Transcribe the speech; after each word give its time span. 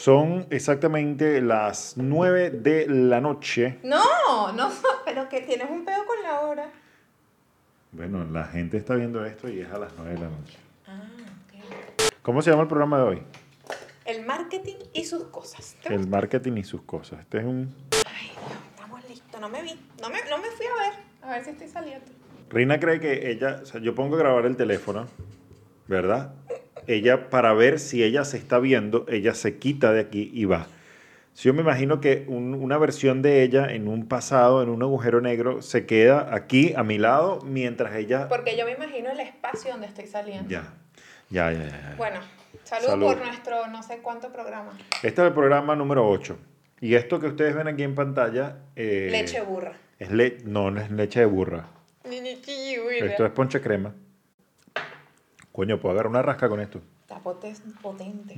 Son 0.00 0.46
exactamente 0.48 1.42
las 1.42 1.98
9 1.98 2.52
de 2.52 2.86
la 2.88 3.20
noche. 3.20 3.80
No, 3.82 4.50
no, 4.50 4.70
pero 5.04 5.28
que 5.28 5.42
tienes 5.42 5.68
un 5.68 5.84
pedo 5.84 6.06
con 6.06 6.22
la 6.22 6.40
hora. 6.40 6.70
Bueno, 7.92 8.24
la 8.24 8.46
gente 8.46 8.78
está 8.78 8.94
viendo 8.94 9.22
esto 9.26 9.50
y 9.50 9.60
es 9.60 9.70
a 9.70 9.78
las 9.78 9.92
9 9.98 10.12
de 10.12 10.18
la 10.18 10.30
noche. 10.30 10.56
Ah, 10.86 11.02
ok. 11.44 12.14
¿Cómo 12.22 12.40
se 12.40 12.48
llama 12.48 12.62
el 12.62 12.68
programa 12.68 12.96
de 12.96 13.04
hoy? 13.04 13.22
El 14.06 14.24
marketing 14.24 14.76
y 14.94 15.04
sus 15.04 15.24
cosas. 15.24 15.76
¿Te 15.82 15.94
El 15.94 16.08
marketing 16.08 16.56
y 16.56 16.64
sus 16.64 16.80
cosas. 16.80 17.20
Este 17.20 17.40
es 17.40 17.44
un... 17.44 17.74
Ay, 18.06 18.32
no, 18.36 18.70
estamos 18.70 19.06
listos. 19.06 19.38
No 19.38 19.50
me 19.50 19.60
vi. 19.60 19.78
No 20.00 20.08
me, 20.08 20.16
no 20.30 20.38
me 20.38 20.48
fui 20.48 20.64
a 20.64 20.82
ver. 20.82 21.04
A 21.20 21.34
ver 21.34 21.44
si 21.44 21.50
estoy 21.50 21.68
saliendo. 21.68 22.06
Reina 22.48 22.80
cree 22.80 23.00
que 23.00 23.30
ella, 23.30 23.60
o 23.62 23.66
sea, 23.66 23.82
yo 23.82 23.94
pongo 23.94 24.16
a 24.16 24.20
grabar 24.20 24.46
el 24.46 24.56
teléfono, 24.56 25.08
¿verdad? 25.88 26.32
Ella, 26.86 27.30
para 27.30 27.52
ver 27.54 27.78
si 27.78 28.02
ella 28.02 28.24
se 28.24 28.36
está 28.36 28.58
viendo, 28.58 29.04
ella 29.08 29.34
se 29.34 29.56
quita 29.58 29.92
de 29.92 30.00
aquí 30.00 30.30
y 30.34 30.44
va. 30.44 30.66
Si 31.34 31.44
yo 31.48 31.54
me 31.54 31.62
imagino 31.62 32.00
que 32.00 32.24
un- 32.28 32.54
una 32.54 32.76
versión 32.76 33.22
de 33.22 33.42
ella 33.42 33.72
en 33.72 33.88
un 33.88 34.06
pasado, 34.08 34.62
en 34.62 34.68
un 34.68 34.82
agujero 34.82 35.20
negro, 35.20 35.62
se 35.62 35.86
queda 35.86 36.34
aquí 36.34 36.74
a 36.76 36.82
mi 36.82 36.98
lado 36.98 37.40
mientras 37.44 37.94
ella... 37.94 38.28
Porque 38.28 38.56
yo 38.56 38.64
me 38.66 38.72
imagino 38.72 39.10
el 39.10 39.20
espacio 39.20 39.70
donde 39.72 39.86
estoy 39.86 40.06
saliendo. 40.06 40.50
Ya, 40.50 40.64
ya, 41.30 41.52
ya. 41.52 41.94
Bueno, 41.96 42.18
salud, 42.64 42.86
Salud. 42.86 43.06
por 43.06 43.24
nuestro 43.24 43.66
no 43.68 43.82
sé 43.82 43.98
cuánto 44.02 44.32
programa. 44.32 44.76
Este 45.02 45.22
es 45.22 45.28
el 45.28 45.32
programa 45.32 45.76
número 45.76 46.08
8. 46.08 46.36
Y 46.80 46.94
esto 46.94 47.20
que 47.20 47.28
ustedes 47.28 47.54
ven 47.54 47.68
aquí 47.68 47.84
en 47.84 47.94
pantalla... 47.94 48.56
eh, 48.74 49.08
Leche 49.10 49.40
burra. 49.42 49.72
Es 49.98 50.10
le 50.10 50.38
no, 50.44 50.70
no 50.70 50.80
es 50.80 50.90
leche 50.90 51.20
de 51.20 51.26
burra. 51.26 51.68
Esto 52.04 53.24
es 53.26 53.30
ponche 53.32 53.60
crema. 53.60 53.94
Coño, 55.52 55.80
puedo 55.80 55.92
agarrar 55.92 56.10
una 56.10 56.22
rasca 56.22 56.48
con 56.48 56.60
esto. 56.60 56.80
Está 57.02 57.18
potente. 57.18 58.36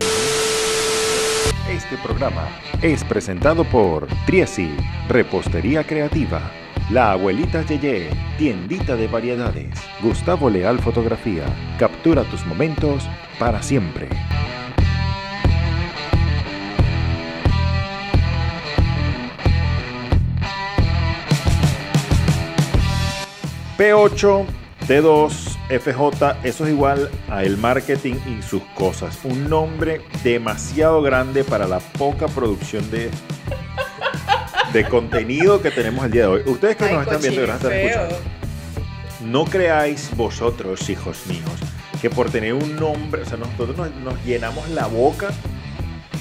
Este 1.70 1.96
programa 2.02 2.48
es 2.80 3.04
presentado 3.04 3.64
por 3.64 4.06
Triesi, 4.26 4.74
Repostería 5.08 5.84
Creativa, 5.86 6.50
La 6.90 7.12
Abuelita 7.12 7.62
Yeye, 7.62 8.10
Tiendita 8.38 8.96
de 8.96 9.08
Variedades, 9.08 9.78
Gustavo 10.02 10.48
Leal 10.48 10.78
Fotografía, 10.78 11.44
captura 11.78 12.24
tus 12.24 12.46
momentos 12.46 13.06
para 13.38 13.62
siempre. 13.62 14.08
P8, 23.78 24.46
T2, 24.86 25.61
FJ, 25.78 26.36
eso 26.44 26.64
es 26.64 26.70
igual 26.70 27.10
a 27.30 27.44
el 27.44 27.56
marketing 27.56 28.16
y 28.26 28.42
sus 28.42 28.62
cosas. 28.74 29.18
Un 29.24 29.48
nombre 29.48 30.02
demasiado 30.22 31.00
grande 31.02 31.44
para 31.44 31.66
la 31.66 31.80
poca 31.80 32.28
producción 32.28 32.90
de, 32.90 33.10
de 34.72 34.88
contenido 34.88 35.62
que 35.62 35.70
tenemos 35.70 36.04
el 36.04 36.12
día 36.12 36.22
de 36.22 36.28
hoy. 36.28 36.42
Ustedes 36.46 36.76
que 36.76 36.84
Ay, 36.84 36.94
nos 36.94 37.02
están 37.04 37.22
viendo 37.22 37.42
y 37.42 37.46
nos 37.46 37.56
están 37.56 37.72
escuchando, 37.72 38.16
no 39.24 39.44
creáis 39.46 40.10
vosotros, 40.16 40.90
hijos 40.90 41.26
míos, 41.26 41.44
que 42.00 42.10
por 42.10 42.30
tener 42.30 42.52
un 42.54 42.76
nombre, 42.76 43.22
o 43.22 43.24
sea, 43.24 43.38
nosotros 43.38 43.76
nos, 43.76 43.94
nos 43.96 44.24
llenamos 44.24 44.68
la 44.70 44.86
boca 44.86 45.30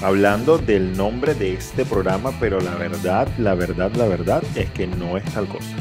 hablando 0.02 0.58
del 0.58 0.96
nombre 0.96 1.34
de 1.34 1.54
este 1.54 1.84
programa, 1.84 2.32
pero 2.40 2.60
la 2.60 2.74
verdad, 2.74 3.28
la 3.38 3.54
verdad, 3.54 3.92
la 3.96 4.06
verdad 4.06 4.42
es 4.54 4.70
que 4.70 4.86
no 4.86 5.16
es 5.16 5.24
tal 5.24 5.46
cosa. 5.46 5.76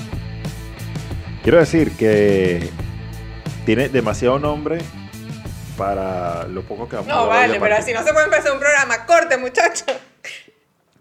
Quiero 1.43 1.57
decir 1.57 1.91
que 1.93 2.69
tiene 3.65 3.89
demasiado 3.89 4.39
nombre 4.39 4.79
para 5.77 6.47
lo 6.47 6.61
poco 6.63 6.87
que 6.87 6.95
vamos 6.97 7.11
a 7.11 7.15
No, 7.15 7.27
vale, 7.27 7.59
pero 7.59 7.75
así 7.75 7.93
no 7.93 8.03
se 8.03 8.11
puede 8.13 8.25
empezar 8.25 8.51
un 8.51 8.59
programa. 8.59 9.05
Corte, 9.05 9.37
muchachos. 9.37 9.85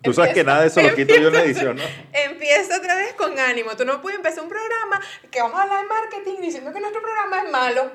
Tú 0.02 0.14
sabes 0.14 0.32
que 0.32 0.40
Empieza- 0.40 0.46
nada 0.46 0.60
de 0.62 0.68
eso 0.68 0.80
lo 0.80 0.94
quito 0.94 1.14
yo 1.16 1.28
en 1.28 1.34
la 1.34 1.42
edición, 1.42 1.76
¿no? 1.76 1.82
Empieza 2.12 2.78
otra 2.78 2.94
vez 2.94 3.12
con 3.14 3.38
ánimo. 3.38 3.76
Tú 3.76 3.84
no 3.84 4.00
puedes 4.00 4.16
empezar 4.18 4.42
un 4.42 4.48
programa 4.48 4.98
que 5.30 5.42
vamos 5.42 5.58
a 5.58 5.62
hablar 5.64 5.82
de 5.82 5.88
marketing 5.88 6.40
diciendo 6.40 6.72
que 6.72 6.80
nuestro 6.80 7.02
programa 7.02 7.42
es 7.44 7.50
malo. 7.50 7.90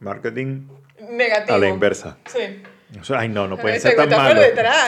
Marketing 0.00 0.68
Negativo. 1.10 1.54
a 1.54 1.58
la 1.58 1.68
inversa. 1.68 2.18
Sí. 2.26 2.62
O 3.00 3.04
sea, 3.04 3.20
ay, 3.20 3.28
no, 3.30 3.48
no 3.48 3.56
pueden 3.56 3.74
Ay, 3.76 3.80
ser 3.80 3.92
se 3.92 3.96
tan 3.96 4.10
malos. 4.10 4.44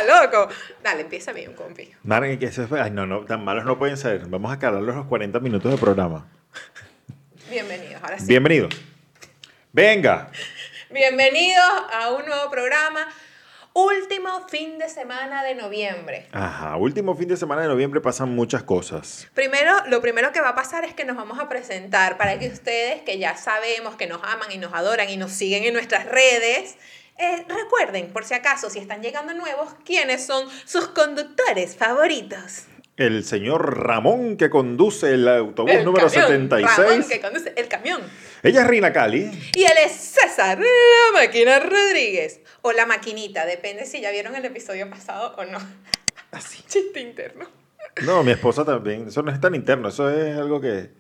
loco. 0.07 0.49
Dale, 0.83 1.01
empieza 1.03 1.33
bien, 1.33 1.55
compi. 1.55 1.91
Marketing, 2.05 2.39
que 2.39 2.77
ay, 2.81 2.91
no, 2.91 3.07
no, 3.07 3.25
tan 3.25 3.43
malos 3.45 3.65
no 3.65 3.79
pueden 3.79 3.97
ser. 3.97 4.27
Vamos 4.29 4.53
a 4.53 4.59
calarlos 4.59 4.95
los 4.95 5.07
40 5.07 5.41
minutos 5.41 5.73
de 5.73 5.79
programa. 5.79 6.27
Bienvenidos, 7.51 8.03
ahora 8.03 8.19
sí. 8.19 8.27
Bienvenidos. 8.27 8.75
Venga. 9.73 10.31
Bienvenidos 10.91 11.65
a 11.93 12.11
un 12.11 12.27
nuevo 12.27 12.51
programa. 12.51 13.09
Último 13.73 14.47
fin 14.49 14.79
de 14.79 14.89
semana 14.89 15.43
de 15.43 15.55
noviembre. 15.55 16.27
Ajá, 16.33 16.77
último 16.77 17.15
fin 17.15 17.29
de 17.29 17.37
semana 17.37 17.63
de 17.63 17.69
noviembre 17.69 18.01
pasan 18.01 18.35
muchas 18.35 18.63
cosas. 18.65 19.29
Primero, 19.35 19.73
lo 19.87 20.03
primero 20.03 20.31
que 20.33 20.41
va 20.41 20.51
a 20.51 20.55
pasar 20.55 20.85
es 20.85 20.93
que 20.93 21.05
nos 21.05 21.17
vamos 21.17 21.39
a 21.39 21.49
presentar 21.49 22.19
para 22.19 22.39
que 22.39 22.49
ustedes, 22.49 23.03
que 23.03 23.19
ya 23.19 23.37
sabemos 23.37 23.97
que 23.97 24.07
nos 24.07 24.23
aman 24.25 24.51
y 24.53 24.59
nos 24.59 24.75
adoran 24.75 25.09
y 25.09 25.17
nos 25.17 25.33
siguen 25.33 25.65
en 25.65 25.73
nuestras 25.73 26.07
redes, 26.07 26.77
eh, 27.17 27.45
recuerden, 27.49 28.13
por 28.13 28.25
si 28.25 28.35
acaso, 28.35 28.69
si 28.69 28.79
están 28.79 29.03
llegando 29.03 29.33
nuevos, 29.33 29.75
quiénes 29.85 30.27
son 30.27 30.49
sus 30.67 30.89
conductores 30.89 31.77
favoritos. 31.77 32.68
El 32.99 33.25
señor 33.25 33.79
Ramón 33.79 34.37
que 34.37 34.51
conduce 34.51 35.15
el 35.15 35.29
autobús 35.29 35.71
El 35.73 35.85
número 35.85 36.09
camión, 36.09 36.27
76. 36.27 36.77
Ramón, 36.79 37.09
que 37.09 37.21
conduce 37.21 37.53
el 37.57 37.69
camión. 37.69 38.01
Ella 38.43 38.63
es 38.63 38.67
Rina 38.67 38.93
Cali. 38.93 39.31
Y 39.55 39.63
él 39.63 39.73
es 39.87 39.93
César, 39.93 40.59
la 40.59 41.21
máquina 41.21 41.61
Rodríguez. 41.61 42.41
O 42.63 42.73
la 42.73 42.87
maquinita, 42.87 43.47
depende 43.47 43.87
si 43.87 44.01
ya 44.01 44.11
vieron 44.11 44.35
el 44.35 44.45
episodio 44.45 44.91
pasado 44.91 45.35
o 45.39 45.45
no. 45.45 45.59
Así. 46.33 46.63
Chiste 46.67 47.01
interno. 47.01 47.47
No, 48.05 48.23
mi 48.25 48.33
esposa 48.33 48.65
también. 48.65 49.07
Eso 49.09 49.23
no 49.23 49.31
es 49.33 49.41
tan 49.41 49.55
interno, 49.55 49.89
eso 49.89 50.11
es 50.11 50.37
algo 50.37 50.61
que. 50.61 50.91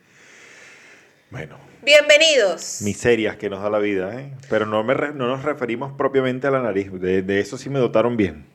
Bueno, 1.31 1.58
Bienvenidos. 1.82 2.81
miserias 2.82 3.37
que 3.37 3.50
nos 3.50 3.60
da 3.62 3.69
la 3.70 3.78
vida, 3.81 4.19
¿eh? 4.20 4.32
Pero 4.48 4.66
no, 4.66 4.82
me 4.84 4.94
re- 4.94 5.12
no 5.12 5.26
nos 5.26 5.42
referimos 5.42 5.92
propiamente 5.98 6.47
a 6.47 6.50
la 6.53 6.62
nariz. 6.62 6.91
De, 6.92 7.22
de 7.22 7.41
eso 7.41 7.58
sí 7.58 7.69
me 7.69 7.78
dotaron 7.81 8.16
bien. 8.16 8.47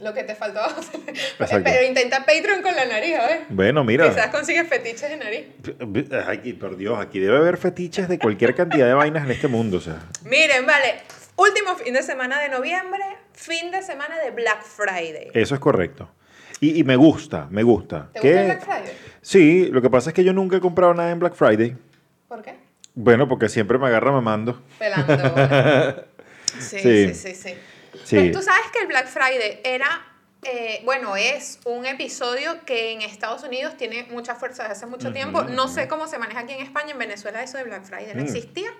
Lo 0.00 0.12
que 0.12 0.24
te 0.24 0.34
faltó. 0.34 0.60
Pero 1.38 1.86
intenta 1.86 2.18
Patreon 2.26 2.62
con 2.62 2.74
la 2.74 2.84
nariz, 2.84 3.16
¿ves? 3.28 3.40
Bueno, 3.48 3.84
mira. 3.84 4.08
Quizás 4.08 4.28
consigues 4.28 4.68
fetiches 4.68 5.08
de 5.10 5.16
nariz. 5.16 5.46
Ay, 6.26 6.52
por 6.54 6.76
Dios, 6.76 6.98
aquí 7.00 7.20
debe 7.20 7.36
haber 7.36 7.56
fetiches 7.56 8.08
de 8.08 8.18
cualquier 8.18 8.54
cantidad 8.54 8.86
de 8.86 8.94
vainas 8.94 9.24
en 9.24 9.30
este 9.30 9.48
mundo, 9.48 9.78
o 9.78 9.80
sea. 9.80 9.98
Miren, 10.24 10.66
vale. 10.66 10.94
Último 11.36 11.74
fin 11.76 11.94
de 11.94 12.02
semana 12.02 12.40
de 12.40 12.48
noviembre, 12.48 13.02
fin 13.32 13.70
de 13.70 13.82
semana 13.82 14.18
de 14.18 14.30
Black 14.30 14.62
Friday. 14.62 15.30
Eso 15.34 15.54
es 15.54 15.60
correcto. 15.60 16.08
Y, 16.60 16.78
y 16.78 16.84
me 16.84 16.94
gusta, 16.96 17.48
me 17.50 17.62
gusta. 17.64 18.08
¿Te 18.12 18.20
¿Qué? 18.20 18.28
gusta 18.28 18.40
el 18.40 18.46
Black 18.46 18.64
Friday? 18.64 18.96
Sí, 19.20 19.66
lo 19.72 19.82
que 19.82 19.90
pasa 19.90 20.10
es 20.10 20.14
que 20.14 20.22
yo 20.22 20.32
nunca 20.32 20.56
he 20.56 20.60
comprado 20.60 20.94
nada 20.94 21.10
en 21.10 21.18
Black 21.18 21.34
Friday. 21.34 21.76
¿Por 22.28 22.42
qué? 22.42 22.54
Bueno, 22.94 23.28
porque 23.28 23.48
siempre 23.48 23.78
me 23.78 23.88
agarra 23.88 24.12
mamando. 24.12 24.62
Pelando. 24.78 26.04
Sí, 26.60 26.78
Sí. 26.78 27.08
sí, 27.08 27.14
sí, 27.14 27.34
sí. 27.34 27.54
Sí. 28.04 28.16
Pero 28.16 28.38
Tú 28.38 28.42
sabes 28.44 28.66
que 28.72 28.80
el 28.80 28.86
Black 28.86 29.06
Friday 29.08 29.60
era, 29.64 29.88
eh, 30.42 30.80
bueno, 30.84 31.16
es 31.16 31.58
un 31.64 31.86
episodio 31.86 32.64
que 32.64 32.92
en 32.92 33.02
Estados 33.02 33.42
Unidos 33.44 33.76
tiene 33.76 34.04
mucha 34.10 34.34
fuerza 34.34 34.62
desde 34.64 34.74
hace 34.74 34.86
mucho 34.86 35.12
tiempo. 35.12 35.42
No 35.44 35.68
sé 35.68 35.88
cómo 35.88 36.06
se 36.06 36.18
maneja 36.18 36.40
aquí 36.40 36.52
en 36.52 36.60
España, 36.62 36.92
en 36.92 36.98
Venezuela 36.98 37.42
eso 37.42 37.58
de 37.58 37.64
Black 37.64 37.84
Friday 37.84 38.14
no 38.14 38.20
Mm. 38.22 38.24
existía. 38.24 38.70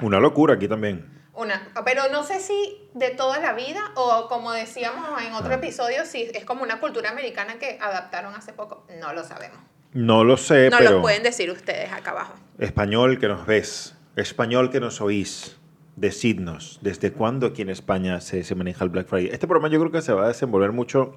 Una 0.00 0.18
locura 0.20 0.54
aquí 0.54 0.68
también. 0.68 1.08
Una, 1.34 1.70
pero 1.84 2.08
no 2.10 2.24
sé 2.24 2.40
si 2.40 2.88
de 2.92 3.10
toda 3.10 3.38
la 3.38 3.52
vida 3.54 3.80
o 3.94 4.28
como 4.28 4.52
decíamos 4.52 5.20
en 5.22 5.32
otro 5.32 5.52
Ah. 5.52 5.56
episodio, 5.56 6.04
si 6.04 6.22
es 6.34 6.44
como 6.44 6.62
una 6.62 6.78
cultura 6.78 7.10
americana 7.10 7.54
que 7.58 7.78
adaptaron 7.80 8.34
hace 8.34 8.52
poco. 8.52 8.86
No 9.00 9.12
lo 9.14 9.24
sabemos. 9.24 9.58
No 9.94 10.24
lo 10.24 10.36
sé, 10.36 10.68
No 10.70 10.78
pero 10.78 10.90
lo 10.92 11.00
pueden 11.02 11.22
decir 11.22 11.50
ustedes 11.50 11.90
acá 11.92 12.10
abajo. 12.10 12.34
español 12.58 13.18
que 13.18 13.28
nos 13.28 13.46
ves, 13.46 13.94
español 14.16 14.70
que 14.70 14.80
nos 14.80 15.00
oís, 15.00 15.56
decidnos, 15.96 16.78
¿desde 16.82 17.12
cuándo 17.12 17.46
aquí 17.48 17.62
en 17.62 17.68
España 17.70 18.20
se, 18.20 18.44
se 18.44 18.54
maneja 18.54 18.84
el 18.84 18.90
Black 18.90 19.06
Friday? 19.08 19.30
Este 19.32 19.46
programa 19.46 19.72
yo 19.72 19.78
creo 19.80 19.92
que 19.92 20.02
se 20.02 20.12
va 20.12 20.24
a 20.24 20.28
desenvolver 20.28 20.72
mucho 20.72 21.16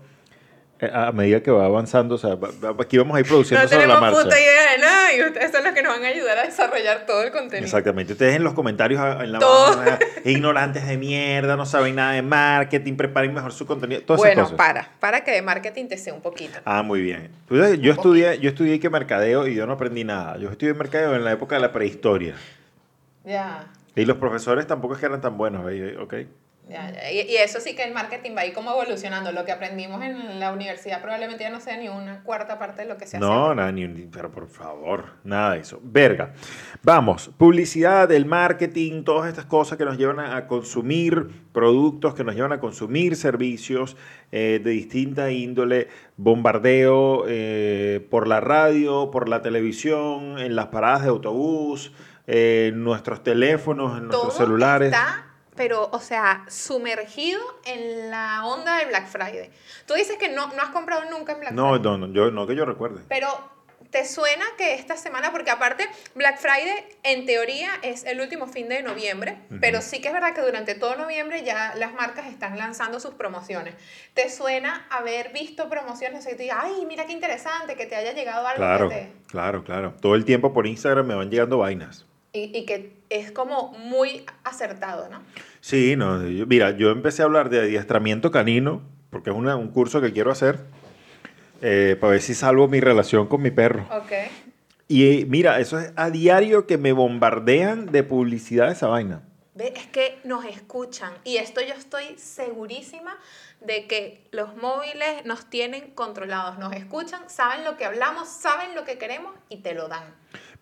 eh, 0.81 0.91
a 0.93 1.13
medida 1.13 1.41
que 1.41 1.49
va 1.51 1.63
avanzando, 1.65 2.15
o 2.15 2.17
sea, 2.17 2.37
aquí 2.79 2.97
vamos 2.97 3.15
a 3.15 3.21
ir 3.21 3.25
produciendo 3.25 3.63
No 3.63 3.69
sobre 3.69 3.87
la 3.87 3.93
tenemos 3.95 4.11
marcha. 4.13 4.23
puta 4.29 4.37
idea 4.41 4.71
de 4.73 4.77
nada 4.79 5.13
y 5.15 5.21
ustedes 5.23 5.51
son 5.53 5.63
los 5.63 5.73
que 5.73 5.81
nos 5.81 5.93
van 5.95 6.03
a 6.03 6.07
ayudar 6.09 6.37
a 6.39 6.43
desarrollar 6.43 7.05
todo 7.05 7.23
el 7.23 7.31
contenido. 7.31 7.63
Exactamente. 7.63 8.11
Ustedes 8.11 8.35
en 8.35 8.43
los 8.43 8.53
comentarios 8.53 8.99
ah, 8.99 9.19
en 9.23 9.31
la 9.31 9.39
barra, 9.39 9.99
ignorantes 10.25 10.85
de 10.85 10.97
mierda, 10.97 11.55
no 11.55 11.65
saben 11.65 11.95
nada 11.95 12.11
de 12.11 12.21
marketing, 12.21 12.97
preparen 12.97 13.33
mejor 13.33 13.53
su 13.53 13.65
contenido, 13.65 14.01
todas 14.01 14.19
Bueno, 14.19 14.41
esas 14.41 14.51
cosas. 14.51 14.57
para, 14.57 14.89
para 14.99 15.23
que 15.23 15.31
de 15.31 15.41
marketing 15.41 15.87
te 15.87 15.95
sé 15.97 16.11
un 16.11 16.19
poquito. 16.19 16.59
Ah, 16.65 16.83
muy 16.83 16.99
bien. 16.99 17.29
Tú 17.47 17.55
sabes, 17.57 17.79
Yo 17.79 17.93
estudié, 17.93 18.37
yo 18.39 18.49
estudié 18.49 18.77
que 18.81 18.89
mercadeo 18.89 19.47
y 19.47 19.55
yo 19.55 19.65
no 19.65 19.71
aprendí 19.73 20.03
nada. 20.03 20.35
Yo 20.37 20.49
estudié 20.49 20.73
mercadeo 20.73 21.15
en 21.15 21.23
la 21.23 21.31
época 21.31 21.55
de 21.55 21.61
la 21.61 21.71
prehistoria. 21.71 22.35
Ya. 23.23 23.67
Y 23.95 24.05
los 24.05 24.17
profesores 24.17 24.67
tampoco 24.67 24.95
es 24.95 24.99
que 24.99 25.05
eran 25.05 25.21
tan 25.21 25.37
buenos, 25.37 25.71
¿eh? 25.71 25.97
¿ok? 25.97 26.13
Ya, 26.67 26.91
ya. 26.91 27.11
Y, 27.11 27.35
eso 27.35 27.59
sí 27.59 27.75
que 27.75 27.83
el 27.83 27.93
marketing 27.93 28.31
va 28.35 28.41
ahí 28.41 28.51
como 28.51 28.71
evolucionando. 28.71 29.31
Lo 29.31 29.45
que 29.45 29.51
aprendimos 29.51 30.01
en 30.03 30.39
la 30.39 30.51
universidad 30.51 31.01
probablemente 31.01 31.43
ya 31.43 31.51
no 31.51 31.59
sea 31.59 31.77
ni 31.77 31.89
una 31.89 32.23
cuarta 32.23 32.57
parte 32.57 32.81
de 32.81 32.87
lo 32.87 32.97
que 32.97 33.05
se 33.05 33.17
hace. 33.17 33.25
No, 33.25 33.53
nada, 33.53 33.71
ni, 33.71 33.87
pero 34.07 34.31
por 34.31 34.47
favor, 34.47 35.13
nada 35.23 35.53
de 35.53 35.59
eso. 35.59 35.79
Verga. 35.83 36.33
Vamos, 36.81 37.29
publicidad, 37.37 38.11
el 38.11 38.25
marketing, 38.25 39.03
todas 39.03 39.29
estas 39.29 39.45
cosas 39.45 39.77
que 39.77 39.85
nos 39.85 39.97
llevan 39.97 40.19
a, 40.19 40.35
a 40.37 40.47
consumir 40.47 41.27
productos, 41.53 42.15
que 42.15 42.23
nos 42.23 42.35
llevan 42.35 42.51
a 42.51 42.59
consumir 42.59 43.15
servicios 43.15 43.95
eh, 44.31 44.59
de 44.61 44.71
distinta 44.71 45.31
índole, 45.31 45.87
bombardeo 46.17 47.25
eh, 47.27 48.05
por 48.09 48.27
la 48.27 48.41
radio, 48.41 49.11
por 49.11 49.29
la 49.29 49.41
televisión, 49.41 50.39
en 50.39 50.55
las 50.55 50.67
paradas 50.67 51.03
de 51.03 51.09
autobús, 51.09 51.93
eh, 52.27 52.71
nuestros 52.75 53.23
teléfonos, 53.23 53.97
en 53.97 54.07
nuestros 54.07 54.35
Todo 54.35 54.45
celulares. 54.45 54.91
está, 54.91 55.27
pero, 55.55 55.89
o 55.91 55.99
sea, 55.99 56.43
sumergido 56.49 57.39
en 57.65 58.09
la 58.11 58.45
onda 58.45 58.77
del 58.79 58.87
Black 58.89 59.07
Friday. 59.07 59.49
Tú 59.85 59.93
dices 59.93 60.17
que 60.17 60.29
no, 60.29 60.47
no 60.47 60.61
has 60.61 60.69
comprado 60.69 61.09
nunca 61.09 61.33
en 61.33 61.39
Black 61.39 61.51
No, 61.53 61.69
Friday. 61.69 61.83
no, 61.83 61.97
no, 62.07 62.13
yo, 62.13 62.31
no 62.31 62.45
que 62.47 62.55
yo 62.55 62.65
recuerde. 62.65 63.01
Pero 63.07 63.27
¿te 63.91 64.03
suena 64.03 64.43
que 64.57 64.73
esta 64.73 64.97
semana, 64.97 65.31
porque 65.31 65.51
aparte 65.51 65.87
Black 66.15 66.37
Friday 66.39 66.85
en 67.03 67.25
teoría 67.25 67.69
es 67.81 68.03
el 68.03 68.19
último 68.19 68.47
fin 68.47 68.67
de 68.67 68.83
noviembre, 68.83 69.37
pero 69.61 69.81
sí 69.81 70.01
que 70.01 70.09
es 70.09 70.13
verdad 70.13 70.33
que 70.33 70.41
durante 70.41 70.75
todo 70.75 70.97
noviembre 70.97 71.43
ya 71.43 71.73
las 71.77 71.93
marcas 71.93 72.25
están 72.25 72.57
lanzando 72.57 72.99
sus 72.99 73.13
promociones. 73.13 73.75
¿Te 74.13 74.29
suena 74.29 74.85
haber 74.89 75.31
visto 75.31 75.69
promociones 75.69 76.27
y 76.29 76.35
te 76.35 76.51
ay, 76.51 76.85
mira 76.85 77.05
qué 77.05 77.13
interesante, 77.13 77.75
que 77.77 77.85
te 77.85 77.95
haya 77.95 78.11
llegado 78.11 78.45
algo 78.45 78.57
Claro, 78.57 78.89
te... 78.89 79.13
claro, 79.27 79.63
claro. 79.63 79.93
Todo 80.01 80.15
el 80.15 80.25
tiempo 80.25 80.51
por 80.51 80.67
Instagram 80.67 81.05
me 81.05 81.15
van 81.15 81.29
llegando 81.29 81.59
vainas. 81.59 82.05
Y, 82.35 82.51
y 82.57 82.65
que 82.65 82.91
es 83.09 83.31
como 83.31 83.71
muy 83.71 84.25
acertado, 84.43 85.07
¿no? 85.09 85.21
Sí, 85.61 85.95
no, 85.95 86.21
yo- 86.27 86.45
mira, 86.45 86.71
yo 86.71 86.91
empecé 86.91 87.21
a 87.21 87.25
hablar 87.25 87.49
de 87.49 87.59
adiestramiento 87.61 88.29
canino, 88.29 88.81
porque 89.09 89.29
es 89.29 89.35
una- 89.35 89.55
un 89.55 89.69
curso 89.69 90.01
que 90.01 90.11
quiero 90.11 90.31
hacer, 90.31 90.59
eh, 91.61 91.95
para 91.99 92.11
ver 92.11 92.21
si 92.21 92.33
salvo 92.33 92.67
mi 92.67 92.81
relación 92.81 93.27
con 93.27 93.41
mi 93.41 93.51
perro. 93.51 93.87
Ok. 93.89 94.11
Y 94.89 95.23
mira, 95.29 95.59
eso 95.61 95.79
es 95.79 95.93
a 95.95 96.09
diario 96.11 96.67
que 96.67 96.77
me 96.77 96.91
bombardean 96.91 97.85
de 97.87 98.03
publicidad 98.03 98.69
esa 98.69 98.87
vaina. 98.87 99.21
Ve, 99.55 99.71
Es 99.73 99.87
que 99.87 100.19
nos 100.25 100.43
escuchan 100.43 101.13
y 101.23 101.37
esto 101.37 101.61
yo 101.61 101.73
estoy 101.73 102.17
segurísima 102.17 103.17
de 103.61 103.87
que 103.87 104.27
los 104.31 104.57
móviles 104.57 105.23
nos 105.25 105.49
tienen 105.49 105.91
controlados, 105.95 106.59
nos 106.59 106.73
escuchan, 106.73 107.21
saben 107.29 107.63
lo 107.63 107.77
que 107.77 107.85
hablamos, 107.85 108.27
saben 108.27 108.75
lo 108.75 108.83
que 108.83 108.97
queremos 108.97 109.31
y 109.47 109.57
te 109.61 109.73
lo 109.73 109.87
dan. 109.87 110.03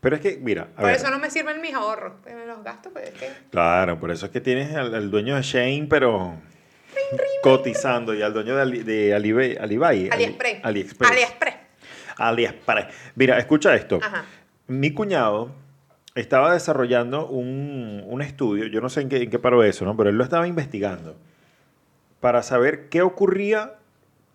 Pero 0.03 0.17
es 0.17 0.21
que, 0.21 0.37
mira, 0.39 0.67
a 0.75 0.81
Por 0.81 0.85
ver, 0.85 0.95
eso 0.97 1.09
no 1.09 1.17
me 1.17 1.31
sirven 1.31 1.59
mis 1.61 1.73
ahorros, 1.73 2.13
los 2.45 2.63
gastos, 2.63 2.91
pues 2.93 3.07
es 3.09 3.13
que... 3.15 3.29
claro, 3.49 3.99
por 3.99 4.11
eso 4.11 4.25
es 4.27 4.31
que 4.31 4.41
tienes 4.41 4.75
al, 4.75 4.93
al 4.93 5.09
dueño 5.09 5.35
de 5.35 5.41
Shane, 5.41 5.87
pero 5.89 6.35
cotizando, 7.41 8.13
y 8.13 8.21
al 8.21 8.33
dueño 8.33 8.55
de, 8.55 8.61
Ali, 8.61 8.83
de 8.83 9.13
Alibay, 9.15 9.57
Alibay, 9.57 10.09
Ali- 10.11 10.25
AliExpress. 10.25 10.59
AliExpress. 10.63 11.07
AliExpress. 11.09 11.55
AliExpress. 12.17 12.85
Mira, 13.15 13.37
escucha 13.39 13.73
esto. 13.75 13.99
Ajá. 14.01 14.25
Mi 14.67 14.91
cuñado 14.91 15.51
estaba 16.15 16.53
desarrollando 16.53 17.27
un, 17.27 18.03
un 18.05 18.21
estudio, 18.21 18.65
yo 18.67 18.81
no 18.81 18.89
sé 18.89 19.01
en 19.01 19.09
qué, 19.09 19.23
en 19.23 19.29
qué 19.29 19.39
paró 19.39 19.63
eso, 19.63 19.83
¿no? 19.85 19.97
pero 19.97 20.09
él 20.09 20.17
lo 20.17 20.23
estaba 20.23 20.47
investigando 20.47 21.15
para 22.19 22.43
saber 22.43 22.89
qué 22.89 23.01
ocurría 23.01 23.75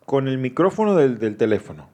con 0.05 0.29
el 0.29 0.39
micrófono 0.39 0.97
del, 0.97 1.19
del 1.19 1.37
teléfono, 1.37 1.89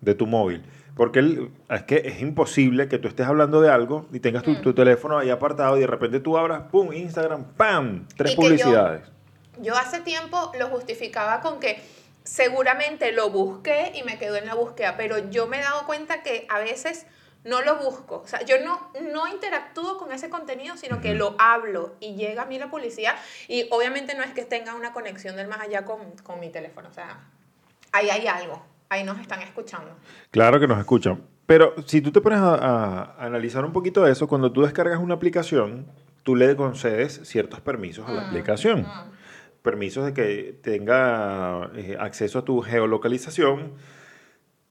de 0.00 0.14
tu 0.14 0.26
móvil. 0.26 0.62
Porque 0.96 1.20
él, 1.20 1.50
es 1.70 1.82
que 1.84 1.96
es 2.04 2.20
imposible 2.20 2.88
que 2.88 2.98
tú 2.98 3.08
estés 3.08 3.26
hablando 3.26 3.60
de 3.60 3.70
algo 3.70 4.06
y 4.12 4.20
tengas 4.20 4.42
tu, 4.42 4.50
Mm. 4.50 4.62
tu 4.62 4.74
teléfono 4.74 5.18
ahí 5.18 5.30
apartado 5.30 5.76
y 5.78 5.80
de 5.80 5.86
repente 5.86 6.20
tú 6.20 6.36
abras, 6.36 6.64
¡pum!, 6.70 6.92
Instagram, 6.92 7.44
¡pam!, 7.56 8.06
tres 8.16 8.32
Y 8.32 8.36
que 8.36 8.42
yo- 8.42 8.48
publicidades. 8.48 9.02
Yo 9.60 9.76
hace 9.76 10.00
tiempo 10.00 10.52
lo 10.58 10.68
justificaba 10.68 11.40
con 11.40 11.60
que 11.60 11.82
seguramente 12.24 13.12
lo 13.12 13.30
busqué 13.30 13.92
y 13.94 14.02
me 14.02 14.18
quedó 14.18 14.36
en 14.36 14.46
la 14.46 14.54
búsqueda, 14.54 14.94
pero 14.96 15.18
yo 15.30 15.46
me 15.46 15.58
he 15.58 15.62
dado 15.62 15.84
cuenta 15.86 16.22
que 16.22 16.46
a 16.48 16.58
veces 16.58 17.06
no 17.44 17.60
lo 17.62 17.76
busco. 17.76 18.20
O 18.24 18.26
sea, 18.28 18.42
yo 18.42 18.56
no, 18.64 18.90
no 19.12 19.26
interactúo 19.28 19.98
con 19.98 20.12
ese 20.12 20.30
contenido, 20.30 20.76
sino 20.76 21.00
que 21.00 21.14
lo 21.14 21.34
hablo 21.38 21.94
y 22.00 22.14
llega 22.14 22.42
a 22.42 22.46
mí 22.46 22.58
la 22.58 22.70
publicidad. 22.70 23.14
Y 23.48 23.66
obviamente 23.70 24.14
no 24.14 24.22
es 24.22 24.32
que 24.32 24.44
tenga 24.44 24.74
una 24.74 24.92
conexión 24.92 25.36
del 25.36 25.48
más 25.48 25.60
allá 25.60 25.84
con, 25.84 25.98
con 26.22 26.38
mi 26.38 26.50
teléfono. 26.50 26.88
O 26.88 26.92
sea, 26.92 27.18
ahí 27.92 28.10
hay 28.10 28.26
algo. 28.28 28.64
Ahí 28.92 29.04
nos 29.04 29.18
están 29.18 29.40
escuchando. 29.40 29.90
Claro 30.30 30.60
que 30.60 30.66
nos 30.68 30.78
escuchan. 30.78 31.22
Pero 31.46 31.74
si 31.86 32.00
tú 32.02 32.12
te 32.12 32.20
pones 32.20 32.38
a, 32.40 32.54
a 32.54 33.24
analizar 33.24 33.64
un 33.64 33.72
poquito 33.72 34.06
eso, 34.06 34.28
cuando 34.28 34.52
tú 34.52 34.60
descargas 34.62 34.98
una 35.00 35.14
aplicación, 35.14 35.86
tú 36.22 36.36
le 36.36 36.54
concedes 36.56 37.20
ciertos 37.24 37.60
permisos 37.60 38.06
a 38.06 38.12
la 38.12 38.20
Mm, 38.22 38.26
aplicación. 38.26 38.80
mm. 38.82 39.12
Permisos 39.62 40.04
de 40.04 40.12
que 40.12 40.58
tenga 40.62 41.70
eh, 41.74 41.96
acceso 41.98 42.38
a 42.40 42.44
tu 42.44 42.60
geolocalización, 42.60 43.72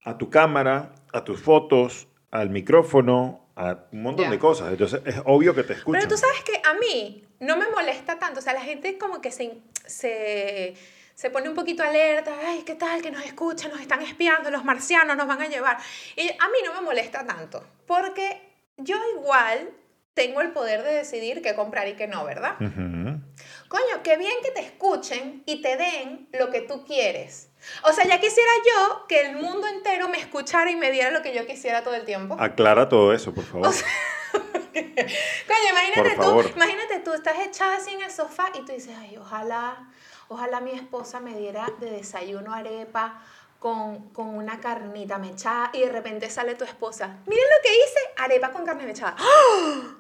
a 0.04 0.18
tu 0.18 0.30
cámara, 0.30 0.94
a 1.14 1.24
tus 1.24 1.40
fotos, 1.40 2.08
al 2.30 2.50
micrófono, 2.50 3.46
a 3.56 3.86
un 3.92 4.04
montón 4.04 4.26
Ya. 4.26 4.32
de 4.32 4.40
cosas. 4.40 4.72
Entonces 4.72 5.02
es 5.06 5.16
obvio 5.26 5.56
que 5.56 5.64
te 5.64 5.74
escuchan. 5.74 6.02
Pero 6.02 6.14
tú 6.14 6.18
sabes 6.18 6.44
que 6.44 6.62
a 6.68 6.74
mí 6.76 7.24
no 7.40 7.58
me 7.58 7.70
molesta 7.70 8.20
tanto. 8.20 8.40
O 8.40 8.44
sea, 8.44 8.54
la 8.54 8.62
gente 8.62 8.98
como 8.98 9.20
que 9.22 9.32
se, 9.32 9.58
se, 9.86 10.76
se 11.22 11.30
pone 11.30 11.48
un 11.48 11.54
poquito 11.54 11.84
alerta. 11.84 12.34
Ay, 12.44 12.64
¿qué 12.66 12.74
tal? 12.74 13.00
Que 13.00 13.12
nos 13.12 13.24
escuchan, 13.24 13.70
nos 13.70 13.80
están 13.80 14.02
espiando, 14.02 14.50
los 14.50 14.66
marcianos 14.66 15.16
nos 15.16 15.28
van 15.28 15.40
a 15.40 15.48
llevar. 15.48 15.78
Y 16.16 16.28
a 16.28 16.48
mí 16.48 16.58
no 16.66 16.74
me 16.74 16.82
molesta 16.82 17.24
tanto. 17.28 17.64
Porque 17.86 18.42
yo 18.78 18.96
igual 19.16 19.70
tengo 20.16 20.42
el 20.42 20.50
poder 20.52 20.82
de 20.82 20.96
decidir 20.96 21.44
qué 21.44 21.54
comprar 21.54 21.88
y 21.88 21.94
qué 21.94 22.08
no, 22.08 22.26
¿verdad? 22.26 22.56
Ujú. 22.60 23.22
Coño, 23.68 24.02
qué 24.04 24.18
bien 24.18 24.34
que 24.44 24.50
te 24.50 24.62
escuchen 24.62 25.44
y 25.46 25.62
te 25.62 25.78
den 25.78 26.28
lo 26.34 26.50
que 26.50 26.62
tú 26.62 26.84
quieres. 26.88 27.52
O 27.84 27.94
sea, 27.94 28.04
ya 28.06 28.20
quisiera 28.20 28.52
yo 28.66 29.06
que 29.08 29.22
el 29.22 29.36
mundo 29.36 29.68
entero 29.68 30.10
me 30.10 30.18
escuchara 30.18 30.72
y 30.72 30.76
me 30.76 30.90
diera 30.90 31.12
lo 31.12 31.22
que 31.22 31.36
yo 31.36 31.46
quisiera 31.46 31.84
todo 31.84 31.94
el 31.94 32.04
tiempo. 32.04 32.36
Aclara 32.40 32.90
todo 32.90 33.14
eso, 33.14 33.32
por 33.32 33.44
favor. 33.44 33.72
Coño, 34.74 35.70
imagínate 35.70 36.16
tú, 36.16 36.42
imagínate 36.56 37.00
tú, 37.00 37.14
estás 37.14 37.38
echada 37.46 37.76
así 37.76 37.92
en 37.92 38.02
el 38.02 38.10
sofá 38.10 38.50
y 38.56 38.66
tú 38.66 38.72
dices, 38.72 38.96
ay, 38.98 39.18
ojalá, 39.18 39.88
ojalá 40.34 40.60
mi 40.62 40.72
esposa 40.72 41.20
me 41.20 41.36
diera 41.38 41.68
de 41.80 41.92
desayuno 41.92 42.54
arepa 42.54 43.22
con, 43.60 44.10
con 44.10 44.30
una 44.30 44.60
carnita 44.60 45.18
mechada 45.18 45.70
y 45.74 45.82
de 45.82 45.90
repente 45.90 46.30
sale 46.30 46.56
tu 46.56 46.64
esposa. 46.64 47.18
Miren 47.28 47.44
lo 47.46 47.62
que 47.64 47.70
hice, 47.76 48.00
arepa 48.18 48.52
con 48.52 48.66
carne 48.66 48.86
mechada. 48.86 49.16
¡Ah! 49.20 49.96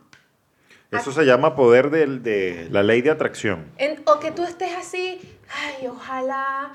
Eso 0.91 1.11
se 1.13 1.23
llama 1.25 1.55
poder 1.55 1.89
del- 1.89 2.21
de 2.21 2.67
la 2.71 2.83
ley 2.83 3.01
de 3.01 3.11
atracción. 3.11 3.71
En- 3.77 4.01
o 4.05 4.19
que 4.19 4.31
tú 4.31 4.43
estés 4.43 4.75
así, 4.75 5.21
ay, 5.49 5.87
ojalá 5.87 6.71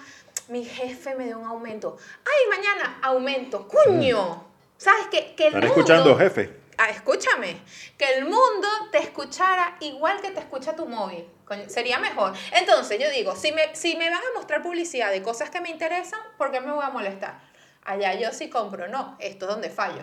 mi 0.48 0.64
jefe 0.64 1.14
me 1.16 1.26
dé 1.26 1.34
un 1.34 1.44
aumento. 1.46 1.96
Ay, 2.24 2.56
mañana, 2.56 2.98
aumento. 3.02 3.66
¡Cuño! 3.68 4.44
¿Sabes? 4.78 5.06
Que, 5.10 5.34
que 5.34 5.46
¿Están 5.48 5.60
mundo... 5.60 5.66
escuchando, 5.66 6.16
jefe? 6.16 6.56
Ah, 6.78 6.90
escúchame, 6.90 7.56
que 7.96 8.04
el 8.18 8.24
mundo 8.24 8.68
te 8.92 8.98
escuchara 8.98 9.76
igual 9.80 10.20
que 10.20 10.30
te 10.30 10.40
escucha 10.40 10.76
tu 10.76 10.86
móvil. 10.86 11.24
Sería 11.68 11.98
mejor. 11.98 12.32
Entonces, 12.52 12.98
yo 13.00 13.08
digo, 13.10 13.34
si 13.36 13.52
me, 13.52 13.74
si 13.74 13.96
me 13.96 14.10
van 14.10 14.18
a 14.20 14.34
mostrar 14.34 14.62
publicidad 14.62 15.10
de 15.10 15.22
cosas 15.22 15.48
que 15.48 15.60
me 15.60 15.70
interesan, 15.70 16.20
¿por 16.36 16.50
qué 16.50 16.60
me 16.60 16.72
voy 16.72 16.84
a 16.84 16.90
molestar? 16.90 17.40
Allá 17.84 18.14
yo 18.14 18.32
sí 18.32 18.50
compro. 18.50 18.88
No, 18.88 19.16
esto 19.20 19.46
es 19.46 19.52
donde 19.52 19.70
fallo. 19.70 20.02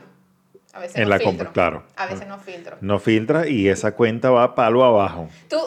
A 0.73 0.79
veces 0.79 0.95
En 0.95 1.03
no 1.03 1.09
la 1.09 1.19
filtro. 1.19 1.51
claro. 1.53 1.83
A 1.95 2.07
veces 2.07 2.25
no 2.27 2.39
filtro. 2.39 2.77
No 2.81 2.97
filtra 2.97 3.47
y 3.47 3.67
esa 3.69 3.91
cuenta 3.95 4.31
va 4.31 4.55
palo 4.55 4.83
abajo. 4.83 5.29
¿Tú, 5.47 5.59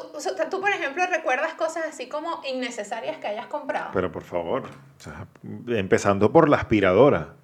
tú, 0.50 0.60
por 0.60 0.70
ejemplo, 0.70 1.06
recuerdas 1.06 1.54
cosas 1.54 1.84
así 1.88 2.08
como 2.08 2.42
innecesarias 2.44 3.18
que 3.18 3.28
hayas 3.28 3.46
comprado? 3.46 3.90
Pero 3.92 4.10
por 4.10 4.24
favor, 4.24 4.64
o 4.64 5.00
sea, 5.00 5.28
empezando 5.68 6.32
por 6.32 6.48
la 6.48 6.56
aspiradora. 6.56 7.34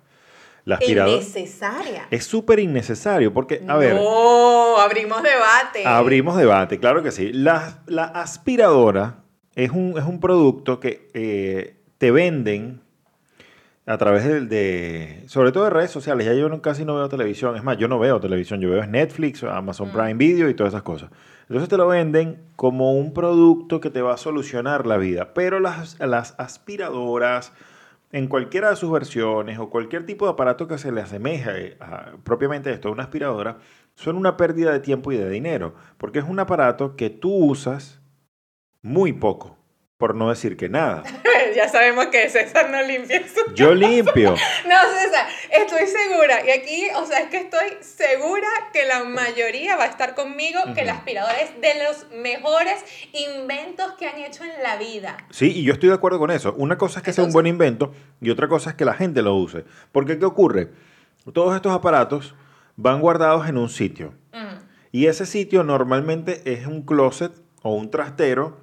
La 0.64 0.76
aspiradora 0.76 1.16
Innecesaria. 1.16 2.06
es 2.10 2.24
súper 2.24 2.60
innecesario 2.60 3.32
porque, 3.34 3.64
a 3.66 3.76
ver, 3.76 3.94
No, 3.96 4.78
abrimos 4.78 5.22
debate. 5.22 5.84
abrimos 5.86 6.36
debate, 6.36 6.78
claro 6.78 7.02
que 7.02 7.10
sí. 7.10 7.32
La, 7.32 7.80
la 7.86 8.04
aspiradora 8.04 9.16
es 9.56 9.70
un, 9.70 9.98
es 9.98 10.04
un 10.04 10.20
producto 10.20 10.78
que 10.78 11.08
eh, 11.14 11.76
te 11.98 12.10
venden 12.12 12.80
a 13.86 13.98
través 13.98 14.24
de, 14.24 14.40
de- 14.42 15.24
sobre 15.26 15.50
todo 15.50 15.64
de 15.64 15.70
redes 15.70 15.90
sociales. 15.90 16.24
Ya 16.26 16.34
yo 16.34 16.48
no- 16.48 16.62
casi 16.62 16.84
no 16.84 16.94
veo 16.94 17.08
televisión. 17.08 17.56
Es 17.56 17.64
más, 17.64 17.76
yo 17.78 17.88
no 17.88 17.98
veo 17.98 18.20
televisión. 18.20 18.60
Yo 18.60 18.70
veo 18.70 18.86
Netflix, 18.86 19.42
Amazon 19.42 19.88
Mm. 19.88 19.92
Prime 19.92 20.14
Video 20.14 20.48
y 20.48 20.54
todas 20.54 20.72
esas 20.72 20.82
cosas. 20.82 21.10
Entonces 21.48 21.68
te 21.68 21.76
lo 21.76 21.88
venden 21.88 22.38
como 22.54 22.92
un 22.92 23.12
producto 23.12 23.80
que 23.80 23.90
te 23.90 24.00
va 24.00 24.14
a 24.14 24.16
solucionar 24.16 24.86
la 24.86 24.96
vida. 24.98 25.34
Pero 25.34 25.58
las, 25.58 25.98
las 25.98 26.36
aspiradoras, 26.38 27.52
en 28.12 28.28
cualquiera 28.28 28.70
de 28.70 28.76
sus 28.76 28.92
versiones 28.92 29.58
o 29.58 29.70
cualquier 29.70 30.04
tipo 30.04 30.26
de 30.26 30.32
aparato 30.32 30.68
que 30.68 30.78
se 30.78 30.92
le 30.92 31.00
asemeje 31.00 31.76
a, 31.80 32.12
propiamente 32.22 32.70
esto, 32.70 32.88
a 32.88 32.92
una 32.92 33.04
aspiradora, 33.04 33.58
son 33.94 34.16
una 34.16 34.36
pérdida 34.36 34.70
de 34.70 34.80
tiempo 34.80 35.12
y 35.12 35.16
de 35.16 35.28
dinero. 35.28 35.74
Porque 35.96 36.18
es 36.18 36.26
un 36.26 36.38
aparato 36.38 36.94
que 36.94 37.08
tú 37.10 37.34
usas 37.34 38.02
muy 38.82 39.14
poco, 39.14 39.56
por 39.96 40.14
no 40.14 40.28
decir 40.28 40.56
que 40.56 40.68
nada. 40.68 41.02
Ya 41.54 41.68
sabemos 41.68 42.06
que 42.06 42.28
César 42.28 42.70
no 42.70 42.82
limpia 42.82 43.22
su 43.28 43.52
Yo 43.54 43.74
limpio. 43.74 44.34
No, 44.68 44.76
César, 44.98 45.26
estoy 45.50 45.86
segura. 45.86 46.46
Y 46.46 46.50
aquí, 46.50 46.86
o 46.96 47.04
sea, 47.06 47.18
es 47.20 47.28
que 47.30 47.38
estoy 47.38 47.76
segura 47.80 48.48
que 48.72 48.84
la 48.86 49.04
mayoría 49.04 49.76
va 49.76 49.84
a 49.84 49.88
estar 49.88 50.14
conmigo, 50.14 50.60
que 50.74 50.82
el 50.82 50.90
aspirador 50.90 51.32
es 51.42 51.60
de 51.60 51.84
los 51.84 52.06
mejores 52.20 52.84
inventos 53.12 53.92
que 53.98 54.06
han 54.08 54.18
hecho 54.18 54.44
en 54.44 54.62
la 54.62 54.76
vida. 54.76 55.16
Sí, 55.30 55.50
y 55.54 55.62
yo 55.64 55.72
estoy 55.72 55.88
de 55.88 55.94
acuerdo 55.94 56.18
con 56.18 56.30
eso. 56.30 56.54
Una 56.56 56.78
cosa 56.78 57.00
es 57.00 57.04
que 57.04 57.12
sea 57.12 57.24
un 57.24 57.28
Entonces- 57.30 57.34
buen 57.34 57.46
invento 57.46 57.94
y 58.20 58.30
otra 58.30 58.48
cosa 58.48 58.70
es 58.70 58.76
que 58.76 58.84
la 58.84 58.94
gente 58.94 59.22
lo 59.22 59.34
use. 59.34 59.64
Porque 59.92 60.18
¿qué 60.18 60.24
ocurre? 60.24 60.70
Todos 61.32 61.54
estos 61.54 61.72
aparatos 61.72 62.34
van 62.76 63.00
guardados 63.00 63.48
en 63.48 63.58
un 63.58 63.68
sitio. 63.68 64.14
Y 64.94 65.06
ese 65.06 65.24
sitio 65.24 65.64
normalmente 65.64 66.42
es 66.44 66.66
un 66.66 66.82
closet 66.82 67.32
o 67.62 67.72
un 67.74 67.90
trastero 67.90 68.60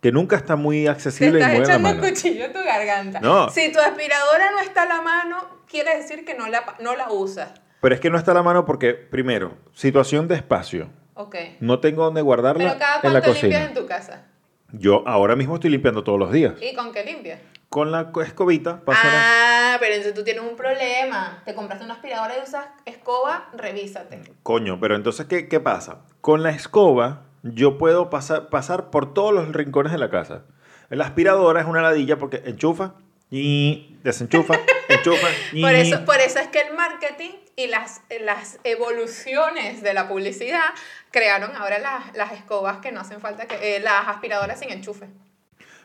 que 0.00 0.12
nunca 0.12 0.36
está 0.36 0.56
muy 0.56 0.84
Te 0.84 0.88
accesible 0.90 1.38
y 1.40 1.42
estás 1.42 1.54
a 1.54 1.58
la 1.58 1.64
echando 1.64 1.88
un 1.90 1.96
mano. 1.98 2.08
cuchillo 2.08 2.44
en 2.44 2.52
tu 2.52 2.58
garganta. 2.60 3.20
No. 3.20 3.50
Si 3.50 3.72
tu 3.72 3.78
aspiradora 3.80 4.50
no 4.52 4.60
está 4.60 4.82
a 4.82 4.86
la 4.86 5.00
mano, 5.02 5.36
quiere 5.68 5.96
decir 5.96 6.24
que 6.24 6.34
no 6.34 6.46
la, 6.48 6.64
no 6.80 6.94
la 6.96 7.10
usas. 7.10 7.50
Pero 7.80 7.94
es 7.94 8.00
que 8.00 8.10
no 8.10 8.18
está 8.18 8.32
a 8.32 8.34
la 8.34 8.42
mano 8.42 8.64
porque, 8.64 8.94
primero, 8.94 9.56
situación 9.74 10.28
de 10.28 10.34
espacio. 10.36 10.90
Ok. 11.14 11.36
No 11.60 11.80
tengo 11.80 12.04
dónde 12.04 12.22
guardarla 12.22 12.64
Pero 12.64 12.78
cada 12.78 13.00
en 13.02 13.12
la 13.12 13.20
cuánto 13.20 13.28
limpias 13.40 13.62
cocina. 13.62 13.64
en 13.66 13.74
tu 13.74 13.86
casa. 13.86 14.24
Yo 14.72 15.02
ahora 15.08 15.34
mismo 15.36 15.54
estoy 15.54 15.70
limpiando 15.70 16.04
todos 16.04 16.18
los 16.18 16.30
días. 16.32 16.54
¿Y 16.60 16.74
con 16.74 16.92
qué 16.92 17.04
limpias? 17.04 17.40
Con 17.68 17.90
la 17.92 18.12
co- 18.12 18.22
escobita 18.22 18.84
paso 18.84 19.06
la- 19.06 19.74
Ah, 19.74 19.76
pero 19.80 19.94
entonces 19.94 20.14
tú 20.14 20.24
tienes 20.24 20.42
un 20.42 20.56
problema. 20.56 21.42
Te 21.44 21.54
compraste 21.54 21.84
una 21.84 21.94
aspiradora 21.94 22.34
y 22.38 22.42
usas 22.42 22.66
escoba, 22.86 23.48
revísate. 23.54 24.22
Coño, 24.42 24.78
pero 24.80 24.94
entonces, 24.96 25.26
¿qué, 25.26 25.48
qué 25.48 25.60
pasa? 25.60 26.00
Con 26.20 26.42
la 26.42 26.50
escoba 26.50 27.24
yo 27.42 27.78
puedo 27.78 28.10
pasar, 28.10 28.48
pasar 28.48 28.90
por 28.90 29.12
todos 29.14 29.32
los 29.32 29.48
rincones 29.52 29.92
de 29.92 29.98
la 29.98 30.10
casa. 30.10 30.42
La 30.90 31.04
aspiradora 31.04 31.60
es 31.60 31.66
una 31.66 31.82
ladilla 31.82 32.16
porque 32.18 32.42
enchufa 32.46 32.94
y 33.30 33.96
desenchufa, 34.02 34.54
enchufa 34.88 35.28
y... 35.52 35.60
Por 35.62 35.74
eso, 35.74 36.04
por 36.04 36.16
eso 36.20 36.38
es 36.38 36.48
que 36.48 36.60
el 36.62 36.74
marketing 36.74 37.30
y 37.56 37.66
las, 37.66 38.00
las 38.22 38.58
evoluciones 38.64 39.82
de 39.82 39.92
la 39.94 40.08
publicidad 40.08 40.62
crearon 41.10 41.54
ahora 41.56 41.78
las, 41.78 42.14
las 42.16 42.32
escobas 42.32 42.78
que 42.78 42.92
no 42.92 43.00
hacen 43.00 43.20
falta, 43.20 43.46
que, 43.46 43.76
eh, 43.76 43.80
las 43.80 44.08
aspiradoras 44.08 44.58
sin 44.60 44.70
enchufe. 44.70 45.08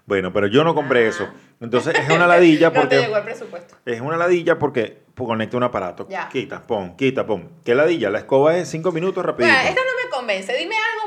Bueno, 0.06 0.34
pero 0.34 0.48
yo 0.48 0.64
no 0.64 0.76
compré 0.76 1.06
Ah. 1.06 1.10
eso. 1.10 1.30
Entonces 1.62 1.96
es 1.98 2.10
una 2.10 2.28
ladilla 2.28 2.68
No 2.68 2.74
te 2.74 2.80
porque... 2.82 3.00
llegó 3.00 3.18
el 3.18 3.24
presupuesto. 3.24 3.76
Es 3.86 4.02
una 4.02 4.18
ladilla 4.18 4.60
porque 4.60 5.02
conecta 5.16 5.56
un 5.58 5.64
aparato. 5.64 6.08
Ya. 6.10 6.28
Quita, 6.30 6.62
pon, 6.68 6.96
quita, 6.98 7.26
pon. 7.26 7.50
¿Qué 7.64 7.74
ladilla? 7.76 8.10
La 8.10 8.20
escoba 8.20 8.56
es 8.58 8.70
cinco 8.70 8.92
minutos 8.92 9.26
rapidito. 9.26 9.54
Bueno, 9.54 9.70
esta 9.70 9.82
no 9.82 10.04
me 10.04 10.10
convence. 10.10 10.54
Dime 10.58 10.76
algo 10.76 11.03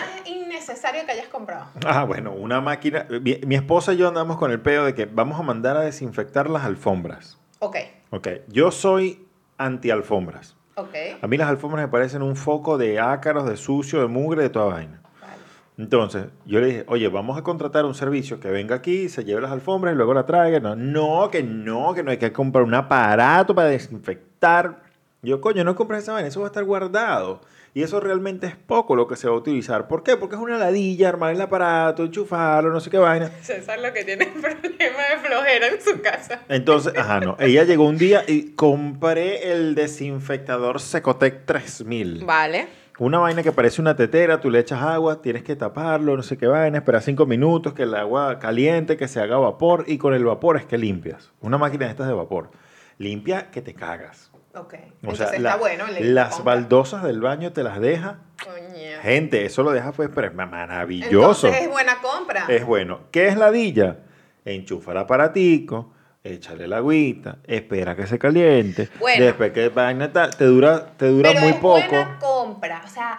más, 0.00 0.26
innecesario 0.28 1.04
que 1.06 1.12
hayas 1.12 1.28
comprado. 1.28 1.66
Ah, 1.86 2.04
bueno, 2.04 2.32
una 2.32 2.60
máquina. 2.60 3.06
Mi, 3.22 3.38
mi 3.46 3.54
esposa 3.54 3.92
y 3.92 3.96
yo 3.96 4.08
andamos 4.08 4.36
con 4.38 4.50
el 4.50 4.60
peo 4.60 4.84
de 4.84 4.94
que 4.94 5.06
vamos 5.06 5.38
a 5.38 5.42
mandar 5.42 5.76
a 5.76 5.80
desinfectar 5.80 6.48
las 6.50 6.64
alfombras. 6.64 7.38
Ok, 7.60 7.76
Ok, 8.10 8.28
yo 8.48 8.70
soy 8.70 9.26
anti-alfombras. 9.58 10.56
ok. 10.76 10.94
A 11.20 11.26
mí 11.26 11.36
las 11.36 11.48
alfombras 11.48 11.84
me 11.84 11.88
parecen 11.90 12.22
un 12.22 12.36
foco 12.36 12.78
de 12.78 12.98
ácaros, 13.00 13.46
de 13.48 13.56
sucio, 13.56 14.00
de 14.00 14.06
mugre, 14.06 14.42
de 14.44 14.48
toda 14.50 14.66
vaina. 14.66 15.02
Vale. 15.20 15.34
Entonces, 15.76 16.26
yo 16.46 16.60
le 16.60 16.66
dije, 16.66 16.84
oye, 16.88 17.08
vamos 17.08 17.36
a 17.36 17.42
contratar 17.42 17.84
un 17.84 17.94
servicio 17.94 18.40
que 18.40 18.48
venga 18.50 18.76
aquí, 18.76 19.08
se 19.08 19.24
lleve 19.24 19.40
las 19.42 19.50
alfombras 19.50 19.92
y 19.92 19.96
luego 19.96 20.14
la 20.14 20.24
traiga. 20.24 20.58
No, 20.60 20.74
no, 20.76 21.28
que 21.30 21.42
no, 21.42 21.92
que 21.94 22.02
no 22.02 22.10
hay 22.12 22.18
que 22.18 22.32
comprar 22.32 22.64
un 22.64 22.74
aparato 22.74 23.54
para 23.54 23.68
desinfectar. 23.68 24.80
Yo, 25.20 25.40
coño, 25.40 25.64
no 25.64 25.74
compres 25.74 26.04
esa 26.04 26.12
vaina, 26.12 26.28
eso 26.28 26.40
va 26.40 26.46
a 26.46 26.50
estar 26.50 26.64
guardado. 26.64 27.40
Y 27.78 27.84
eso 27.84 28.00
realmente 28.00 28.48
es 28.48 28.56
poco 28.56 28.96
lo 28.96 29.06
que 29.06 29.14
se 29.14 29.28
va 29.28 29.34
a 29.34 29.38
utilizar. 29.38 29.86
¿Por 29.86 30.02
qué? 30.02 30.16
Porque 30.16 30.34
es 30.34 30.40
una 30.40 30.58
ladilla, 30.58 31.10
armar 31.10 31.32
el 31.32 31.40
aparato, 31.40 32.02
enchufarlo, 32.02 32.72
no 32.72 32.80
sé 32.80 32.90
qué 32.90 32.98
vaina. 32.98 33.30
César 33.40 33.78
lo 33.78 33.92
que 33.92 34.02
tiene 34.02 34.24
es 34.24 34.30
problema 34.32 34.58
de 34.58 35.18
flojera 35.24 35.68
en 35.68 35.80
su 35.80 36.02
casa. 36.02 36.40
Entonces, 36.48 36.92
ajá, 36.96 37.20
no. 37.20 37.36
Ella 37.38 37.62
llegó 37.62 37.84
un 37.84 37.96
día 37.96 38.24
y 38.26 38.56
compré 38.56 39.52
el 39.52 39.76
desinfectador 39.76 40.80
Secotec 40.80 41.44
3000. 41.46 42.24
Vale. 42.24 42.66
Una 42.98 43.20
vaina 43.20 43.44
que 43.44 43.52
parece 43.52 43.80
una 43.80 43.94
tetera, 43.94 44.40
tú 44.40 44.50
le 44.50 44.58
echas 44.58 44.82
agua, 44.82 45.22
tienes 45.22 45.44
que 45.44 45.54
taparlo, 45.54 46.16
no 46.16 46.24
sé 46.24 46.36
qué 46.36 46.48
vaina, 46.48 46.78
esperar 46.78 47.00
cinco 47.00 47.26
minutos 47.26 47.74
que 47.74 47.84
el 47.84 47.94
agua 47.94 48.40
caliente, 48.40 48.96
que 48.96 49.06
se 49.06 49.20
haga 49.20 49.38
vapor 49.38 49.84
y 49.86 49.98
con 49.98 50.14
el 50.14 50.24
vapor 50.24 50.56
es 50.56 50.66
que 50.66 50.78
limpias. 50.78 51.30
Una 51.40 51.58
máquina 51.58 51.84
de 51.84 51.92
estas 51.92 52.08
de 52.08 52.14
vapor. 52.14 52.50
Limpia 52.98 53.52
que 53.52 53.62
te 53.62 53.72
cagas. 53.72 54.27
Ok. 54.54 54.74
O 54.74 54.76
Entonces 55.02 55.18
sea, 55.28 55.36
está 55.36 55.38
la- 55.40 55.56
bueno. 55.56 55.84
las 56.00 56.42
baldosas 56.42 57.02
del 57.02 57.20
baño 57.20 57.52
te 57.52 57.62
las 57.62 57.80
deja. 57.80 58.18
Coño. 58.42 59.00
Gente, 59.02 59.44
eso 59.44 59.62
lo 59.62 59.70
deja 59.72 59.92
pues, 59.92 60.10
pero 60.14 60.28
es 60.28 60.34
maravilloso. 60.34 61.46
Entonces 61.46 61.62
es 61.62 61.70
buena 61.70 62.00
compra. 62.00 62.44
Es 62.48 62.64
bueno. 62.64 63.00
¿Qué 63.10 63.28
es 63.28 63.36
ladilla? 63.36 63.98
Enchufa 64.44 64.92
el 64.92 64.98
aparatico, 64.98 65.92
échale 66.24 66.66
la 66.66 66.78
agüita, 66.78 67.38
espera 67.46 67.94
que 67.94 68.06
se 68.06 68.18
caliente. 68.18 68.88
Bueno. 68.98 69.24
Después 69.26 69.52
que 69.52 69.68
vaina 69.68 70.10
te 70.12 70.44
dura, 70.44 70.86
te 70.96 71.06
dura 71.06 71.30
Pero 71.30 71.40
muy 71.42 71.50
es 71.50 71.56
poco. 71.56 71.78
buena 71.88 72.18
compra. 72.18 72.82
O 72.84 72.88
sea, 72.88 73.18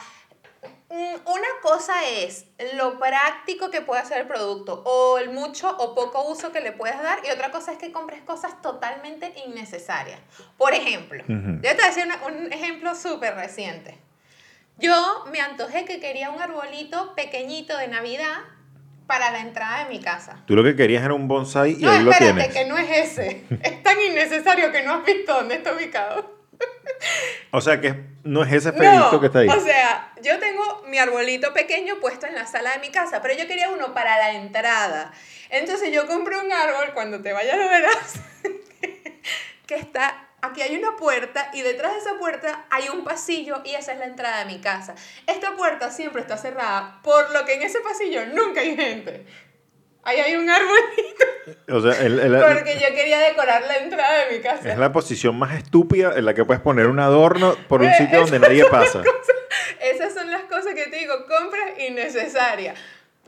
una 0.90 1.48
cosa 1.62 1.94
es 2.08 2.46
lo 2.76 2.98
práctico 2.98 3.70
que 3.70 3.82
puede 3.82 4.02
hacer 4.02 4.22
el 4.22 4.28
producto 4.28 4.82
o 4.86 5.18
el 5.20 5.30
mucho 5.30 5.70
o 5.78 5.94
poco 5.94 6.24
uso 6.28 6.52
que 6.52 6.62
le 6.62 6.72
puedes 6.72 6.98
dar 7.02 7.20
y 7.26 7.30
otra 7.30 7.52
cosa 7.52 7.72
es 7.72 7.78
que 7.78 7.92
compres 7.92 8.22
cosas 8.24 8.60
totalmente 8.62 9.34
innecesarias. 9.46 10.20
Por 10.58 10.74
ejemplo, 10.74 11.24
yo 11.28 11.62
te 11.62 11.74
voy 11.76 11.84
a 11.84 11.88
decir 11.88 12.06
una- 12.06 12.26
un 12.26 12.52
ejemplo 12.52 12.96
súper 12.96 13.36
reciente. 13.36 14.00
Yo 14.78 15.26
me 15.32 15.42
antojé 15.42 15.86
que 15.86 16.00
quería 16.00 16.30
un 16.32 16.42
arbolito 16.42 17.14
pequeñito 17.14 17.78
de 17.78 17.88
Navidad 17.90 18.38
para 19.06 19.30
la 19.32 19.40
entrada 19.42 19.84
de 19.84 19.90
mi 19.90 20.00
casa. 20.00 20.42
Tú 20.48 20.56
lo 20.56 20.64
que 20.64 20.76
querías 20.76 21.04
era 21.04 21.14
un 21.14 21.28
bonsai 21.28 21.72
y 21.74 21.84
no, 21.84 21.92
ahí 21.92 22.04
lo 22.04 22.12
espérate, 22.12 22.34
tienes. 22.50 22.56
que 22.58 22.66
no 22.66 22.78
es 22.78 22.90
ese. 23.12 23.44
Es 23.64 23.84
tan 23.84 24.00
innecesario 24.02 24.72
que 24.72 24.82
no 24.84 24.94
has 24.96 25.06
visto 25.06 25.34
dónde 25.34 25.56
está 25.56 25.74
ubicado. 25.74 26.40
O 27.52 27.62
sea 27.62 27.80
que 27.82 27.96
no 28.30 28.44
es 28.44 28.54
ese 28.54 28.72
feito 28.72 29.12
No, 29.12 29.20
que 29.20 29.26
está 29.26 29.40
ahí. 29.40 29.48
o 29.48 29.60
sea, 29.60 30.14
yo 30.22 30.40
tengo 30.40 30.84
mi 30.88 31.00
arbolito 31.00 31.52
pequeño 31.52 32.00
puesto 32.00 32.28
en 32.28 32.36
la 32.36 32.46
sala 32.46 32.74
de 32.74 32.80
mi 32.80 32.90
casa, 32.90 33.22
pero 33.22 33.34
yo 33.34 33.48
quería 33.48 33.70
uno 33.70 33.94
para 33.94 34.18
la 34.18 34.34
entrada. 34.34 35.12
Entonces 35.50 35.92
yo 35.92 36.06
compré 36.06 36.38
un 36.38 36.52
árbol, 36.52 36.94
cuando 36.94 37.22
te 37.22 37.34
vayas 37.34 37.58
lo 37.58 37.68
verás, 37.68 38.14
que 39.66 39.76
está, 39.76 40.28
aquí 40.42 40.62
hay 40.62 40.76
una 40.78 40.96
puerta 40.96 41.50
y 41.54 41.64
detrás 41.64 41.94
de 41.94 42.00
esa 42.00 42.20
puerta 42.20 42.66
hay 42.70 42.90
un 42.90 43.04
pasillo 43.04 43.62
y 43.66 43.74
esa 43.74 43.94
es 43.94 44.00
la 44.00 44.06
entrada 44.06 44.40
de 44.40 44.46
mi 44.46 44.62
casa. 44.62 44.94
Esta 45.26 45.56
puerta 45.56 45.90
siempre 45.90 46.22
está 46.22 46.38
cerrada, 46.38 47.00
por 47.02 47.32
lo 47.32 47.46
que 47.46 47.56
en 47.56 47.64
ese 47.64 47.80
pasillo 47.80 48.28
nunca 48.28 48.62
hay 48.62 48.76
gente. 48.76 49.26
Ahí 50.04 50.20
hay 50.20 50.36
un 50.36 50.50
arbolito, 50.50 51.26
o 51.72 51.82
sea, 51.82 52.02
el- 52.06 52.20
el- 52.20 52.40
porque 52.40 52.76
yo 52.80 52.96
quería 52.96 53.20
decorar 53.20 53.64
la 53.64 53.78
entrada 53.78 54.26
de 54.26 54.38
mi 54.38 54.42
casa. 54.42 54.72
es 54.72 54.78
la 54.78 54.92
posición 54.92 55.38
más 55.38 55.56
estúpida 55.58 56.14
en 56.16 56.26
la 56.26 56.34
que 56.34 56.46
puedes 56.46 56.62
poner 56.64 56.88
un 56.88 57.00
adorno 57.00 57.56
por 57.68 57.82
un 57.82 57.94
sitio 57.94 58.22
donde 58.22 58.40
nadie 58.40 58.66
pasa. 58.66 59.04
Esas 59.82 60.14
son 60.14 60.32
las 60.32 60.44
cosas 60.44 60.74
que 60.74 60.86
te 60.88 60.98
digo, 60.98 61.14
compras 61.28 61.72
innecesarias. 61.80 62.78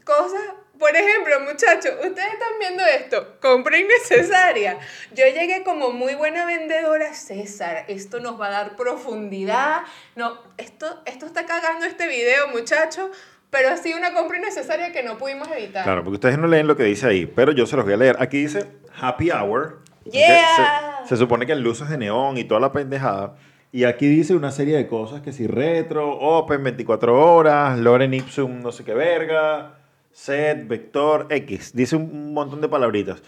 Cosas, 0.03 0.41
por 0.79 0.95
ejemplo, 0.95 1.39
muchachos, 1.41 1.91
ustedes 2.03 2.33
están 2.33 2.53
viendo 2.59 2.83
esto, 2.85 3.37
compra 3.39 3.77
innecesaria. 3.77 4.79
Yo 5.13 5.25
llegué 5.25 5.63
como 5.63 5.91
muy 5.91 6.15
buena 6.15 6.45
vendedora, 6.45 7.13
César, 7.13 7.85
esto 7.87 8.19
nos 8.19 8.39
va 8.41 8.47
a 8.47 8.51
dar 8.51 8.75
profundidad. 8.75 9.81
No, 10.15 10.41
esto, 10.57 11.01
esto 11.05 11.25
está 11.27 11.45
cagando 11.45 11.85
este 11.85 12.07
video, 12.07 12.47
muchachos, 12.47 13.09
pero 13.51 13.77
sido 13.77 13.97
una 13.99 14.13
compra 14.13 14.39
innecesaria 14.39 14.91
que 14.91 15.03
no 15.03 15.19
pudimos 15.19 15.47
evitar. 15.51 15.83
Claro, 15.83 16.03
porque 16.03 16.15
ustedes 16.15 16.39
no 16.39 16.47
leen 16.47 16.65
lo 16.65 16.75
que 16.75 16.83
dice 16.83 17.05
ahí, 17.05 17.27
pero 17.27 17.51
yo 17.51 17.67
se 17.67 17.75
los 17.75 17.85
voy 17.85 17.93
a 17.93 17.97
leer. 17.97 18.15
Aquí 18.19 18.39
dice 18.41 18.65
Happy 18.99 19.29
Hour. 19.29 19.79
Yeah. 20.11 21.01
Se, 21.03 21.09
se 21.09 21.17
supone 21.17 21.45
que 21.45 21.51
en 21.51 21.61
luces 21.61 21.87
de 21.89 21.97
neón 21.99 22.37
y 22.37 22.43
toda 22.45 22.59
la 22.59 22.71
pendejada. 22.71 23.35
Y 23.71 23.83
aquí 23.83 24.07
dice 24.07 24.33
una 24.35 24.51
serie 24.51 24.75
de 24.75 24.87
cosas 24.87 25.21
que 25.21 25.31
si 25.31 25.45
retro, 25.47 26.11
open 26.17 26.63
24 26.63 27.17
horas, 27.35 27.77
Loren 27.77 28.13
Ipsum 28.13 28.61
no 28.61 28.71
sé 28.71 28.83
qué 28.83 28.93
verga, 28.93 29.75
set, 30.11 30.67
vector, 30.67 31.27
X. 31.29 31.71
Dice 31.75 31.95
un- 31.95 32.09
un 32.11 32.33
montón 32.33 32.59
de 32.61 32.67
palabritas. 32.67 33.21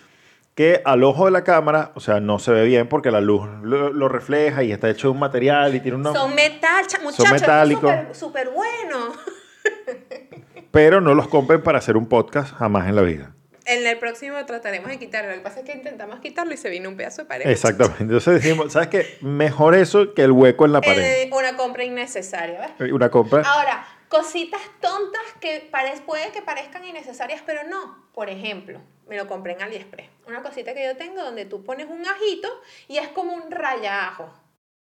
Que 0.55 0.81
al 0.85 1.03
ojo 1.03 1.25
de 1.25 1.31
la 1.31 1.43
cámara, 1.43 1.91
o 1.95 1.99
sea, 1.99 2.19
no 2.19 2.39
se 2.39 2.51
ve 2.51 2.65
bien 2.65 2.87
porque 2.89 3.09
la 3.11 3.21
luz 3.21 3.47
lo, 3.63 3.91
lo 3.91 4.07
refleja 4.09 4.63
y 4.63 4.71
está 4.71 4.89
hecho 4.89 5.07
de 5.07 5.11
un 5.13 5.19
material 5.19 5.73
y 5.75 5.79
tiene 5.79 5.97
una... 5.97 6.13
Son 6.13 6.35
metal, 6.35 6.85
cha- 6.87 6.99
muchachos, 7.01 7.25
es 7.25 7.31
metálicos. 7.31 7.91
súper 8.13 8.49
bueno. 8.49 9.13
Pero 10.71 11.01
no 11.01 11.13
los 11.13 11.27
compren 11.27 11.61
para 11.61 11.79
hacer 11.79 11.97
un 11.97 12.07
podcast 12.07 12.53
jamás 12.55 12.87
en 12.87 12.95
la 12.95 13.01
vida. 13.01 13.35
En 13.65 13.85
el 13.87 13.97
próximo 13.97 14.45
trataremos 14.45 14.89
de 14.89 14.99
quitarlo. 14.99 15.29
Lo 15.29 15.37
que 15.37 15.41
pasa 15.41 15.59
es 15.59 15.65
que 15.65 15.73
intentamos 15.73 16.19
quitarlo 16.19 16.53
y 16.53 16.57
se 16.57 16.69
vino 16.69 16.89
un 16.89 16.97
pedazo 16.97 17.21
de 17.21 17.27
pared. 17.27 17.49
Exactamente. 17.49 18.03
Entonces 18.03 18.43
dijimos, 18.43 18.73
¿sabes 18.73 18.89
qué? 18.89 19.17
Mejor 19.21 19.75
eso 19.75 20.13
que 20.13 20.23
el 20.23 20.31
hueco 20.31 20.65
en 20.65 20.73
la 20.73 20.81
pared. 20.81 21.01
Eh, 21.01 21.29
una 21.31 21.55
compra 21.55 21.83
innecesaria, 21.83 22.73
¿ves? 22.79 22.91
Una 22.91 23.09
compra. 23.09 23.41
Ahora, 23.45 23.85
cositas 24.09 24.61
tontas 24.81 25.21
que 25.39 25.69
puede 26.05 26.31
que 26.31 26.41
parezcan 26.41 26.83
innecesarias, 26.83 27.41
pero 27.45 27.63
no. 27.63 28.03
Por 28.13 28.29
ejemplo, 28.29 28.81
me 29.07 29.15
lo 29.15 29.27
compré 29.27 29.53
en 29.53 29.61
AliExpress. 29.61 30.09
Una 30.27 30.41
cosita 30.43 30.73
que 30.73 30.83
yo 30.85 30.97
tengo 30.97 31.23
donde 31.23 31.45
tú 31.45 31.63
pones 31.63 31.87
un 31.87 32.05
ajito 32.05 32.49
y 32.87 32.97
es 32.97 33.07
como 33.09 33.33
un 33.33 33.49
rayajo. 33.49 34.33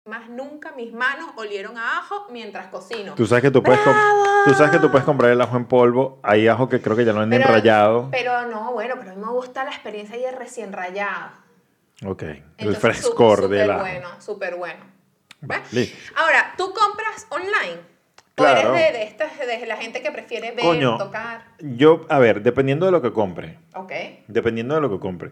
Más 0.05 0.29
nunca 0.29 0.73
mis 0.73 0.93
manos 0.93 1.31
olieron 1.37 1.79
a 1.79 1.99
ajo 1.99 2.27
mientras 2.31 2.67
cocino. 2.67 3.15
Tú 3.15 3.27
sabes 3.27 3.41
que 3.43 3.51
tú 3.51 3.63
puedes, 3.63 3.81
tú 4.45 4.53
sabes 4.53 4.71
que 4.73 4.79
tú 4.79 4.91
puedes 4.91 5.05
comprar 5.07 5.31
el 5.31 5.41
ajo 5.41 5.57
en 5.57 5.65
polvo. 5.65 6.19
Hay 6.23 6.47
ajo 6.47 6.69
que 6.69 6.83
creo 6.83 6.95
que 6.95 7.07
ya 7.07 7.15
lo 7.15 7.21
venden 7.21 7.41
Pero- 7.41 7.55
rayado. 7.55 8.09
Pero 8.11 8.47
no, 8.49 8.73
bueno, 8.75 8.97
pero 8.99 9.13
a 9.13 9.15
mí 9.15 9.21
me 9.25 9.31
gusta 9.31 9.65
la 9.65 9.71
experiencia 9.71 10.17
el 10.29 10.37
recién 10.37 10.73
rayado. 10.75 11.31
Ok. 12.05 12.23
el 12.23 12.43
Entonces, 12.59 12.79
frescor 12.83 13.43
súper 13.45 13.59
del 13.59 13.71
ajo. 13.71 13.81
bueno, 13.81 14.09
súper 14.21 14.57
bueno. 14.57 14.81
¿Ves? 15.41 15.61
Vale. 15.73 15.93
Ahora, 16.17 16.53
¿tú 16.59 16.75
compras 16.75 17.27
online? 17.31 17.81
Claro. 18.35 18.73
¿O 18.73 18.75
eres 18.75 18.93
de, 18.93 18.99
de, 18.99 19.05
estas, 19.05 19.39
de 19.39 19.67
la 19.67 19.77
gente 19.79 20.03
que 20.03 20.11
prefiere 20.11 20.51
ver, 20.51 20.65
Coño. 20.67 20.99
tocar? 20.99 21.45
Yo, 21.61 22.05
a 22.11 22.19
ver, 22.19 22.43
dependiendo 22.43 22.85
de 22.85 22.93
lo 22.93 23.01
que 23.01 23.13
compre. 23.13 23.59
Ok. 23.75 23.93
Dependiendo 24.29 24.75
de 24.75 24.81
lo 24.83 24.91
que 24.91 24.99
compre. 24.99 25.31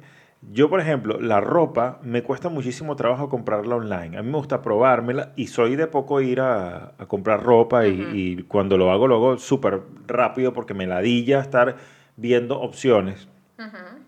Yo, 0.50 0.68
por 0.68 0.80
ejemplo, 0.80 1.20
la 1.20 1.40
ropa 1.40 2.00
me 2.02 2.22
cuesta 2.25 2.49
muchísimo 2.49 2.96
trabajo 2.96 3.28
comprarla 3.28 3.76
online. 3.76 4.18
A 4.18 4.22
mí 4.22 4.30
me 4.30 4.38
gusta 4.38 4.61
probármela 4.61 5.32
y 5.37 5.46
soy 5.46 5.76
de 5.76 5.87
poco 5.87 6.20
ir 6.20 6.40
a, 6.40 6.94
a 6.99 7.06
comprar 7.06 7.42
ropa 7.42 7.87
y, 7.87 8.08
y 8.12 8.42
cuando 8.42 8.76
lo 8.76 8.90
hago, 8.90 9.06
lo 9.06 9.14
hago 9.16 9.38
súper 9.38 9.82
rápido 10.08 10.52
porque 10.52 10.75
me 10.75 10.87
ladilla 10.87 11.40
estar 11.40 11.76
viendo 12.16 12.61
opciones. 12.61 13.28
Ujú. 13.58 14.01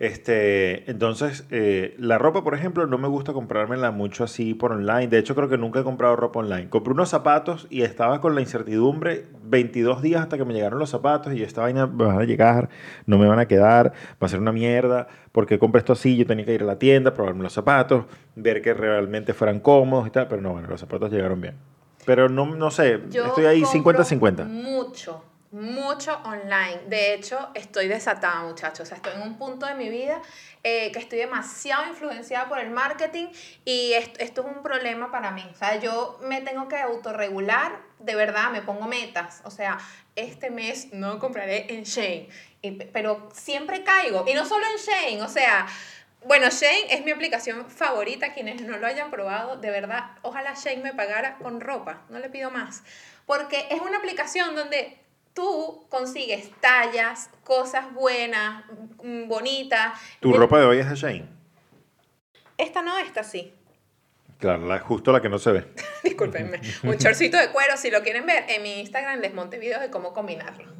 Este, 0.00 0.90
entonces, 0.90 1.46
eh, 1.50 1.94
la 1.98 2.16
ropa, 2.16 2.42
por 2.42 2.54
ejemplo, 2.54 2.86
no 2.86 2.96
me 2.96 3.06
gusta 3.06 3.34
comprármela 3.34 3.90
mucho 3.90 4.24
así 4.24 4.54
por 4.54 4.72
online. 4.72 5.08
De 5.08 5.18
hecho, 5.18 5.34
creo 5.34 5.50
que 5.50 5.58
nunca 5.58 5.80
he 5.80 5.84
comprado 5.84 6.16
ropa 6.16 6.40
online. 6.40 6.70
Compré 6.70 6.94
unos 6.94 7.10
zapatos 7.10 7.66
y 7.68 7.82
estaba 7.82 8.22
con 8.22 8.34
la 8.34 8.40
incertidumbre 8.40 9.26
22 9.42 10.00
días 10.00 10.22
hasta 10.22 10.38
que 10.38 10.46
me 10.46 10.54
llegaron 10.54 10.78
los 10.78 10.88
zapatos 10.88 11.34
y 11.34 11.42
esta 11.42 11.60
vaina 11.60 11.86
me 11.86 12.06
van 12.06 12.18
a 12.18 12.24
llegar, 12.24 12.70
no 13.04 13.18
me 13.18 13.28
van 13.28 13.40
a 13.40 13.46
quedar, 13.46 13.92
va 14.12 14.26
a 14.26 14.28
ser 14.28 14.40
una 14.40 14.52
mierda. 14.52 15.06
porque 15.32 15.58
compré 15.58 15.80
esto 15.80 15.92
así? 15.92 16.16
Yo 16.16 16.26
tenía 16.26 16.46
que 16.46 16.54
ir 16.54 16.62
a 16.62 16.66
la 16.66 16.78
tienda, 16.78 17.12
probarme 17.12 17.42
los 17.42 17.52
zapatos, 17.52 18.06
ver 18.36 18.62
que 18.62 18.72
realmente 18.72 19.34
fueran 19.34 19.60
cómodos 19.60 20.06
y 20.06 20.10
tal. 20.10 20.28
Pero 20.28 20.40
no, 20.40 20.52
bueno, 20.52 20.66
los 20.66 20.80
zapatos 20.80 21.12
llegaron 21.12 21.42
bien. 21.42 21.56
Pero 22.06 22.30
no, 22.30 22.46
no 22.54 22.70
sé, 22.70 23.00
Yo 23.10 23.26
estoy 23.26 23.44
ahí 23.44 23.60
compro 23.60 24.02
50-50. 24.02 24.46
Mucho, 24.46 25.22
mucho 25.50 26.20
online. 26.24 26.82
De 26.86 27.14
hecho, 27.14 27.50
estoy 27.54 27.88
desatada, 27.88 28.42
muchachos. 28.42 28.80
O 28.80 28.86
sea, 28.86 28.96
estoy 28.96 29.14
en 29.14 29.22
un 29.22 29.36
punto 29.36 29.66
de 29.66 29.74
mi 29.74 29.88
vida 29.88 30.20
eh, 30.62 30.92
que 30.92 30.98
estoy 30.98 31.18
demasiado 31.18 31.86
influenciada 31.86 32.48
por 32.48 32.58
el 32.60 32.70
marketing 32.70 33.28
y 33.64 33.92
esto, 33.94 34.20
esto 34.20 34.40
es 34.42 34.56
un 34.56 34.62
problema 34.62 35.10
para 35.10 35.30
mí. 35.32 35.44
O 35.52 35.56
sea, 35.56 35.76
yo 35.80 36.18
me 36.22 36.40
tengo 36.40 36.68
que 36.68 36.76
autorregular, 36.78 37.80
de 37.98 38.14
verdad, 38.14 38.50
me 38.50 38.62
pongo 38.62 38.86
metas. 38.86 39.40
O 39.44 39.50
sea, 39.50 39.78
este 40.14 40.50
mes 40.50 40.92
no 40.92 41.18
compraré 41.18 41.66
en 41.74 41.82
Shane, 41.84 42.28
Y- 42.62 42.72
pero 42.72 43.28
siempre 43.32 43.82
caigo. 43.82 44.24
Y 44.28 44.34
no 44.34 44.44
solo 44.44 44.64
en 44.66 44.76
Shane, 44.78 45.22
o 45.22 45.28
sea... 45.28 45.66
Bueno, 46.22 46.50
Shane 46.50 46.92
es 46.92 47.02
mi 47.02 47.12
aplicación 47.12 47.70
favorita. 47.70 48.34
Quienes 48.34 48.60
no 48.60 48.76
lo 48.76 48.86
hayan 48.86 49.10
probado, 49.10 49.56
de 49.56 49.70
verdad, 49.70 50.10
ojalá 50.20 50.52
Shane 50.52 50.82
me 50.82 50.92
pagara 50.92 51.38
con 51.38 51.62
ropa. 51.62 52.02
No 52.10 52.18
le 52.18 52.28
pido 52.28 52.50
más. 52.50 52.82
Porque 53.24 53.66
es 53.70 53.80
una 53.80 53.96
aplicación 53.96 54.54
donde 54.54 54.98
tú 55.40 55.86
consigues 55.88 56.50
tallas, 56.60 57.30
cosas 57.44 57.94
buenas, 57.94 58.62
mm, 59.02 59.26
bonitas. 59.26 59.98
¿Tu 60.20 60.34
Eh, 60.34 60.36
ropa 60.36 60.60
de 60.60 60.66
hoy 60.66 60.78
es 60.80 60.90
de 60.90 60.96
Shane? 60.96 61.26
Esta 62.58 62.82
no, 62.82 62.98
esta 62.98 63.24
sí. 63.24 63.54
Claro, 64.38 64.66
la, 64.66 64.80
justo 64.80 65.12
la 65.12 65.22
que 65.22 65.30
no 65.30 65.38
se 65.38 65.52
ve. 65.52 65.66
Discúlpenme. 66.04 66.60
Un 66.82 66.98
chorcito 66.98 67.38
de 67.38 67.48
cuero, 67.52 67.78
si 67.78 67.90
lo 67.90 68.02
quieren 68.02 68.26
ver, 68.26 68.44
en 68.50 68.62
mi 68.62 68.80
Instagram 68.80 69.20
les 69.20 69.32
monté 69.32 69.58
videos 69.58 69.80
de 69.80 69.88
cómo 69.88 70.12
combinarlo. 70.12 70.70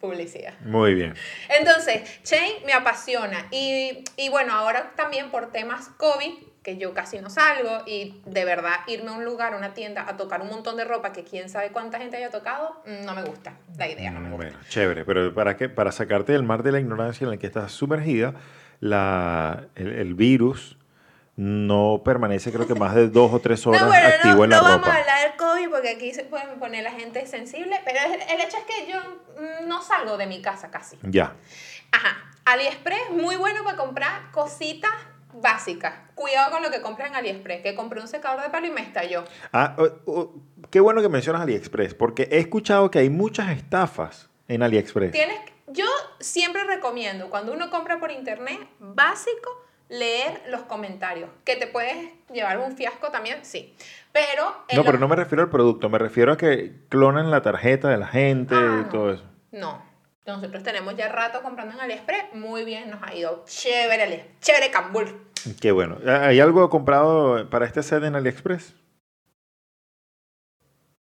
Publicidad. 0.00 0.58
Muy 0.60 0.94
bien. 0.94 1.14
Entonces, 1.50 2.22
Chain 2.22 2.64
me 2.64 2.72
apasiona. 2.72 3.46
Y, 3.50 4.04
y 4.16 4.30
bueno, 4.30 4.54
ahora 4.54 4.92
también 4.96 5.30
por 5.30 5.52
temas 5.52 5.90
COVID, 5.98 6.32
que 6.62 6.76
yo 6.76 6.92
casi 6.94 7.18
no 7.20 7.30
salgo, 7.30 7.82
y 7.86 8.20
de 8.26 8.44
verdad 8.44 8.80
irme 8.86 9.10
a 9.10 9.14
un 9.14 9.24
lugar, 9.24 9.54
a 9.54 9.56
una 9.56 9.74
tienda, 9.74 10.04
a 10.08 10.16
tocar 10.16 10.42
un 10.42 10.48
montón 10.48 10.76
de 10.76 10.84
ropa 10.84 11.12
que 11.12 11.24
quién 11.24 11.48
sabe 11.48 11.70
cuánta 11.70 11.98
gente 11.98 12.16
haya 12.16 12.30
tocado, 12.30 12.82
mm, 12.86 13.04
no 13.06 13.14
me 13.14 13.22
gusta. 13.22 13.54
La 13.76 13.88
idea 13.88 14.10
no 14.10 14.20
me 14.20 14.30
gusta. 14.30 14.44
Bueno, 14.44 14.58
chévere, 14.68 15.04
pero 15.04 15.32
¿para 15.34 15.56
qué? 15.56 15.68
Para 15.68 15.92
sacarte 15.92 16.32
del 16.32 16.42
mar 16.42 16.62
de 16.62 16.72
la 16.72 16.80
ignorancia 16.80 17.26
en 17.26 17.32
el 17.32 17.38
que 17.38 17.46
estás 17.46 17.72
sumergida, 17.72 18.34
la, 18.80 19.66
el, 19.76 19.88
el 19.92 20.14
virus 20.14 20.76
no 21.36 22.02
permanece 22.04 22.50
creo 22.52 22.66
que 22.66 22.74
más 22.74 22.94
de 22.96 23.08
dos 23.08 23.32
o 23.32 23.38
tres 23.38 23.64
horas 23.66 23.82
No, 23.82 23.86
bueno, 23.88 24.08
activo 24.08 24.34
no, 24.38 24.44
en 24.44 24.50
la 24.50 24.56
no 24.56 24.62
ropa. 24.62 24.72
vamos 24.72 24.88
a 24.88 24.98
hablar 25.00 25.22
del 25.28 25.36
COVID 25.36 25.70
porque 25.70 25.88
aquí 25.90 26.12
se 26.12 26.24
puede 26.24 26.44
poner 26.56 26.82
la 26.82 26.90
gente 26.90 27.24
sensible, 27.26 27.80
pero 27.84 27.98
el, 28.06 28.20
el 28.20 28.40
hecho 28.40 28.56
es 28.56 28.64
que 28.64 28.90
yo 28.90 28.98
mm, 29.40 29.68
no 29.68 29.80
salgo 29.82 30.16
de 30.16 30.26
mi 30.26 30.42
casa 30.42 30.70
casi. 30.70 30.98
Ya. 31.02 31.34
Ajá, 31.92 32.16
AliExpress 32.44 33.10
muy 33.12 33.36
bueno 33.36 33.62
para 33.64 33.76
comprar 33.76 34.30
cositas 34.32 34.90
básicas. 35.32 35.94
Cuidado 36.14 36.50
con 36.50 36.62
lo 36.62 36.70
que 36.70 36.80
compras 36.80 37.08
en 37.10 37.16
AliExpress, 37.16 37.62
que 37.62 37.74
compré 37.74 38.00
un 38.00 38.08
secador 38.08 38.42
de 38.42 38.50
pelo 38.50 38.66
y 38.66 38.70
me 38.70 38.80
estalló. 38.82 39.24
Ah, 39.52 39.76
oh, 39.78 39.88
oh, 40.06 40.34
qué 40.70 40.80
bueno 40.80 41.00
que 41.02 41.08
mencionas 41.08 41.42
AliExpress, 41.42 41.94
porque 41.94 42.28
he 42.30 42.38
escuchado 42.38 42.90
que 42.90 42.98
hay 43.00 43.10
muchas 43.10 43.50
estafas 43.50 44.28
en 44.48 44.62
AliExpress. 44.62 45.12
Tienes, 45.12 45.38
yo 45.68 45.84
siempre 46.20 46.64
recomiendo, 46.64 47.30
cuando 47.30 47.52
uno 47.52 47.70
compra 47.70 47.98
por 48.00 48.10
internet, 48.10 48.58
básico, 48.78 49.50
leer 49.88 50.42
los 50.48 50.62
comentarios. 50.62 51.30
Que 51.44 51.56
te 51.56 51.66
puedes 51.66 51.96
llevar 52.32 52.58
un 52.58 52.76
fiasco 52.76 53.10
también, 53.10 53.44
sí. 53.44 53.74
Pero... 54.12 54.44
No, 54.72 54.76
los- 54.78 54.86
pero 54.86 54.98
no 54.98 55.08
me 55.08 55.16
refiero 55.16 55.42
al 55.42 55.50
producto, 55.50 55.88
me 55.88 55.98
refiero 55.98 56.32
a 56.32 56.36
que 56.36 56.74
clonan 56.88 57.30
la 57.30 57.42
tarjeta 57.42 57.88
de 57.88 57.96
la 57.98 58.06
gente 58.06 58.54
Ah, 58.54 58.84
y 58.86 58.90
todo 58.90 59.12
eso. 59.12 59.24
No. 59.52 59.86
Nosotros 60.28 60.62
tenemos 60.62 60.94
ya 60.94 61.08
rato 61.08 61.42
comprando 61.42 61.74
en 61.74 61.80
AliExpress. 61.80 62.34
Muy 62.34 62.62
bien, 62.64 62.90
nos 62.90 63.02
ha 63.02 63.14
ido 63.14 63.44
chévere, 63.46 64.02
Ali- 64.02 64.24
chévere 64.42 64.70
Cambul. 64.70 65.26
Qué 65.58 65.72
bueno. 65.72 65.96
¿Hay 66.06 66.38
algo 66.38 66.68
comprado 66.68 67.48
para 67.48 67.64
este 67.64 67.82
set 67.82 68.04
en 68.04 68.14
AliExpress? 68.14 68.74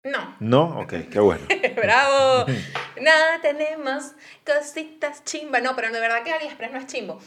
No. 0.06 0.38
No, 0.40 0.80
ok, 0.80 0.94
qué 1.12 1.20
bueno. 1.20 1.46
¡Bravo! 1.76 2.46
Nada, 3.02 3.42
tenemos 3.42 4.14
cositas 4.46 5.26
chimba. 5.26 5.60
No, 5.60 5.76
pero 5.76 5.92
de 5.92 6.00
verdad 6.00 6.24
que 6.24 6.32
AliExpress 6.32 6.72
no 6.72 6.80
es 6.80 6.88
chimbo. 6.88 7.20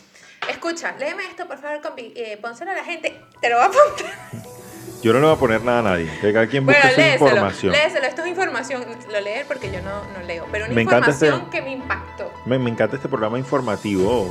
Escucha, 0.48 0.96
léeme 0.98 1.24
esto, 1.26 1.46
por 1.46 1.58
favor, 1.58 1.82
compi. 1.82 2.14
Eh, 2.16 2.38
pónselo 2.40 2.70
a 2.70 2.76
la 2.76 2.84
gente. 2.84 3.20
Te 3.42 3.50
lo 3.50 3.56
voy 3.58 3.66
a 3.66 3.68
poner. 3.68 4.50
Yo 5.02 5.12
no 5.14 5.20
le 5.20 5.26
voy 5.26 5.34
a 5.34 5.38
poner 5.38 5.64
nada 5.64 5.78
a 5.78 5.82
nadie. 5.82 6.10
Que 6.20 6.32
cada 6.32 6.46
quien 6.46 6.66
busque 6.66 6.78
Bueno, 6.80 6.94
su 6.94 7.00
léeselo. 7.00 7.26
información. 7.30 7.72
Léeselo. 7.72 8.06
Esto 8.06 8.22
es 8.22 8.28
información. 8.28 8.82
Lo 9.10 9.20
leer 9.20 9.46
porque 9.46 9.70
yo 9.72 9.80
no, 9.82 10.02
no 10.18 10.26
leo. 10.26 10.46
Pero 10.52 10.66
una 10.66 10.74
Me 10.74 10.82
encanta 10.82 11.10
información 11.10 11.42
este- 11.44 11.56
que 11.58 11.62
me 11.62 11.72
impactó. 11.72 12.30
Me, 12.44 12.58
me 12.58 12.70
encanta 12.70 12.96
este 12.96 13.08
programa 13.08 13.38
informativo. 13.38 14.28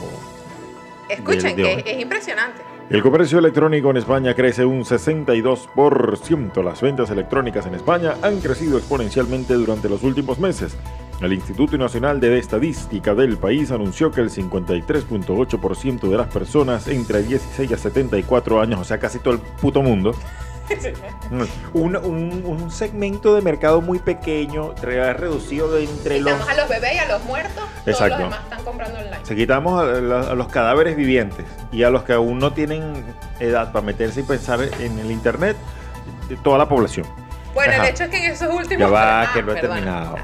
Escuchen, 1.10 1.56
de 1.56 1.64
que 1.64 1.76
hoy. 1.76 1.84
es, 1.86 1.96
es 1.96 2.00
impresionante. 2.02 2.62
El 2.92 3.02
comercio 3.04 3.40
electrónico 3.40 3.90
en 3.92 3.98
España 3.98 4.34
crece 4.36 4.64
un 4.66 4.84
62%. 4.84 6.64
Las 6.64 6.82
ventas 6.82 7.10
electrónicas 7.10 7.66
en 7.68 7.76
España 7.76 8.16
han 8.22 8.40
crecido 8.40 8.78
exponencialmente 8.78 9.54
durante 9.56 9.90
los 9.90 10.04
últimos 10.04 10.40
meses. 10.40 10.76
El 11.22 11.34
Instituto 11.34 11.78
Nacional 11.78 12.20
de 12.20 12.38
Estadística 12.40 13.14
del 13.14 13.38
país 13.38 13.72
anunció 13.72 14.10
que 14.12 14.22
el 14.22 14.30
53.8% 14.32 16.10
de 16.10 16.18
las 16.18 16.28
personas 16.28 16.88
entre 16.88 17.22
16 17.24 17.72
a 17.74 17.78
74 17.78 18.62
años, 18.62 18.80
o 18.80 18.84
sea, 18.84 19.00
casi 19.00 19.20
todo 19.20 19.34
el 19.34 19.40
puto 19.40 19.82
mundo, 19.84 20.16
un, 21.74 21.96
un- 21.96 22.44
un 22.46 22.72
segmento 22.72 23.36
de 23.36 23.42
mercado 23.42 23.82
muy 23.82 24.00
pequeño, 24.00 24.74
re- 24.82 25.14
reducido 25.14 25.72
de 25.72 25.84
entre 25.86 26.20
los... 26.22 26.34
Quitamos 26.34 26.50
a 26.50 26.56
los 26.62 26.70
bebés 26.70 26.94
y 26.96 26.98
a 26.98 27.08
los 27.08 27.24
muertos. 27.26 27.54
Todos 27.86 27.88
Exacto. 27.88 28.18
los 28.20 28.24
demás 28.30 28.40
están 28.44 28.64
comprando 28.64 29.00
online. 29.00 29.20
Se 29.24 29.36
quitamos 29.36 29.82
a, 29.82 29.86
la- 29.86 30.22
a 30.22 30.36
los 30.36 30.48
cadáveres 30.48 30.96
vivientes 30.96 31.46
y 31.72 31.84
a 31.84 31.90
los 31.90 32.04
que 32.04 32.14
aún 32.14 32.40
no 32.40 32.54
tienen 32.54 33.04
edad 33.40 33.72
para 33.72 33.86
meterse 33.86 34.22
y 34.22 34.24
pensar 34.24 34.60
en 34.80 35.00
el 35.00 35.12
internet, 35.12 35.56
de 36.28 36.36
toda 36.38 36.58
la 36.58 36.68
población. 36.70 37.06
Bueno, 37.56 37.74
Ajá. 37.74 37.84
el 37.88 37.90
hecho 37.90 38.04
es 38.04 38.10
que 38.12 38.18
en 38.26 38.32
esos 38.32 38.48
últimos... 38.54 38.78
Ya 38.80 38.88
va, 38.88 39.22
Ah, 39.24 39.32
que 39.34 39.42
no 39.42 39.52
he 39.54 39.60
terminado. 39.60 40.16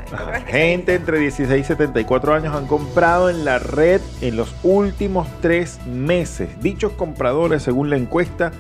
Gente 0.48 0.94
entre 0.94 1.18
16 1.18 1.60
y 1.60 1.64
74 1.64 2.34
años 2.36 2.56
han 2.56 2.68
comprado 2.68 3.32
en 3.32 3.44
la 3.44 3.58
red 3.58 4.00
en 4.22 4.36
los 4.38 4.54
últimos 4.62 5.28
tres 5.42 5.80
meses. 5.88 6.50
Dichos 6.62 6.92
compradores, 6.94 7.64
según 7.64 7.90
la 7.90 7.98
encuesta, 7.98 8.52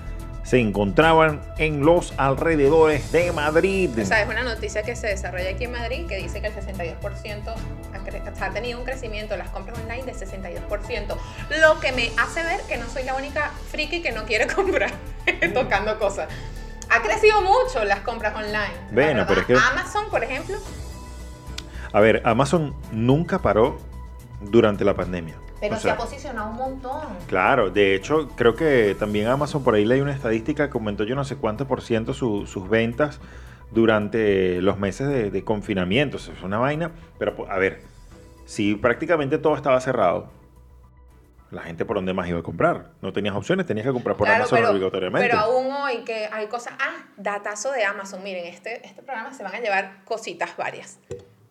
se 0.46 0.60
encontraban 0.60 1.42
en 1.58 1.84
los 1.84 2.14
alrededores 2.18 3.12
de 3.12 3.32
Madrid. 3.32 3.90
O 4.00 4.06
sea, 4.06 4.22
es 4.22 4.30
una 4.30 4.44
noticia 4.44 4.84
que 4.84 4.96
se 4.96 5.08
desarrolla 5.08 5.50
aquí 5.50 5.64
en 5.64 5.72
Madrid 5.72 6.06
que 6.08 6.18
dice 6.18 6.40
que 6.40 6.48
el 6.48 6.54
62% 6.54 7.56
ha, 7.56 8.46
ha 8.46 8.50
tenido 8.52 8.78
un 8.80 8.86
crecimiento 8.86 9.34
en 9.34 9.40
las 9.40 9.50
compras 9.50 9.80
online 9.80 10.04
de 10.04 10.14
62%. 10.14 11.18
Lo 11.62 11.80
que 11.80 11.92
me 11.94 12.12
hace 12.22 12.44
ver 12.44 12.62
que 12.70 12.78
no 12.78 12.88
soy 12.88 13.04
la 13.04 13.16
única 13.16 13.52
friki 13.72 14.04
que 14.04 14.12
no 14.12 14.26
quiere 14.26 14.46
comprar 14.56 14.92
tocando 15.56 15.98
cosas. 15.98 16.30
Ha 16.92 17.02
crecido 17.02 17.42
mucho 17.42 17.84
las 17.84 18.02
compras 18.02 18.36
online. 18.36 18.72
Bueno, 18.92 19.26
pero 19.28 19.42
es 19.42 19.48
que- 19.48 19.56
Amazon, 19.56 20.06
por 20.12 20.24
ejemplo, 20.24 20.58
A 21.92 22.00
ver, 22.02 22.22
Amazon 22.24 22.76
nunca 22.92 23.40
paró 23.40 23.80
durante 24.42 24.86
la 24.86 24.94
pandemia. 24.94 25.36
Pero 25.66 25.76
O 25.76 25.78
se 25.78 25.84
sea, 25.84 25.94
ha 25.94 25.98
posicionado 25.98 26.50
un 26.52 26.56
montón. 26.58 27.02
Claro, 27.28 27.70
de 27.70 27.96
hecho, 27.96 28.30
creo 28.36 28.56
que 28.56 28.96
también 29.00 29.28
Amazon 29.28 29.64
por 29.64 29.76
ahí 29.76 29.86
leí 29.86 30.02
una 30.02 30.14
estadística 30.14 30.70
que 30.70 30.78
aumentó 30.78 31.04
yo 31.04 31.16
no 31.16 31.24
sé 31.26 31.36
cuánto 31.38 31.68
por 31.68 31.82
ciento 31.82 32.14
su- 32.14 32.46
sus 32.48 32.70
ventas 32.70 33.20
durante 33.72 34.62
los 34.62 34.78
meses 34.78 35.08
de, 35.08 35.32
de 35.32 35.44
confinamiento. 35.44 36.18
O 36.18 36.20
sea, 36.20 36.34
es 36.34 36.44
una 36.44 36.58
vaina, 36.60 36.92
pero 37.20 37.36
po- 37.36 37.48
a 37.50 37.58
ver, 37.58 37.82
si 38.46 38.76
prácticamente 38.76 39.38
todo 39.38 39.56
estaba 39.56 39.80
cerrado, 39.82 40.30
la 41.52 41.62
gente 41.62 41.86
por 41.86 41.96
dónde 41.98 42.14
más 42.14 42.28
iba 42.28 42.40
a 42.40 42.44
comprar. 42.44 42.92
No 43.02 43.14
tenías 43.14 43.36
opciones, 43.36 43.66
tenías 43.66 43.86
que 43.86 43.94
comprar 43.94 44.16
por 44.18 44.28
Claro, 44.28 44.44
Amazon 44.44 44.58
pero, 44.60 44.70
obligatoriamente. 44.72 45.28
pero 45.28 45.40
aún 45.40 45.72
hoy 45.72 46.04
que 46.04 46.28
hay 46.32 46.48
cosas. 46.48 46.74
Ah, 46.80 47.06
datazo 47.18 47.72
de 47.72 47.84
Amazon. 47.86 48.24
Miren, 48.24 48.46
este, 48.46 48.86
este 48.86 49.02
programa 49.04 49.34
se 49.34 49.44
van 49.44 49.56
a 49.56 49.60
llevar 49.60 50.04
cositas 50.06 50.56
varias. 50.58 51.00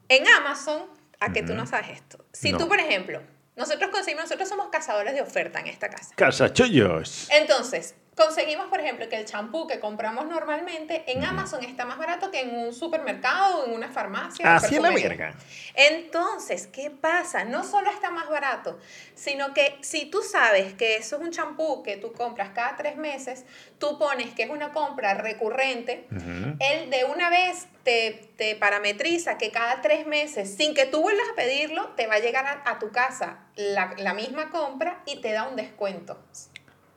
En 0.09 0.25
Amazon, 0.29 0.83
a 1.21 1.33
que 1.33 1.43
tú 1.43 1.55
no 1.55 1.67
sabes 1.67 1.91
esto. 1.91 2.19
Si 2.33 2.53
No. 2.53 2.59
tú, 2.59 2.69
por 2.69 2.79
ejemplo, 2.81 3.21
nosotros 3.57 3.91
conseguimos, 3.91 4.25
nosotros 4.25 4.49
somos 4.49 4.69
cazadores 4.69 5.15
de 5.15 5.23
oferta 5.23 5.61
en 5.61 5.69
esta 5.69 5.89
casa. 5.89 6.15
Casachullos. 6.17 7.29
Entonces, 7.31 7.95
conseguimos, 8.15 8.67
por 8.67 8.81
ejemplo, 8.81 9.09
que 9.09 9.17
el 9.17 9.25
champú 9.25 9.67
que 9.67 9.81
compramos 9.81 10.27
normalmente 10.27 11.05
en 11.11 11.25
Amazon 11.25 11.65
está 11.65 11.85
más 11.85 11.99
barato 11.99 12.31
que 12.31 12.41
en 12.41 12.55
un 12.55 12.73
supermercado 12.73 13.59
o 13.59 13.67
en 13.67 13.73
una 13.73 13.89
farmacia. 13.91 14.55
Así 14.55 14.79
la 14.79 14.91
verga. 14.91 15.35
Entonces, 15.75 16.67
¿qué 16.67 16.91
pasa? 16.91 17.45
No 17.45 17.65
solo 17.65 17.91
está 17.91 18.11
más 18.11 18.29
barato, 18.29 18.79
sino 19.15 19.53
que 19.55 19.79
si 19.83 20.07
tú 20.07 20.23
sabes 20.23 20.75
que 20.75 20.97
eso 20.97 21.17
es 21.17 21.23
un 21.23 21.31
champú 21.31 21.83
que 21.83 21.97
tú 21.97 22.13
compras 22.13 22.51
cada 22.55 22.77
tres 22.77 22.97
meses, 22.97 23.45
tú 23.79 23.99
pones 23.99 24.33
que 24.35 24.45
es 24.45 24.51
una 24.51 24.73
compra 24.73 25.15
recurrente, 25.15 26.07
Ujú. 26.11 26.57
él 26.61 26.91
de 26.91 27.05
una 27.13 27.31
vez 27.31 27.67
te, 27.83 28.31
te 28.37 28.57
parametriza 28.57 29.37
que 29.39 29.51
cada 29.51 29.83
tres 29.83 30.07
meses, 30.07 30.55
sin 30.57 30.75
que 30.75 30.87
tú 30.87 31.03
vuelvas 31.03 31.29
a 31.33 31.35
pedirlo, 31.35 31.89
te 31.97 32.07
va 32.07 32.15
a 32.15 32.19
llegar 32.21 32.47
a, 32.47 32.71
a 32.71 32.79
tu 32.79 32.91
casa 32.91 33.41
la, 33.57 33.95
la 33.99 34.15
misma 34.15 34.51
compra 34.51 35.03
y 35.07 35.21
te 35.21 35.33
da 35.33 35.49
un 35.49 35.57
descuento. 35.57 36.19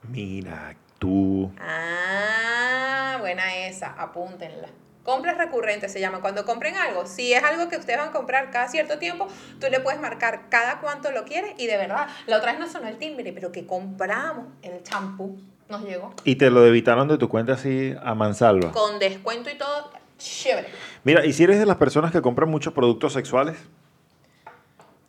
Mira, 0.04 0.76
tú. 1.00 1.52
Ah, 1.60 3.18
buena 3.20 3.56
esa, 3.68 3.94
apúntenla. 3.94 4.70
Compras 5.04 5.38
recurrentes 5.38 5.92
se 5.92 6.02
llama. 6.02 6.20
Cuando 6.20 6.46
compren 6.46 6.76
algo, 6.76 7.06
si 7.06 7.32
es 7.32 7.42
algo 7.42 7.70
que 7.70 7.78
ustedes 7.78 7.98
van 7.98 8.10
a 8.10 8.12
comprar 8.12 8.52
cada 8.52 8.68
cierto 8.68 8.98
tiempo, 9.00 9.28
tú 9.60 9.68
le 9.72 9.80
puedes 9.80 10.02
marcar 10.02 10.50
cada 10.50 10.82
cuánto 10.82 11.12
lo 11.12 11.24
quieres 11.24 11.54
y 11.58 11.68
de 11.68 11.78
verdad, 11.78 12.08
la 12.26 12.38
otra 12.38 12.52
vez 12.52 12.60
no 12.60 12.68
sonó 12.68 12.88
el 12.90 12.98
timbre, 12.98 13.32
pero 13.32 13.52
que 13.54 13.66
compramos 13.66 14.48
el 14.64 14.84
champú, 14.84 15.38
nos 15.70 15.84
llegó 15.84 16.14
Y 16.26 16.36
te 16.36 16.50
lo 16.50 16.62
debitaron 16.62 17.08
de 17.08 17.18
tu 17.18 17.30
cuenta 17.30 17.54
así 17.54 17.96
a 18.04 18.16
mansalva. 18.16 18.74
con 18.74 19.00
descuento 19.00 19.50
y 19.50 19.58
todo, 19.58 19.92
chévere. 20.18 20.68
Mira, 21.06 21.26
y 21.26 21.32
si 21.32 21.46
eres 21.46 21.58
de 21.60 21.66
las 21.66 21.78
personas 21.78 22.12
que 22.12 22.22
compran 22.22 22.50
muchos 22.50 22.74
productos 22.74 23.14
sexuales, 23.14 23.56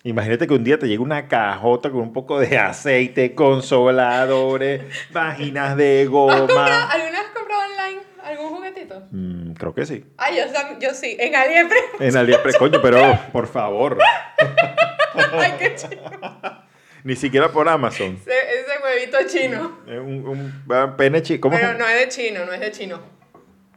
imagínate 0.08 0.46
que 0.46 0.54
un 0.54 0.64
día 0.64 0.78
te 0.78 0.86
llega 0.88 1.02
una 1.02 1.28
cajota 1.28 1.90
con 1.90 2.00
un 2.00 2.12
poco 2.12 2.38
de 2.40 2.58
aceite, 2.58 3.34
consoladores, 3.34 4.82
vaginas 5.12 5.76
de 5.76 6.02
¿Has 6.02 6.08
goma. 6.08 6.38
comprado- 6.38 6.88
¿Alguna 6.90 7.18
vez 7.20 7.28
comprado 7.34 7.62
online 7.70 8.00
algún 8.22 8.48
juguetito? 8.56 9.02
Mm, 9.10 9.52
creo 9.52 9.74
que 9.74 9.86
sí. 9.86 10.04
Ay, 10.16 10.36
yo, 10.80 10.94
sí, 10.94 11.16
en 11.18 11.34
AliExpress. 11.34 11.82
En 12.00 12.16
AliExpress, 12.16 12.56
coño, 12.58 12.80
pero 12.82 13.18
por 13.32 13.46
favor. 13.46 13.98
Ay, 15.32 15.52
qué 15.58 15.74
chido. 15.74 16.02
Ni 17.04 17.14
siquiera 17.16 17.50
por 17.50 17.68
Amazon. 17.68 18.18
Ese, 18.20 18.32
ese 18.32 18.82
huevito 18.84 19.18
chino. 19.26 19.78
Un, 19.86 20.26
un- 20.26 20.64
un 20.68 20.96
pene. 20.96 21.22
¿Cómo? 21.40 21.56
Pero 21.56 21.74
no 21.74 21.86
es 21.86 21.98
de 22.00 22.08
chino, 22.08 22.44
no 22.44 22.52
es 22.52 22.60
de 22.60 22.70
chino. 22.72 23.00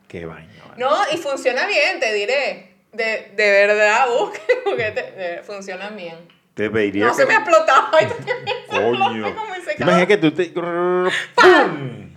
Qué 0.08 0.26
vaina. 0.26 0.52
vale. 0.70 0.80
No, 0.84 0.90
y 1.14 1.18
funciona 1.18 1.66
bien, 1.68 2.00
te 2.00 2.12
diré. 2.14 2.71
De, 2.92 3.32
de 3.36 3.52
verdad, 3.68 4.06
busquen 4.20 4.58
juguetes. 4.66 5.16
de- 5.16 5.42
funcionan 5.44 5.96
bien. 5.96 6.16
Te 6.54 6.70
pediría 6.70 7.06
No 7.06 7.12
que- 7.12 7.18
se 7.18 7.26
me 7.26 7.34
ha 7.34 7.38
explotado. 7.38 7.88
Ay, 7.94 8.08
Coño. 8.70 9.36
como 9.36 9.54
el 9.56 9.62
¿Te 9.64 9.72
secador. 9.72 9.82
imaginas 9.82 10.08
que 10.08 10.18
tú 10.18 10.32
te... 10.32 10.46
¡Pum! 10.46 12.12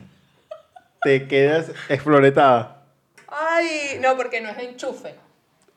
Te 1.02 1.28
quedas 1.28 1.70
exploretada. 1.88 2.82
Ay, 3.28 3.98
no, 4.00 4.16
porque 4.16 4.40
no 4.40 4.48
es 4.50 4.58
enchufe. 4.58 5.14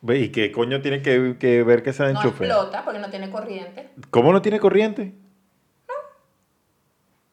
¿Y 0.10 0.30
qué 0.30 0.52
coño 0.52 0.82
tiene 0.82 1.02
que, 1.02 1.36
que 1.40 1.64
ver 1.64 1.84
que 1.84 1.92
sea 1.92 2.08
de 2.08 2.14
No 2.14 2.22
enchufe? 2.22 2.46
explota 2.46 2.84
porque 2.86 3.00
no 3.00 3.10
tiene 3.10 3.30
corriente. 3.30 3.90
¿Cómo 4.10 4.32
no 4.32 4.42
tiene 4.42 4.60
corriente? 4.60 5.14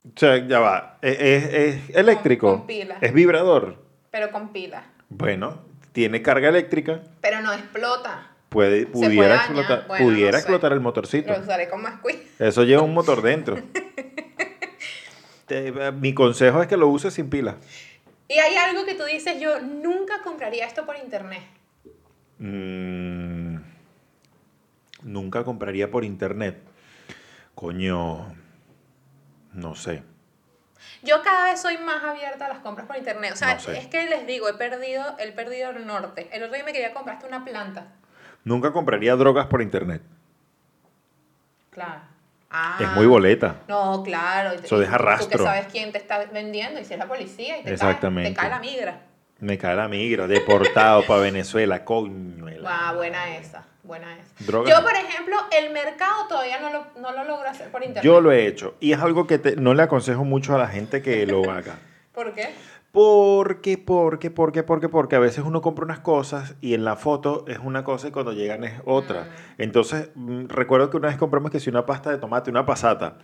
O 0.06 0.18
sea, 0.18 0.36
ya 0.46 0.60
va. 0.60 0.98
¿Es, 1.02 1.18
es- 1.20 1.54
es 1.54 1.96
eléctrico? 1.96 2.48
Con- 2.48 2.58
con 2.58 2.66
pila. 2.66 2.98
¿Es 3.00 3.12
vibrador? 3.12 3.76
Pero 4.10 4.30
con 4.30 4.52
pila. 4.52 4.84
Bueno, 5.08 5.62
tiene 5.94 6.20
carga 6.20 6.48
eléctrica. 6.50 7.00
Pero 7.22 7.40
no 7.40 7.52
explota. 7.54 8.32
Puede, 8.50 8.84
pudiera 8.86 9.36
explotar, 9.36 9.86
Bueno, 9.88 10.04
pudiera 10.04 10.32
no 10.32 10.36
sé. 10.36 10.38
explotar 10.40 10.72
el 10.72 10.80
motorcito. 10.80 11.32
Lo 11.32 11.40
usaré 11.40 11.68
con 11.70 11.80
más 11.82 12.00
cuidado. 12.00 12.24
Eso 12.38 12.64
lleva 12.64 12.82
un 12.82 12.92
motor 12.92 13.22
dentro. 13.22 13.56
Te- 15.46 15.72
mi 15.92 16.12
consejo 16.14 16.60
es 16.62 16.68
que 16.68 16.76
lo 16.76 16.88
uses 16.88 17.14
sin 17.14 17.30
pila. 17.30 17.56
Y 18.28 18.34
hay 18.34 18.56
algo 18.56 18.84
que 18.84 18.94
tú 18.94 19.04
dices, 19.04 19.38
yo 19.40 19.60
nunca 19.60 20.22
compraría 20.22 20.66
esto 20.66 20.84
por 20.84 20.96
internet. 20.96 21.42
Mm, 22.38 23.56
nunca 25.02 25.44
compraría 25.44 25.90
por 25.90 26.04
internet. 26.04 26.58
Coño, 27.54 28.34
no 29.52 29.74
sé. 29.74 30.02
Yo 31.02 31.22
cada 31.22 31.44
vez 31.50 31.60
soy 31.60 31.78
más 31.78 32.02
abierta 32.02 32.46
a 32.46 32.48
las 32.48 32.58
compras 32.58 32.86
por 32.86 32.96
internet. 32.96 33.32
O 33.32 33.36
sea, 33.36 33.54
No 33.54 33.60
sé. 33.60 33.78
es 33.78 33.86
que 33.88 34.06
les 34.06 34.26
digo, 34.26 34.48
he 34.48 34.54
perdido, 34.54 35.16
he 35.18 35.30
perdido 35.32 35.70
el 35.70 35.86
norte. 35.86 36.28
El 36.32 36.42
otro 36.42 36.54
día 36.54 36.64
me 36.64 36.72
quería 36.72 36.92
comprar 36.94 37.16
hasta 37.16 37.28
una 37.28 37.44
planta. 37.44 37.86
Nunca 38.44 38.72
compraría 38.72 39.14
drogas 39.16 39.46
por 39.46 39.62
internet. 39.62 40.02
Claro. 41.70 42.00
Ah. 42.50 42.76
Es 42.80 42.88
muy 42.90 43.06
boleta. 43.06 43.56
No, 43.68 44.02
claro. 44.04 44.52
Eso 44.52 44.78
deja 44.78 44.92
y 44.94 44.98
Tú 44.98 45.02
que 45.02 45.08
rastro. 45.10 45.44
sabes 45.44 45.66
quién 45.72 45.90
te 45.92 45.98
está 45.98 46.24
vendiendo 46.26 46.78
y 46.80 46.84
si 46.84 46.92
es 46.92 46.98
la 46.98 47.06
policía 47.06 47.58
y 47.58 47.64
te, 47.64 47.72
Exactamente. 47.72 48.32
Cae, 48.32 48.44
te 48.44 48.50
cae 48.50 48.50
la 48.50 48.60
migra. 48.60 49.00
Me 49.44 49.58
cae 49.58 49.76
la 49.76 49.88
migra, 49.88 50.26
deportado 50.26 51.02
para 51.06 51.20
Venezuela, 51.20 51.84
coño. 51.84 52.46
Ah, 52.66 52.94
buena 52.96 53.36
esa, 53.36 53.62
buena 53.82 54.06
esa. 54.18 54.32
Droga. 54.46 54.70
Yo, 54.70 54.80
por 54.82 54.94
ejemplo, 54.94 55.36
el 55.52 55.70
mercado 55.70 56.26
todavía 56.30 56.58
no 56.60 56.70
lo, 56.72 56.86
no 56.98 57.12
lo 57.12 57.24
logro 57.24 57.46
hacer 57.50 57.70
por 57.70 57.82
internet. 57.82 58.02
Yo 58.02 58.22
lo 58.22 58.32
he 58.32 58.46
hecho 58.46 58.74
y 58.80 58.92
es 58.92 59.00
algo 59.00 59.26
que 59.26 59.38
te- 59.38 59.56
no 59.56 59.74
le 59.74 59.82
aconsejo 59.82 60.24
mucho 60.24 60.54
a 60.54 60.58
la 60.58 60.68
gente 60.68 61.02
que 61.02 61.26
lo 61.26 61.42
haga. 61.50 61.76
¿Por 62.14 62.32
qué? 62.32 62.54
Porque, 62.90 63.76
porque, 63.76 64.30
porque, 64.30 64.62
porque, 64.62 64.88
porque 64.88 65.16
a 65.16 65.18
veces 65.18 65.44
uno 65.44 65.60
compra 65.60 65.84
unas 65.84 65.98
cosas 65.98 66.54
y 66.62 66.72
en 66.72 66.84
la 66.84 66.96
foto 66.96 67.44
es 67.46 67.58
una 67.58 67.84
cosa 67.84 68.08
y 68.08 68.12
cuando 68.12 68.32
llegan 68.32 68.64
es 68.64 68.80
otra. 68.86 69.26
Entonces, 69.58 70.08
mm, 70.14 70.46
recuerdo 70.46 70.88
que 70.88 70.96
una 70.96 71.08
vez 71.08 71.18
compramos 71.18 71.50
que 71.50 71.60
si 71.60 71.68
una 71.68 71.84
pasta 71.84 72.10
de 72.10 72.16
tomate, 72.16 72.50
una 72.50 72.64
pasata, 72.64 73.18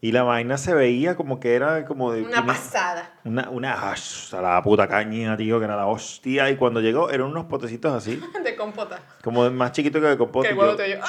y 0.00 0.12
la 0.12 0.22
vaina 0.22 0.58
se 0.58 0.74
veía 0.74 1.16
como 1.16 1.40
que 1.40 1.54
era 1.54 1.84
como 1.86 2.12
de... 2.12 2.22
Una 2.22 2.44
pasada. 2.44 3.12
Una, 3.24 3.48
una, 3.50 3.94
la 4.32 4.62
puta 4.62 4.86
caña, 4.86 5.36
tío, 5.36 5.58
que 5.58 5.64
era 5.64 5.76
la 5.76 5.86
hostia. 5.86 6.50
Y 6.50 6.56
cuando 6.56 6.80
llegó, 6.80 7.10
eran 7.10 7.28
unos 7.28 7.46
potecitos 7.46 7.92
así, 7.92 8.20
De 8.44 8.54
compota. 8.56 8.98
como 9.22 9.48
más 9.50 9.72
chiquitos 9.72 10.02
que 10.02 10.08
de 10.08 10.18
compote. 10.18 10.48
que 10.48 10.52
el 10.52 10.58
huevo 10.58 10.76
te. 10.76 11.00
¡Ah! 11.00 11.06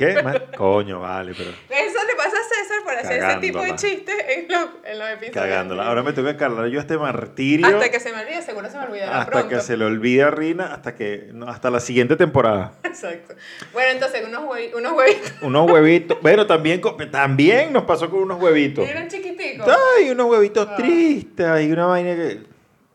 ¿Qué? 0.00 0.56
Coño, 0.56 1.00
vale, 1.00 1.32
pero 1.36 1.50
Eso 1.50 1.98
le 2.06 2.14
pasa 2.16 2.36
a 2.36 2.42
César 2.42 2.78
por 2.84 2.94
hacer 2.94 3.22
ese 3.22 3.36
tipo 3.40 3.60
de 3.62 3.74
chistes 3.76 4.14
en, 4.28 4.46
los- 4.48 4.68
en 4.84 4.98
los 4.98 5.08
episodios. 5.10 5.32
cagándola. 5.34 5.86
Ahora 5.86 6.02
me 6.02 6.12
tengo 6.12 6.28
que 6.28 6.36
cargar 6.36 6.66
yo 6.68 6.80
este 6.80 6.96
martirio. 6.98 7.66
Hasta 7.66 7.90
que 7.90 8.00
se 8.00 8.12
me 8.12 8.20
olvide, 8.22 8.42
seguro 8.42 8.70
se 8.70 8.78
me 8.78 8.84
olvidará 8.84 9.20
hasta 9.20 9.30
pronto. 9.30 9.48
que 9.48 9.60
se 9.60 9.76
le 9.76 9.84
olvide 9.84 10.22
a 10.22 10.30
Rina, 10.30 10.72
hasta 10.72 10.94
que 10.94 11.28
no, 11.32 11.48
hasta 11.48 11.70
la 11.70 11.80
siguiente 11.80 12.16
temporada. 12.16 12.72
Exacto. 12.82 13.34
Bueno, 13.72 13.90
entonces, 13.92 14.22
unos, 14.26 14.42
huevi- 14.44 14.74
unos 14.74 14.92
huevitos. 14.92 15.32
Unos 15.42 15.70
huevitos, 15.70 16.18
pero 16.22 16.46
también, 16.46 16.80
también 17.10 17.72
nos 17.72 17.84
pasó 17.84 18.08
con 18.10 18.20
unos 18.20 18.40
huevitos. 18.40 18.88
Eran 18.88 19.08
chiquiticos. 19.08 19.66
Ay, 19.98 20.10
unos 20.10 20.26
huevitos 20.26 20.66
Ah. 20.70 20.76
tristes, 20.76 21.46
hay 21.46 21.70
una 21.70 21.86
vaina 21.86 22.14
que... 22.16 22.49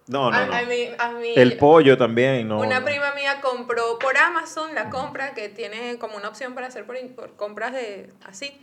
No, 0.07 0.29
no, 0.29 0.37
a, 0.37 0.45
no. 0.45 0.53
a 0.53 0.61
mí, 0.61 0.87
a 0.99 1.11
mí- 1.13 1.33
El 1.35 1.57
pollo 1.57 1.97
también, 1.97 2.47
no. 2.47 2.59
Una 2.59 2.79
no. 2.79 2.85
prima 2.85 3.13
mía 3.15 3.41
compró 3.41 3.97
por 3.99 4.15
Amazon 4.17 4.75
la 4.75 4.89
compra 4.91 5.33
que 5.33 5.49
tiene 5.49 5.97
como 5.97 6.15
una 6.17 6.29
opción 6.29 6.53
para 6.53 6.67
hacer 6.67 6.85
por, 6.85 6.95
por 7.15 7.35
compras 7.35 7.73
de 7.73 8.11
así. 8.25 8.61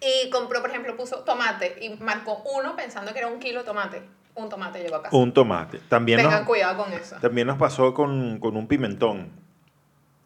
Y 0.00 0.30
compró, 0.30 0.62
por 0.62 0.70
ejemplo, 0.70 0.96
puso 0.96 1.24
tomate 1.24 1.76
y 1.82 1.90
marcó 2.02 2.42
uno 2.56 2.74
pensando 2.74 3.12
que 3.12 3.18
era 3.18 3.28
un 3.28 3.38
kilo 3.38 3.60
de 3.60 3.66
tomate. 3.66 4.02
Un 4.34 4.48
tomate 4.48 4.82
llegó 4.82 4.96
a 4.96 5.02
casa. 5.02 5.14
Un 5.14 5.34
tomate. 5.34 5.78
También 5.90 6.20
Tengan 6.20 6.38
nos, 6.38 6.46
cuidado 6.46 6.82
con 6.84 6.92
eso. 6.94 7.16
también 7.20 7.46
nos 7.46 7.58
pasó 7.58 7.92
con, 7.92 8.38
con 8.40 8.56
un 8.56 8.66
pimentón. 8.66 9.30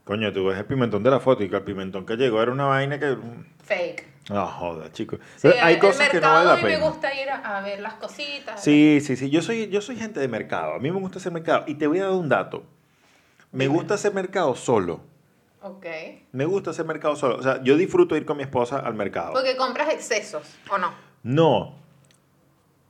Coño, 0.04 0.32
tú 0.32 0.44
ves 0.46 0.58
el 0.58 0.64
pimentón 0.66 1.02
de 1.02 1.10
la 1.10 1.18
foto 1.18 1.42
y 1.42 1.48
que 1.50 1.56
el 1.56 1.64
pimentón 1.64 2.06
que 2.06 2.14
llegó 2.14 2.40
era 2.40 2.52
una 2.52 2.66
vaina 2.66 3.00
que... 3.00 3.16
Fake. 3.64 4.06
No, 4.28 4.46
joda, 4.46 4.90
chicos. 4.92 5.20
Sí, 5.36 5.48
hay 5.48 5.74
el 5.74 5.80
cosas 5.80 6.08
que 6.08 6.20
no 6.20 6.28
a 6.36 6.42
la 6.44 6.56
mí 6.56 6.62
me 6.64 6.68
pena. 6.74 6.88
gusta 6.88 7.14
ir 7.14 7.28
a, 7.30 7.58
a 7.58 7.60
ver 7.60 7.80
las 7.80 7.94
cositas. 7.94 8.60
Sí, 8.62 9.00
sí, 9.00 9.16
sí. 9.16 9.30
Yo 9.30 9.40
soy, 9.40 9.68
yo 9.68 9.80
soy 9.80 9.96
gente 9.96 10.18
de 10.18 10.26
mercado. 10.28 10.74
A 10.74 10.78
mí 10.80 10.90
me 10.90 10.98
gusta 10.98 11.18
hacer 11.18 11.30
mercado. 11.32 11.64
Y 11.68 11.74
te 11.76 11.86
voy 11.86 12.00
a 12.00 12.04
dar 12.04 12.12
un 12.12 12.28
dato. 12.28 12.64
Me 13.52 13.64
Dime. 13.64 13.76
gusta 13.76 13.94
hacer 13.94 14.12
mercado 14.12 14.54
solo. 14.56 15.00
Ok. 15.62 15.86
Me 16.32 16.44
gusta 16.44 16.70
hacer 16.70 16.84
mercado 16.84 17.14
solo. 17.16 17.36
O 17.36 17.42
sea, 17.42 17.62
yo 17.62 17.76
disfruto 17.76 18.16
ir 18.16 18.26
con 18.26 18.36
mi 18.36 18.42
esposa 18.42 18.78
al 18.80 18.94
mercado. 18.94 19.32
Porque 19.32 19.56
compras 19.56 19.92
excesos, 19.92 20.42
¿o 20.70 20.78
no? 20.78 20.92
No. 21.22 21.74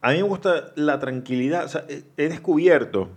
A 0.01 0.11
mí 0.13 0.17
me 0.17 0.23
gusta 0.23 0.73
la 0.75 0.99
tranquilidad. 0.99 1.65
O 1.65 1.69
sea, 1.69 1.85
he 1.89 2.03
he 2.17 2.29
descubierto 2.29 3.11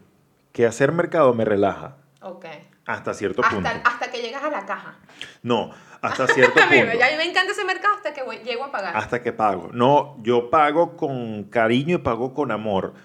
que 0.52 0.66
hacer 0.66 0.92
mercado 0.92 1.34
me 1.34 1.46
relaja. 1.46 1.96
Ok. 2.22 2.46
Hasta 2.90 3.14
cierto 3.14 3.44
punto. 3.44 3.70
Hasta, 3.84 4.10
que 4.12 4.20
llegas 4.20 4.44
a 4.44 4.50
la 4.50 4.66
caja. 4.66 4.96
No, 5.44 5.70
hasta 6.02 6.26
cierto 6.28 6.54
punto. 6.60 6.66
a 6.66 6.70
mí 6.72 7.18
me 7.18 7.24
encanta 7.30 7.52
ese 7.52 7.64
mercado 7.64 7.96
hasta 7.96 8.14
que 8.16 8.24
voy- 8.24 8.40
llego 8.40 8.64
a 8.66 8.72
pagar. 8.72 8.98
Hasta 8.98 9.22
que 9.22 9.32
pago. 9.32 9.70
No, 9.74 10.18
yo 10.24 10.50
pago 10.50 10.98
con 10.98 11.44
cariño 11.44 11.96
y 11.98 12.00
pago 12.00 12.34
con 12.34 12.52
amor. 12.52 12.96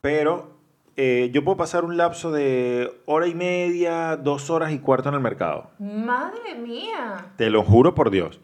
Pero 0.00 0.58
eh, 0.96 1.30
yo 1.32 1.44
puedo 1.44 1.56
pasar 1.56 1.84
un 1.84 1.96
lapso 1.96 2.32
de 2.32 3.00
hora 3.06 3.28
y 3.28 3.34
media, 3.34 4.16
dos 4.16 4.50
horas 4.50 4.72
y 4.72 4.80
cuarto 4.80 5.08
en 5.08 5.14
el 5.14 5.20
mercado. 5.20 5.70
Madre 5.78 6.56
mía. 6.56 7.26
Te 7.36 7.48
lo 7.48 7.62
juro 7.62 7.94
por 7.94 8.10
Dios. 8.10 8.40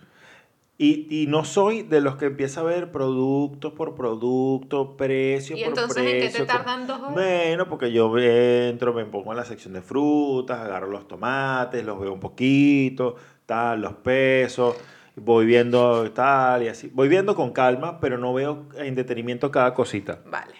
Y, 0.76 1.06
y 1.08 1.28
no 1.28 1.44
soy 1.44 1.82
de 1.82 2.00
los 2.00 2.16
que 2.16 2.24
empieza 2.24 2.60
a 2.60 2.64
ver 2.64 2.90
producto 2.90 3.74
por 3.74 3.94
producto, 3.94 4.96
precio 4.96 5.56
¿Y 5.56 5.60
por 5.60 5.68
entonces 5.68 5.96
en 5.98 6.04
qué 6.04 6.12
te 6.12 6.20
precio. 6.30 6.46
tardan 6.46 6.86
dos 6.88 7.00
horas? 7.00 7.12
Bueno, 7.14 7.68
porque 7.68 7.92
yo 7.92 8.16
entro, 8.18 8.92
me 8.92 9.04
pongo 9.04 9.30
en 9.30 9.36
la 9.36 9.44
sección 9.44 9.72
de 9.72 9.82
frutas, 9.82 10.58
agarro 10.58 10.88
los 10.88 11.06
tomates, 11.06 11.84
los 11.84 12.00
veo 12.00 12.12
un 12.12 12.18
poquito, 12.18 13.14
tal, 13.46 13.82
los 13.82 13.92
pesos, 13.94 14.74
voy 15.14 15.46
viendo 15.46 16.10
tal 16.10 16.64
y 16.64 16.68
así. 16.68 16.90
Voy 16.92 17.06
viendo 17.06 17.36
con 17.36 17.52
calma, 17.52 18.00
pero 18.00 18.18
no 18.18 18.34
veo 18.34 18.66
en 18.76 18.96
detenimiento 18.96 19.52
cada 19.52 19.74
cosita. 19.74 20.22
Vale. 20.26 20.54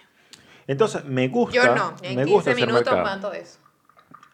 Entonces, 0.68 1.04
me 1.04 1.26
gusta. 1.26 1.56
Yo 1.56 1.74
no, 1.74 1.94
en 2.02 2.16
me 2.16 2.24
15 2.24 2.32
gusta 2.34 2.54
minutos 2.54 2.96
mato 3.02 3.32
eso. 3.32 3.58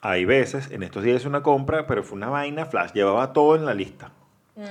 Hay 0.03 0.27
veces, 0.27 0.71
en 0.71 0.83
estos 0.83 1.03
días 1.03 1.17
hice 1.21 1.29
una 1.29 1.43
compra, 1.43 1.87
pero 1.87 2.03
fue 2.03 2.17
una 2.17 2.29
vaina 2.29 2.67
flash, 2.67 2.93
llevaba 2.93 3.33
todo 3.33 3.57
en 3.57 3.65
la 3.65 3.75
lista. 3.75 4.13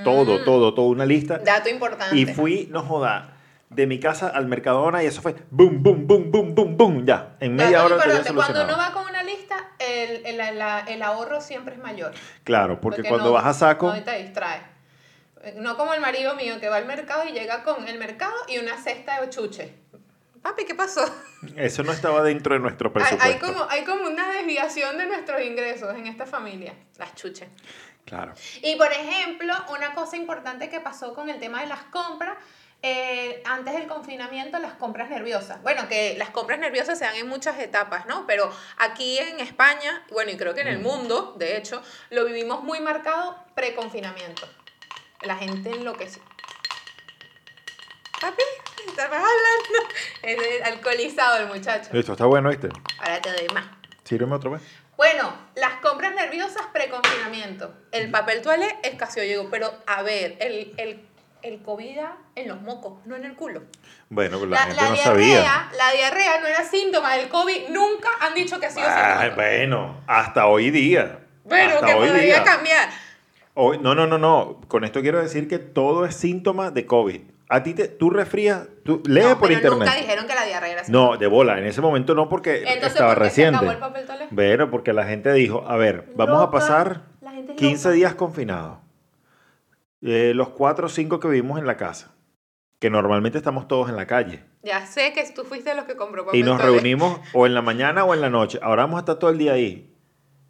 Todo, 0.03 0.39
Mm. 0.39 0.45
todo, 0.45 0.73
todo, 0.73 0.85
una 0.87 1.05
lista. 1.05 1.37
Dato 1.39 1.69
importante. 1.69 2.15
Y 2.15 2.25
fui, 2.25 2.67
no 2.71 2.81
joda, 2.83 3.35
de 3.69 3.85
mi 3.87 3.99
casa 3.99 4.27
al 4.29 4.45
Mercadona 4.47 5.03
y 5.03 5.07
eso 5.07 5.21
fue 5.21 5.35
boom, 5.51 5.81
boom, 5.81 6.05
boom, 6.07 6.31
boom, 6.31 6.55
boom, 6.55 6.77
boom, 6.77 7.05
ya. 7.05 7.35
En 7.39 7.55
media 7.55 7.77
Dato 7.81 7.85
hora 7.85 7.95
importante, 8.05 8.33
Cuando 8.33 8.63
uno 8.65 8.77
va 8.77 8.91
con 8.91 9.05
una 9.07 9.23
lista, 9.23 9.55
el, 9.79 10.25
el, 10.25 10.39
el 10.87 11.01
ahorro 11.01 11.39
siempre 11.41 11.75
es 11.75 11.79
mayor. 11.81 12.11
Claro, 12.43 12.79
porque, 12.81 13.03
cuando 13.03 13.27
no- 13.27 13.31
vas 13.33 13.45
a 13.45 13.53
saco, 13.53 13.93
No 13.93 14.03
te 14.03 14.17
distrae. 14.23 14.61
No 15.55 15.77
como 15.77 15.93
el 15.93 16.01
marido 16.01 16.35
mío 16.35 16.59
que 16.59 16.67
va 16.67 16.75
al 16.77 16.85
mercado 16.85 17.23
y 17.27 17.31
llega 17.31 17.63
con 17.63 17.87
el 17.87 17.97
mercado 17.97 18.33
y 18.49 18.57
una 18.57 18.75
cesta 18.77 19.21
de 19.21 19.29
chuche. 19.29 19.73
Papi, 20.41 20.65
¿qué 20.65 20.75
pasó? 20.75 21.01
eso 21.55 21.83
no 21.83 21.91
estaba 21.93 22.21
dentro 22.23 22.53
de 22.55 22.59
nuestro 22.59 22.89
Hay, 22.89 22.93
presupuesto. 22.93 23.25
hay 23.25 23.39
como, 23.53 23.69
hay 23.69 23.83
como 23.85 24.07
una 24.07 24.29
desviación 24.31 24.97
de 24.97 25.05
nuestros 25.05 25.41
ingresos 25.41 25.95
en 25.95 26.07
esta 26.07 26.25
familia. 26.25 26.73
Las 26.97 27.13
chuches. 27.15 27.47
Claro. 28.09 28.33
Y 28.63 28.75
por 28.75 28.91
ejemplo, 28.91 29.53
una 29.69 29.93
cosa 29.93 30.17
importante 30.17 30.67
que 30.67 30.79
pasó 30.79 31.13
con 31.13 31.29
el 31.29 31.39
tema 31.39 31.61
de 31.61 31.67
las 31.67 31.83
compras, 31.83 32.37
eh, 32.81 33.43
antes 33.45 33.73
del 33.73 33.87
confinamiento, 33.87 34.57
las 34.57 34.73
compras 34.73 35.09
nerviosas. 35.09 35.61
Bueno, 35.61 35.87
que 35.87 36.15
las 36.17 36.31
compras 36.31 36.59
nerviosas 36.59 36.97
se 36.97 37.05
dan 37.05 37.15
en 37.15 37.27
muchas 37.27 37.59
etapas, 37.59 38.07
¿no? 38.07 38.25
Pero 38.25 38.51
aquí 38.77 39.19
en 39.19 39.39
España, 39.41 40.03
bueno, 40.09 40.31
y 40.31 40.37
creo 40.37 40.55
que 40.55 40.61
en 40.61 40.69
el 40.69 40.79
mundo, 40.79 41.35
de 41.37 41.57
hecho, 41.57 41.83
lo 42.09 42.25
vivimos 42.25 42.63
muy 42.63 42.79
marcado 42.79 43.37
pre-confinamiento. 43.53 44.47
La 45.21 45.35
gente 45.35 45.69
enloqueció. 45.69 46.23
Papi, 48.19 48.43
¿estás 48.87 49.05
hablando? 49.05 49.29
Es 50.23 50.63
alcoholizado 50.63 51.37
el 51.37 51.47
muchacho. 51.47 51.89
Listo, 51.93 52.13
está 52.13 52.25
bueno, 52.25 52.49
¿viste? 52.49 52.69
Ahora 52.99 53.21
te 53.21 53.31
doy 53.31 53.47
más. 53.53 53.65
Sírveme 54.03 54.35
otra 54.35 54.51
vez. 54.51 54.61
Bueno, 54.99 55.33
las 55.55 55.75
compras 55.75 56.13
nerviosas 56.13 56.61
pre-confinamiento. 56.73 57.73
El 57.93 58.11
papel 58.11 58.41
toalé 58.41 58.67
escaseó, 58.83 59.23
llegó. 59.23 59.49
Pero, 59.49 59.71
a 59.87 60.01
ver, 60.03 60.35
el, 60.41 60.73
el, 60.75 60.99
el 61.41 61.61
COVID 61.61 61.99
en 62.35 62.47
los 62.49 62.61
mocos, 62.61 62.99
no 63.05 63.15
en 63.15 63.23
el 63.23 63.33
culo. 63.37 63.63
Bueno, 64.09 64.39
pero 64.39 64.49
la, 64.49 64.57
La, 64.57 64.65
gente 64.65 64.81
la 64.83 64.89
no 64.89 64.95
diarrea, 64.95 65.41
sabía. 65.43 65.69
la 65.77 65.91
diarrea 65.93 66.41
no 66.41 66.47
era 66.47 66.65
síntoma 66.65 67.15
del 67.15 67.29
COVID. 67.29 67.69
Nunca 67.69 68.09
han 68.19 68.33
dicho 68.33 68.59
que 68.59 68.65
ha 68.65 68.71
sido 68.71 68.85
Ah, 68.89 69.19
síntoma. 69.21 69.35
bueno, 69.35 70.01
hasta 70.05 70.47
hoy 70.47 70.69
día. 70.69 71.19
Pero 71.47 71.75
hasta 71.75 71.85
que 71.87 71.93
hoy 71.93 72.09
podría 72.09 72.35
día. 72.35 72.43
cambiar. 72.43 72.89
Hoy- 73.53 73.77
no, 73.77 73.95
no, 73.95 74.05
no, 74.05 74.17
no. 74.17 74.59
Con 74.67 74.83
esto 74.83 74.99
quiero 75.01 75.21
decir 75.21 75.47
que 75.47 75.59
todo 75.59 76.03
es 76.05 76.13
síntoma 76.13 76.71
de 76.71 76.85
COVID. 76.85 77.21
A 77.51 77.63
ti 77.63 77.73
te, 77.73 77.87
tú 77.87 78.11
resfrías, 78.11 78.67
tú 78.83 79.01
lee 79.07 79.21
No, 79.23 79.29
por 79.39 79.47
pero 79.47 79.53
internet. 79.55 79.79
nunca 79.79 79.95
dijeron 79.95 80.27
que 80.27 80.35
la 80.35 80.45
diarrea 80.45 80.71
era. 80.71 80.83
No, 80.87 81.17
de 81.17 81.25
bola, 81.27 81.57
en 81.57 81.65
ese 81.65 81.81
momento 81.81 82.13
no 82.13 82.29
porque 82.29 82.59
Entonces, 82.59 82.89
estaba 82.93 83.15
¿por 83.15 83.23
qué 83.23 83.29
se 83.31 83.41
reciente. 83.41 83.55
acabó 83.57 83.71
el 83.71 83.77
papel 83.79 84.05
toalé? 84.05 84.27
Bueno, 84.29 84.69
porque 84.69 84.93
la 84.93 85.05
gente 85.05 85.33
dijo, 85.33 85.65
a 85.67 85.75
ver, 85.75 86.11
vamos 86.15 86.41
a 86.43 86.51
pasar 86.51 87.05
la 87.21 87.31
gente 87.31 87.53
es 87.53 87.57
15 87.57 87.87
loca. 87.87 87.95
días 87.95 88.13
confinados. 88.15 88.77
Eh, 90.01 90.33
los 90.35 90.49
4 90.49 90.85
o 90.85 90.89
5 90.89 91.19
que 91.19 91.27
vivimos 91.27 91.59
en 91.59 91.65
la 91.67 91.75
casa, 91.75 92.13
que 92.79 92.89
normalmente 92.89 93.37
estamos 93.37 93.67
todos 93.67 93.89
en 93.89 93.95
la 93.97 94.05
calle. 94.07 94.43
Ya 94.63 94.85
sé 94.85 95.11
que 95.13 95.23
tú 95.33 95.43
fuiste 95.43 95.71
de 95.71 95.75
los 95.75 95.85
que 95.85 95.95
compró 95.95 96.25
papel 96.25 96.39
Y 96.39 96.43
nos 96.43 96.57
toalé. 96.57 96.73
reunimos 96.73 97.19
o 97.33 97.45
en 97.47 97.53
la 97.53 97.61
mañana 97.61 98.03
o 98.05 98.13
en 98.13 98.21
la 98.21 98.29
noche. 98.29 98.59
Ahora 98.61 98.83
vamos 98.83 98.97
a 98.97 98.99
estar 99.01 99.15
todo 99.17 99.29
el 99.31 99.37
día 99.37 99.53
ahí. 99.53 99.93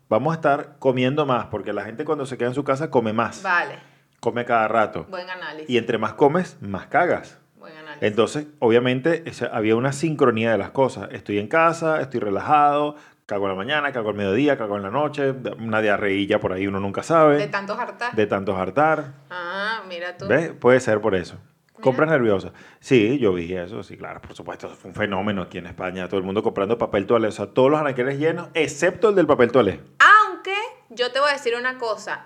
Vamos 0.09 0.31
a 0.33 0.35
estar 0.35 0.75
comiendo 0.79 1.25
más, 1.25 1.45
porque 1.45 1.71
la 1.71 1.83
gente 1.85 2.03
cuando 2.03 2.25
se 2.25 2.37
queda 2.37 2.49
en 2.49 2.55
su 2.55 2.63
casa 2.63 2.89
come 2.91 3.13
más. 3.13 3.41
Vale, 3.43 3.75
Come 4.19 4.45
cada 4.45 4.67
rato. 4.67 5.05
buen 5.09 5.29
análisis. 5.29 5.69
Y 5.69 5.77
entre 5.77 5.97
más 5.97 6.13
comes, 6.13 6.57
más 6.61 6.87
cagas. 6.87 7.37
Buen 7.57 7.75
análisis. 7.75 8.03
Entonces, 8.03 8.47
obviamente, 8.59 9.23
había 9.51 9.75
una 9.75 9.91
sincronía 9.93 10.51
de 10.51 10.57
las 10.57 10.71
cosas. 10.71 11.09
Estoy 11.11 11.39
en 11.39 11.47
casa, 11.47 12.01
estoy 12.01 12.19
relajado, 12.19 12.95
cago 13.25 13.45
en 13.45 13.49
la 13.51 13.55
mañana, 13.55 13.91
cago 13.91 14.09
al 14.09 14.15
mediodía, 14.15 14.57
cago 14.57 14.75
en 14.77 14.83
la 14.83 14.89
noche, 14.89 15.33
una 15.59 15.81
diarreilla 15.81 16.39
por 16.39 16.51
ahí 16.51 16.67
uno 16.67 16.79
nunca 16.79 17.01
de 17.01 17.07
sabe, 17.07 17.47
tantos 17.47 17.77
hartar. 17.77 18.15
de 18.15 18.27
tantos 18.27 18.57
hartar. 18.57 19.13
Ah, 19.29 19.83
mira 19.87 20.17
tú. 20.17 20.27
¿Ves? 20.27 20.51
Puede 20.51 20.79
ser 20.79 20.99
por 20.99 21.15
eso. 21.15 21.37
Compras 21.79 22.09
nerviosas. 22.09 22.51
Sí, 22.81 23.19
yo 23.19 23.31
vi 23.33 23.53
eso, 23.53 23.83
sí, 23.83 23.95
claro, 23.95 24.19
por 24.19 24.35
supuesto, 24.35 24.67
fue 24.67 24.89
un 24.89 24.95
fenómeno 24.95 25.43
aquí 25.43 25.59
en 25.59 25.67
España. 25.67 26.09
Todo 26.09 26.19
el 26.19 26.25
mundo 26.25 26.43
comprando 26.43 26.77
papel 26.77 27.05
toalé, 27.05 27.29
o 27.29 27.31
sea, 27.31 27.45
todos 27.47 27.71
los 27.71 27.79
anaqueles 27.79 28.19
llenos, 28.19 28.49
excepto 28.53 29.09
el 29.09 29.15
del 29.15 29.27
papel 29.27 29.49
toalé. 29.49 29.79
Aunque 30.27 30.55
yo 30.89 31.11
te 31.13 31.21
voy 31.21 31.29
a 31.29 31.33
decir 31.33 31.55
una 31.57 31.77
cosa. 31.77 32.25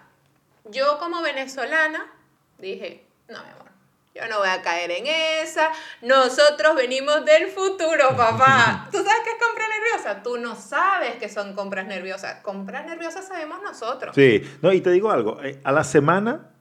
Yo 0.65 0.97
como 0.99 1.21
venezolana 1.21 2.11
dije, 2.57 3.05
no, 3.27 3.43
mi 3.43 3.49
amor, 3.49 3.71
yo 4.15 4.27
no 4.27 4.39
voy 4.39 4.47
a 4.47 4.61
caer 4.61 4.91
en 4.91 5.07
esa. 5.07 5.69
Nosotros 6.01 6.75
venimos 6.75 7.25
del 7.25 7.47
futuro, 7.47 8.15
papá. 8.15 8.87
¿Tú 8.91 8.97
sabes 8.97 9.21
qué 9.23 9.31
es 9.31 9.43
compra 9.43 9.65
nerviosa? 9.67 10.23
Tú 10.23 10.37
no 10.37 10.55
sabes 10.55 11.15
que 11.15 11.29
son 11.29 11.53
compras 11.53 11.87
nerviosas. 11.87 12.41
Compras 12.41 12.85
nerviosas 12.85 13.27
sabemos 13.27 13.61
nosotros. 13.63 14.15
Sí, 14.15 14.41
no, 14.61 14.71
y 14.71 14.81
te 14.81 14.91
digo 14.91 15.11
algo, 15.11 15.41
eh, 15.43 15.59
a 15.63 15.71
la 15.71 15.83
semana 15.83 16.51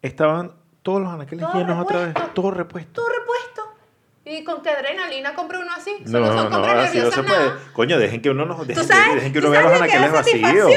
estaban 0.00 0.54
todos 0.82 1.02
los 1.02 1.12
anaqueles 1.12 1.46
Todo 1.46 1.58
llenos 1.58 1.82
otra 1.84 2.06
vez, 2.06 2.14
todo 2.34 2.50
repuesto. 2.50 3.02
Todo 3.02 3.08
repuesto. 3.10 3.65
¿Y 4.28 4.42
con 4.42 4.60
qué 4.60 4.70
adrenalina 4.70 5.34
compra 5.36 5.60
uno 5.60 5.72
así? 5.72 5.94
No, 6.04 6.18
no, 6.18 6.26
son 6.26 6.50
no, 6.50 6.56
así 6.64 6.66
no 6.66 6.82
nerviosas 6.82 7.14
se 7.14 7.22
puede. 7.22 7.38
nada. 7.46 7.60
Coño, 7.72 7.96
dejen 7.98 8.20
que 8.20 8.30
uno 8.30 8.44
nos 8.44 8.58
¿Tú 8.58 8.64
dejen, 8.66 8.84
sabes, 8.84 9.14
dejen 9.14 9.32
que 9.32 9.38
uno 9.38 9.50
vea 9.50 9.60
los 9.62 9.70
que 9.70 9.78
anaqueles 9.78 10.12
vacíos. 10.12 10.72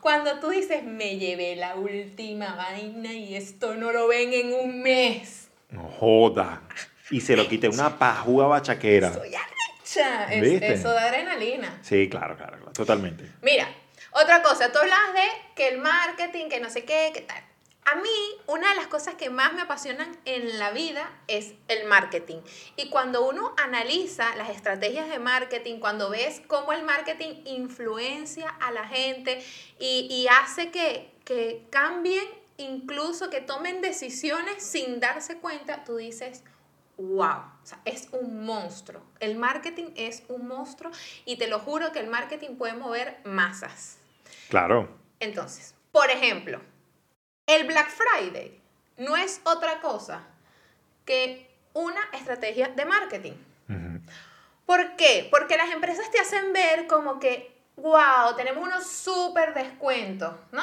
Cuando 0.00 0.40
tú 0.40 0.48
dices, 0.50 0.82
me 0.82 1.16
llevé 1.16 1.54
la 1.54 1.76
última 1.76 2.56
vaina 2.56 3.12
y 3.12 3.36
esto 3.36 3.76
no 3.76 3.92
lo 3.92 4.08
ven 4.08 4.32
en 4.32 4.52
un 4.52 4.82
mes. 4.82 5.48
No 5.70 5.84
joda. 5.84 6.62
Y 7.10 7.20
se 7.20 7.36
lo 7.36 7.46
quité 7.46 7.68
una 7.68 7.98
pajúa 7.98 8.48
bachaquera. 8.48 9.14
Soy 9.14 9.32
arrecha. 9.32 10.24
Es- 10.32 10.62
eso 10.62 10.90
da 10.90 11.04
adrenalina. 11.04 11.78
Sí, 11.82 12.08
claro, 12.10 12.36
claro, 12.36 12.56
claro, 12.58 12.72
totalmente. 12.72 13.30
Mira, 13.42 13.68
otra 14.10 14.42
cosa, 14.42 14.72
tú 14.72 14.78
hablas 14.80 14.98
de 15.14 15.54
que 15.54 15.68
el 15.68 15.78
marketing, 15.78 16.48
que 16.48 16.58
no 16.58 16.68
sé 16.68 16.84
qué, 16.84 17.12
qué 17.14 17.20
tal. 17.20 17.42
A 17.90 17.94
mí, 17.94 18.40
una 18.46 18.68
de 18.68 18.76
las 18.76 18.88
cosas 18.88 19.14
que 19.14 19.30
más 19.30 19.54
me 19.54 19.62
apasionan 19.62 20.14
en 20.26 20.58
la 20.58 20.72
vida 20.72 21.10
es 21.26 21.54
el 21.68 21.86
marketing. 21.86 22.36
Y 22.76 22.90
cuando 22.90 23.26
uno 23.26 23.54
analiza 23.56 24.36
las 24.36 24.50
estrategias 24.50 25.08
de 25.08 25.18
marketing, 25.18 25.78
cuando 25.78 26.10
ves 26.10 26.42
cómo 26.48 26.74
el 26.74 26.82
marketing 26.82 27.42
influencia 27.46 28.50
a 28.60 28.72
la 28.72 28.86
gente 28.86 29.42
y, 29.78 30.06
y 30.10 30.28
hace 30.28 30.70
que, 30.70 31.14
que 31.24 31.66
cambien, 31.70 32.26
incluso 32.58 33.30
que 33.30 33.40
tomen 33.40 33.80
decisiones 33.80 34.62
sin 34.62 35.00
darse 35.00 35.38
cuenta, 35.38 35.84
tú 35.84 35.96
dices, 35.96 36.44
wow, 36.98 37.38
o 37.62 37.66
sea, 37.66 37.80
es 37.86 38.08
un 38.12 38.44
monstruo. 38.44 39.00
El 39.18 39.36
marketing 39.36 39.92
es 39.96 40.24
un 40.28 40.46
monstruo 40.46 40.92
y 41.24 41.36
te 41.36 41.46
lo 41.46 41.58
juro 41.58 41.90
que 41.92 42.00
el 42.00 42.08
marketing 42.08 42.56
puede 42.56 42.74
mover 42.74 43.16
masas. 43.24 43.96
Claro. 44.50 44.94
Entonces, 45.20 45.74
por 45.90 46.10
ejemplo, 46.10 46.60
el 47.48 47.66
Black 47.66 47.88
Friday 47.90 48.60
no 48.98 49.16
es 49.16 49.40
otra 49.44 49.80
cosa 49.80 50.22
que 51.04 51.50
una 51.72 52.00
estrategia 52.12 52.68
de 52.68 52.84
marketing. 52.84 53.32
Ujú. 53.68 54.00
¿Por 54.66 54.96
qué? 54.96 55.26
Porque 55.30 55.56
las 55.56 55.70
empresas 55.70 56.10
te 56.10 56.20
hacen 56.20 56.52
ver 56.52 56.86
como 56.86 57.18
que, 57.18 57.56
wow, 57.76 58.36
tenemos 58.36 58.62
unos 58.62 58.86
súper 58.86 59.54
descuentos, 59.54 60.34
¿no? 60.52 60.62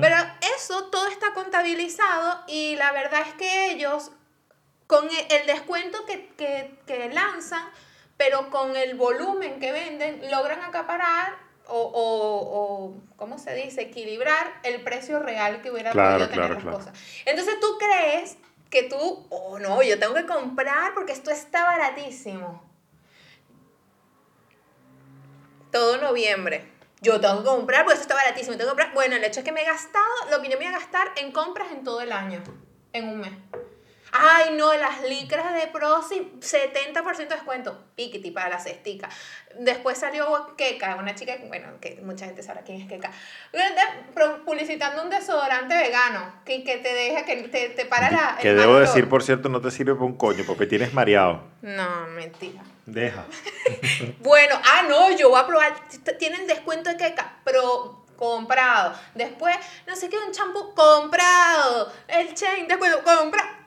Pero 0.00 0.16
eso 0.56 0.86
todo 0.86 1.06
está 1.08 1.34
contabilizado 1.34 2.42
y 2.48 2.74
la 2.76 2.90
verdad 2.92 3.20
es 3.20 3.34
que 3.34 3.70
ellos, 3.70 4.10
con 4.86 5.06
e- 5.10 5.26
el 5.30 5.46
descuento 5.46 6.04
que, 6.06 6.28
que- 6.38 6.78
que 6.86 7.10
lanzan, 7.12 7.62
pero 8.16 8.48
con 8.50 8.74
el 8.76 8.94
volumen 8.94 9.60
que 9.60 9.72
venden, 9.72 10.30
logran 10.30 10.62
acaparar 10.62 11.36
o, 11.68 11.78
o- 11.80 12.86
o, 12.86 12.94
¿cómo 13.16 13.38
se 13.38 13.54
dice? 13.54 13.82
Equilibrar 13.82 14.60
el 14.62 14.82
precio 14.82 15.18
real 15.18 15.62
que 15.62 15.70
hubiera 15.70 15.90
Claro, 15.92 16.12
podido 16.14 16.28
tener 16.28 16.44
claro, 16.46 16.54
las 16.54 16.62
claro. 16.62 16.78
cosas. 16.78 16.98
Entonces 17.24 17.58
tú 17.60 17.66
crees 17.78 18.36
que 18.70 18.84
tú, 18.84 19.26
oh 19.30 19.58
no, 19.58 19.82
yo 19.82 19.98
tengo 19.98 20.14
que 20.14 20.26
comprar 20.26 20.94
porque 20.94 21.12
esto 21.12 21.30
está 21.30 21.64
baratísimo. 21.64 22.62
Todo 25.72 25.98
noviembre. 25.98 26.72
Yo 27.02 27.20
tengo 27.20 27.38
que 27.38 27.44
comprar 27.44 27.84
porque 27.84 27.94
esto 28.00 28.04
está 28.12 28.14
baratísimo. 28.14 28.56
Tengo 28.56 28.70
que 28.70 28.76
comprar. 28.76 28.94
Bueno, 28.94 29.16
el 29.16 29.24
hecho 29.24 29.40
es 29.40 29.44
que 29.44 29.52
me 29.52 29.62
he 29.62 29.66
gastado 29.66 30.04
lo 30.30 30.40
que 30.42 30.48
yo 30.48 30.58
me 30.58 30.64
iba 30.64 30.74
a 30.76 30.78
gastar 30.80 31.08
en 31.16 31.32
compras 31.32 31.68
en 31.72 31.84
todo 31.84 32.00
el 32.00 32.12
año. 32.12 32.42
En 32.92 33.08
un 33.08 33.20
mes. 33.20 33.32
Ay, 34.18 34.54
no, 34.56 34.72
las 34.74 35.02
licras 35.08 35.54
de 35.54 35.66
Prosi, 35.68 36.32
70% 36.40 37.16
de 37.16 37.24
descuento. 37.26 37.84
Piquiti 37.94 38.30
para 38.30 38.50
la 38.50 38.58
cestica. 38.58 39.08
Después 39.58 39.98
salió 39.98 40.54
Keka, 40.56 40.96
una 40.96 41.14
chica, 41.14 41.36
bueno, 41.48 41.68
que 41.80 42.00
mucha 42.02 42.26
gente 42.26 42.42
sabe 42.42 42.60
quién 42.64 42.82
es 42.82 42.88
Keka, 42.88 43.10
publicitando 44.44 45.02
un 45.02 45.10
desodorante 45.10 45.74
vegano 45.74 46.40
que, 46.44 46.62
que 46.62 46.78
te 46.78 46.92
deja, 46.92 47.24
que 47.24 47.36
te, 47.48 47.70
te 47.70 47.86
para 47.86 48.10
la. 48.10 48.38
Que 48.40 48.54
debo 48.54 48.78
decir, 48.78 49.08
por 49.08 49.22
cierto, 49.22 49.48
no 49.48 49.60
te 49.60 49.70
sirve 49.70 49.94
para 49.94 50.06
un 50.06 50.16
coño 50.16 50.44
porque 50.46 50.66
tienes 50.66 50.92
mareado. 50.92 51.42
No, 51.62 52.06
mentira. 52.08 52.62
Deja. 52.84 53.24
bueno, 54.20 54.60
ah, 54.64 54.82
no, 54.88 55.16
yo 55.16 55.30
voy 55.30 55.40
a 55.40 55.46
probar. 55.46 55.74
Tienen 56.18 56.46
descuento 56.46 56.90
de 56.90 56.96
Keka, 56.96 57.40
pero 57.44 58.04
comprado. 58.16 58.94
Después, 59.14 59.56
no 59.86 59.94
sé 59.94 60.08
qué, 60.08 60.16
un 60.18 60.32
champú 60.32 60.74
comprado. 60.74 61.92
El 62.08 62.34
chain, 62.34 62.66
después, 62.66 62.94
comprado. 62.96 63.65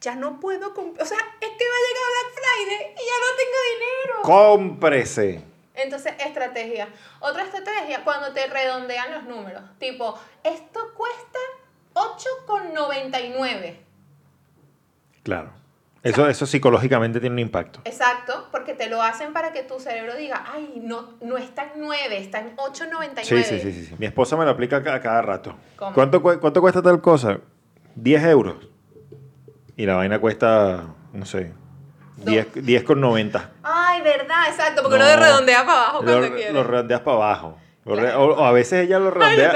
Ya 0.00 0.14
no 0.14 0.38
puedo 0.40 0.74
comprar. 0.74 1.04
O 1.04 1.08
sea, 1.08 1.18
es 1.18 1.48
que 1.48 1.64
va 1.64 1.74
a 1.74 1.84
llegar 1.86 2.06
Black 2.14 2.34
Friday 2.34 2.94
y 2.94 3.02
ya 3.06 3.18
no 3.20 3.36
tengo 3.36 3.58
dinero. 3.74 4.22
Cómprese. 4.22 5.44
Entonces, 5.74 6.14
estrategia. 6.18 6.88
Otra 7.20 7.44
estrategia, 7.44 8.02
cuando 8.04 8.32
te 8.32 8.46
redondean 8.46 9.12
los 9.12 9.24
números. 9.24 9.62
Tipo, 9.78 10.18
esto 10.42 10.80
cuesta 10.94 11.38
8,99. 11.94 13.76
Claro. 15.22 15.52
Eso, 16.02 16.28
eso 16.28 16.46
psicológicamente 16.46 17.20
tiene 17.20 17.34
un 17.34 17.40
impacto. 17.40 17.80
Exacto, 17.84 18.48
porque 18.52 18.72
te 18.72 18.88
lo 18.88 19.02
hacen 19.02 19.32
para 19.32 19.52
que 19.52 19.62
tu 19.62 19.80
cerebro 19.80 20.14
diga, 20.14 20.44
ay, 20.52 20.80
no, 20.82 21.14
no 21.20 21.36
está 21.36 21.64
en 21.64 21.80
9, 21.80 22.18
está 22.18 22.38
en 22.38 22.56
8.99. 22.56 23.24
Sí, 23.24 23.42
sí, 23.42 23.60
sí, 23.60 23.86
sí. 23.86 23.94
Mi 23.98 24.06
esposa 24.06 24.36
me 24.36 24.44
lo 24.44 24.52
aplica 24.52 24.76
a 24.76 24.82
cada 24.82 25.22
rato. 25.22 25.56
¿Cuánto, 25.76 26.22
¿Cuánto 26.22 26.60
cuesta 26.60 26.82
tal 26.82 27.00
cosa? 27.00 27.40
10 27.96 28.24
euros. 28.24 28.68
Y 29.78 29.86
la 29.86 29.94
vaina 29.94 30.18
cuesta, 30.18 30.86
no 31.12 31.24
sé, 31.24 31.52
10, 32.16 32.64
10 32.64 32.82
con 32.82 33.00
90. 33.00 33.52
Ay, 33.62 34.02
verdad, 34.02 34.48
exacto, 34.48 34.82
porque 34.82 34.98
no, 34.98 35.04
lo 35.04 35.16
redondea 35.16 35.64
para 35.64 35.78
abajo 35.78 36.02
cuando 36.02 36.34
quieres. 36.34 36.52
Lo 36.52 36.64
redondea 36.64 37.04
para 37.04 37.16
abajo. 37.16 37.58
O, 37.84 38.44
a 38.44 38.50
veces 38.50 38.86
ella 38.86 38.98
lo 38.98 39.10
redondea. 39.12 39.52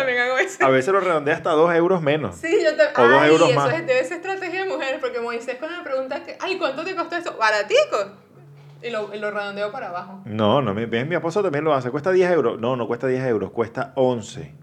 A 0.61 0.69
veces 0.69 0.95
lo 0.95 1.01
redondea 1.01 1.35
hasta 1.35 1.51
2 1.51 1.75
euros 1.75 2.03
menos. 2.03 2.37
Sí, 2.37 2.57
yo 2.63 2.77
también. 2.77 3.11
O 3.11 3.21
2 3.21 3.27
euros 3.27 3.51
eso 3.51 3.59
más. 3.59 3.75
Es, 3.75 3.85
debe 3.85 4.05
ser 4.05 4.19
estrategia 4.19 4.63
de 4.63 4.71
mujeres, 4.71 4.99
porque 5.01 5.19
Moisés 5.19 5.57
cuando 5.59 5.79
me 5.79 5.83
pregunta, 5.83 6.23
que, 6.23 6.39
ay, 6.39 6.57
¿cuánto 6.57 6.85
te 6.85 6.95
costó 6.95 7.17
esto? 7.17 7.37
Baratico. 7.37 8.13
Y 8.81 8.91
lo, 8.91 9.13
y 9.13 9.19
lo 9.19 9.33
redondeo 9.33 9.73
para 9.73 9.89
abajo. 9.89 10.23
No, 10.25 10.63
no, 10.63 10.73
mi, 10.73 10.87
mi 10.87 11.15
esposo 11.17 11.43
también 11.43 11.65
lo 11.65 11.75
hace. 11.75 11.91
¿Cuesta 11.91 12.13
10 12.13 12.31
euros? 12.31 12.61
No, 12.61 12.77
no 12.77 12.87
cuesta 12.87 13.09
10 13.09 13.27
euros, 13.27 13.51
cuesta 13.51 13.93
11. 13.97 14.55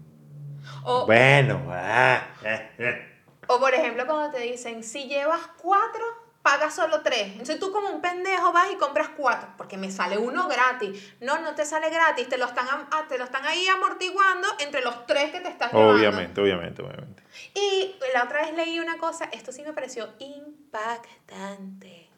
O, 0.84 1.04
bueno. 1.04 1.60
Ah, 1.70 2.28
eh, 2.44 2.70
eh. 2.78 3.09
O 3.52 3.58
por 3.58 3.74
ejemplo, 3.74 4.06
cuando 4.06 4.30
te 4.30 4.38
dicen, 4.38 4.84
si 4.84 5.08
llevas 5.08 5.40
4 5.60 6.04
paga 6.40 6.70
solo 6.70 7.02
tres. 7.02 7.32
Entonces 7.32 7.58
tú 7.58 7.72
como 7.72 7.90
un 7.90 8.00
pendejo 8.00 8.52
vas 8.52 8.68
y 8.72 8.76
compras 8.76 9.10
cuatro, 9.14 9.50
porque 9.58 9.76
me 9.76 9.90
sale 9.90 10.16
uno 10.16 10.48
gratis. 10.48 11.14
No, 11.20 11.38
no 11.42 11.54
te 11.54 11.66
sale 11.66 11.90
gratis, 11.90 12.28
te 12.28 12.38
lo 12.38 12.46
están, 12.46 12.66
ah, 12.70 13.04
te 13.08 13.18
lo 13.18 13.24
están 13.24 13.44
ahí 13.44 13.66
amortiguando 13.66 14.48
entre 14.60 14.80
los 14.80 15.04
tres 15.06 15.32
que 15.32 15.40
te 15.40 15.48
están 15.48 15.68
Obviamente, 15.72 16.40
obviamente, 16.40 16.80
obviamente. 16.80 17.22
Y 17.54 17.94
la 18.14 18.24
otra 18.24 18.40
vez 18.40 18.54
leí 18.54 18.78
una 18.78 18.96
cosa, 18.96 19.28
esto 19.32 19.52
sí 19.52 19.62
me 19.62 19.74
pareció 19.74 20.08
impactante. 20.18 22.08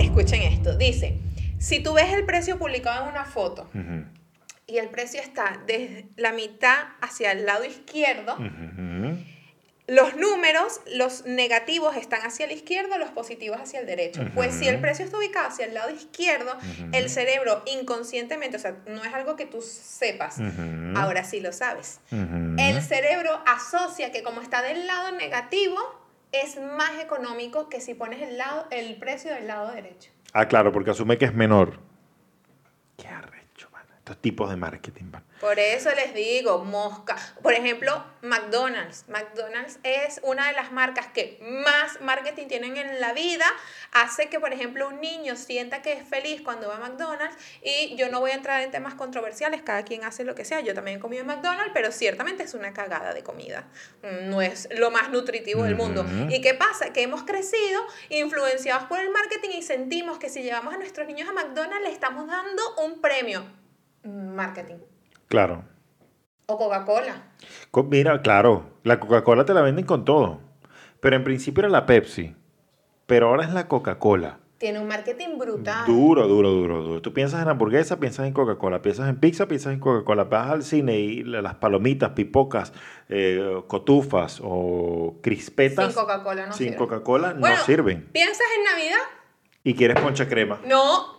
Escuchen 0.00 0.42
esto, 0.42 0.76
dice, 0.76 1.20
si 1.60 1.80
tú 1.80 1.94
ves 1.94 2.12
el 2.12 2.24
precio 2.26 2.58
publicado 2.58 3.04
en 3.04 3.10
una 3.10 3.24
foto, 3.24 3.68
y 4.66 4.78
el 4.78 4.88
precio 4.88 5.20
está 5.20 5.62
desde 5.66 6.08
la 6.16 6.32
mitad 6.32 6.88
hacia 7.00 7.32
el 7.32 7.46
lado 7.46 7.64
izquierdo, 7.64 8.36
los 9.88 10.16
números, 10.16 10.80
los 10.92 11.26
negativos 11.26 11.96
están 11.96 12.22
hacia 12.22 12.48
la 12.48 12.54
izquierda, 12.54 12.98
los 12.98 13.10
positivos 13.10 13.60
hacia 13.60 13.78
el 13.78 13.86
derecho. 13.86 14.22
Pues 14.34 14.54
si 14.54 14.66
el 14.66 14.80
precio 14.80 15.04
está 15.04 15.16
ubicado 15.16 15.48
hacia 15.48 15.66
el 15.66 15.74
lado 15.74 15.90
izquierdo, 15.90 16.56
el 16.92 17.08
cerebro 17.08 17.62
inconscientemente, 17.66 18.56
o 18.56 18.60
sea, 18.60 18.76
no 18.86 19.04
es 19.04 19.14
algo 19.14 19.36
que 19.36 19.46
tú 19.46 19.62
sepas, 19.62 20.38
ahora 20.96 21.22
sí 21.22 21.40
lo 21.40 21.52
sabes. 21.52 22.00
El 22.10 22.82
cerebro 22.82 23.40
asocia 23.46 24.10
que 24.10 24.22
como 24.22 24.40
está 24.42 24.62
del 24.62 24.86
lado 24.86 25.12
negativo, 25.12 25.78
es 26.32 26.60
más 26.60 27.00
económico 27.00 27.68
que 27.68 27.80
si 27.80 27.94
pones 27.94 28.20
el, 28.20 28.36
lado, 28.36 28.66
el 28.70 28.96
precio 28.96 29.32
del 29.32 29.46
lado 29.46 29.70
derecho. 29.70 30.10
Ah, 30.32 30.48
claro, 30.48 30.72
porque 30.72 30.90
asume 30.90 31.16
que 31.16 31.24
es 31.24 31.34
menor. 31.34 31.78
Qué 32.96 33.08
man. 33.08 33.35
Estos 34.06 34.22
tipos 34.22 34.48
de 34.48 34.54
marketing. 34.54 35.10
Por 35.40 35.58
eso 35.58 35.90
les 35.90 36.14
digo, 36.14 36.64
mosca. 36.64 37.16
Por 37.42 37.54
ejemplo, 37.54 38.04
McDonald's. 38.22 39.04
McDonald's 39.08 39.80
es 39.82 40.20
una 40.22 40.46
de 40.46 40.52
las 40.52 40.70
marcas 40.70 41.08
que 41.08 41.40
más 41.64 42.00
marketing 42.02 42.46
tienen 42.46 42.76
en 42.76 43.00
la 43.00 43.12
vida. 43.14 43.44
Hace 43.90 44.28
que, 44.28 44.38
por 44.38 44.52
ejemplo, 44.52 44.86
un 44.86 45.00
niño 45.00 45.34
sienta 45.34 45.82
que 45.82 45.92
es 45.92 46.08
feliz 46.08 46.40
cuando 46.42 46.68
va 46.68 46.76
a 46.76 46.78
McDonald's. 46.78 47.36
Y 47.64 47.96
yo 47.96 48.08
no 48.08 48.20
voy 48.20 48.30
a 48.30 48.34
entrar 48.34 48.62
en 48.62 48.70
temas 48.70 48.94
controversiales, 48.94 49.62
cada 49.62 49.82
quien 49.82 50.04
hace 50.04 50.22
lo 50.22 50.36
que 50.36 50.44
sea. 50.44 50.60
Yo 50.60 50.72
también 50.72 50.98
he 50.98 51.00
comido 51.00 51.22
en 51.22 51.26
McDonald's, 51.26 51.72
pero 51.74 51.90
ciertamente 51.90 52.44
es 52.44 52.54
una 52.54 52.72
cagada 52.72 53.12
de 53.12 53.24
comida. 53.24 53.66
No 54.02 54.40
es 54.40 54.68
lo 54.70 54.92
más 54.92 55.10
nutritivo 55.10 55.64
del 55.64 55.74
mundo. 55.74 56.06
¿Y 56.28 56.40
qué 56.42 56.54
pasa? 56.54 56.92
Que 56.92 57.02
hemos 57.02 57.24
crecido 57.24 57.82
influenciados 58.10 58.84
por 58.84 59.00
el 59.00 59.10
marketing 59.10 59.50
y 59.56 59.62
sentimos 59.62 60.20
que 60.20 60.28
si 60.28 60.44
llevamos 60.44 60.74
a 60.74 60.76
nuestros 60.76 61.08
niños 61.08 61.28
a 61.28 61.32
McDonald's 61.32 61.82
le 61.82 61.92
estamos 61.92 62.28
dando 62.28 62.62
un 62.84 63.00
premio. 63.00 63.65
Marketing. 64.06 64.76
Claro. 65.28 65.64
O 66.46 66.56
Coca-Cola. 66.56 67.24
Mira, 67.88 68.22
claro, 68.22 68.70
la 68.84 69.00
Coca-Cola 69.00 69.44
te 69.44 69.54
la 69.54 69.62
venden 69.62 69.84
con 69.84 70.04
todo. 70.04 70.40
Pero 71.00 71.16
en 71.16 71.24
principio 71.24 71.62
era 71.62 71.68
la 71.68 71.86
Pepsi. 71.86 72.34
Pero 73.06 73.28
ahora 73.28 73.44
es 73.44 73.52
la 73.52 73.68
Coca-Cola. 73.68 74.38
Tiene 74.58 74.78
un 74.78 74.88
marketing 74.88 75.36
brutal. 75.38 75.84
Duro, 75.86 76.26
duro, 76.26 76.50
duro, 76.50 76.82
duro. 76.82 77.02
Tú 77.02 77.12
piensas 77.12 77.42
en 77.42 77.48
hamburguesa, 77.48 78.00
piensas 78.00 78.26
en 78.26 78.32
Coca-Cola. 78.32 78.80
Piensas 78.80 79.08
en 79.08 79.20
pizza, 79.20 79.46
piensas 79.46 79.74
en 79.74 79.80
Coca-Cola. 79.80 80.24
Vas 80.24 80.50
al 80.50 80.62
cine 80.62 80.98
y 80.98 81.24
las 81.24 81.56
palomitas, 81.56 82.10
pipocas, 82.10 82.72
eh, 83.10 83.62
cotufas 83.66 84.40
o 84.42 85.16
crispetas. 85.22 85.92
Sin 85.92 86.02
Coca-Cola 86.02 86.46
no 86.46 86.52
Sin 86.54 86.74
Coca-Cola 86.74 87.34
no 87.34 87.56
sirven. 87.66 88.08
¿Piensas 88.12 88.46
en 88.56 88.64
Navidad? 88.64 89.02
Y 89.62 89.74
quieres 89.74 90.00
poncha 90.00 90.26
crema. 90.26 90.60
No, 90.66 91.15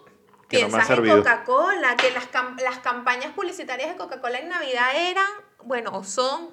Piensas 0.48 0.90
en 0.90 1.08
Coca-Cola, 1.08 1.96
que 1.98 2.12
las, 2.12 2.30
las 2.64 2.80
campañas 2.80 3.34
publicitarias 3.34 3.90
de 3.90 3.96
Coca-Cola 3.96 4.40
en 4.40 4.50
Navidad 4.50 4.96
eran, 4.96 5.28
bueno, 5.64 5.92
o 5.94 6.04
son 6.04 6.50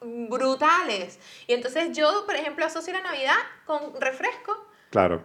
brutales. 0.00 1.18
Y 1.46 1.54
entonces 1.54 1.96
yo, 1.96 2.24
por 2.26 2.34
ejemplo, 2.34 2.64
asocio 2.64 2.92
la 2.92 3.00
Navidad 3.00 3.36
con 3.64 4.00
refresco. 4.00 4.66
Claro. 4.90 5.22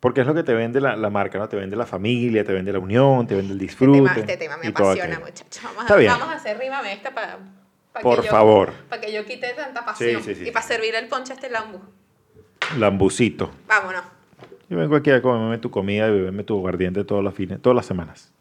Porque 0.00 0.22
es 0.22 0.26
lo 0.26 0.34
que 0.34 0.42
te 0.42 0.54
vende 0.54 0.80
la, 0.80 0.96
la, 0.96 1.10
marca, 1.10 1.38
¿no? 1.38 1.48
Te 1.48 1.56
vende 1.56 1.76
la 1.76 1.84
familia, 1.84 2.42
te 2.42 2.52
vende 2.52 2.72
la 2.72 2.78
unión, 2.78 3.26
te 3.26 3.34
vende 3.34 3.52
el 3.52 3.58
disfrute. 3.58 4.20
Este 4.20 4.36
tema, 4.38 4.54
este 4.54 4.66
me 4.66 4.68
apasiona, 4.68 5.20
muchachos. 5.20 5.62
Vamos, 5.62 5.86
vamos, 5.88 6.28
a 6.28 6.32
hacer 6.32 6.58
rima 6.58 6.80
esta 6.90 7.12
para, 7.12 7.38
Por 8.00 8.24
favor. 8.24 8.72
Para 8.88 9.02
que 9.02 9.12
yo 9.12 9.26
quite 9.26 9.52
tanta 9.52 9.84
pasión. 9.84 10.22
Sí, 10.22 10.34
sí, 10.34 10.40
sí, 10.40 10.48
y 10.48 10.50
para 10.52 10.66
servir 10.66 10.94
el 10.94 11.06
ponche 11.08 11.32
a 11.32 11.36
este 11.36 11.50
lambu. 11.50 11.80
Lambucito. 12.78 13.50
Vámonos. 13.66 14.19
Yo 14.70 14.76
vengo 14.76 14.94
aquí 14.94 15.10
a 15.10 15.20
comerme 15.20 15.58
tu 15.58 15.68
comida 15.68 16.06
y 16.06 16.12
beberme 16.12 16.44
tu 16.44 16.56
aguardiente 16.56 17.02
todas 17.02 17.24
las, 17.24 17.34
fines, 17.34 17.60
todas 17.60 17.74
las 17.74 17.86
semanas. 17.86 18.32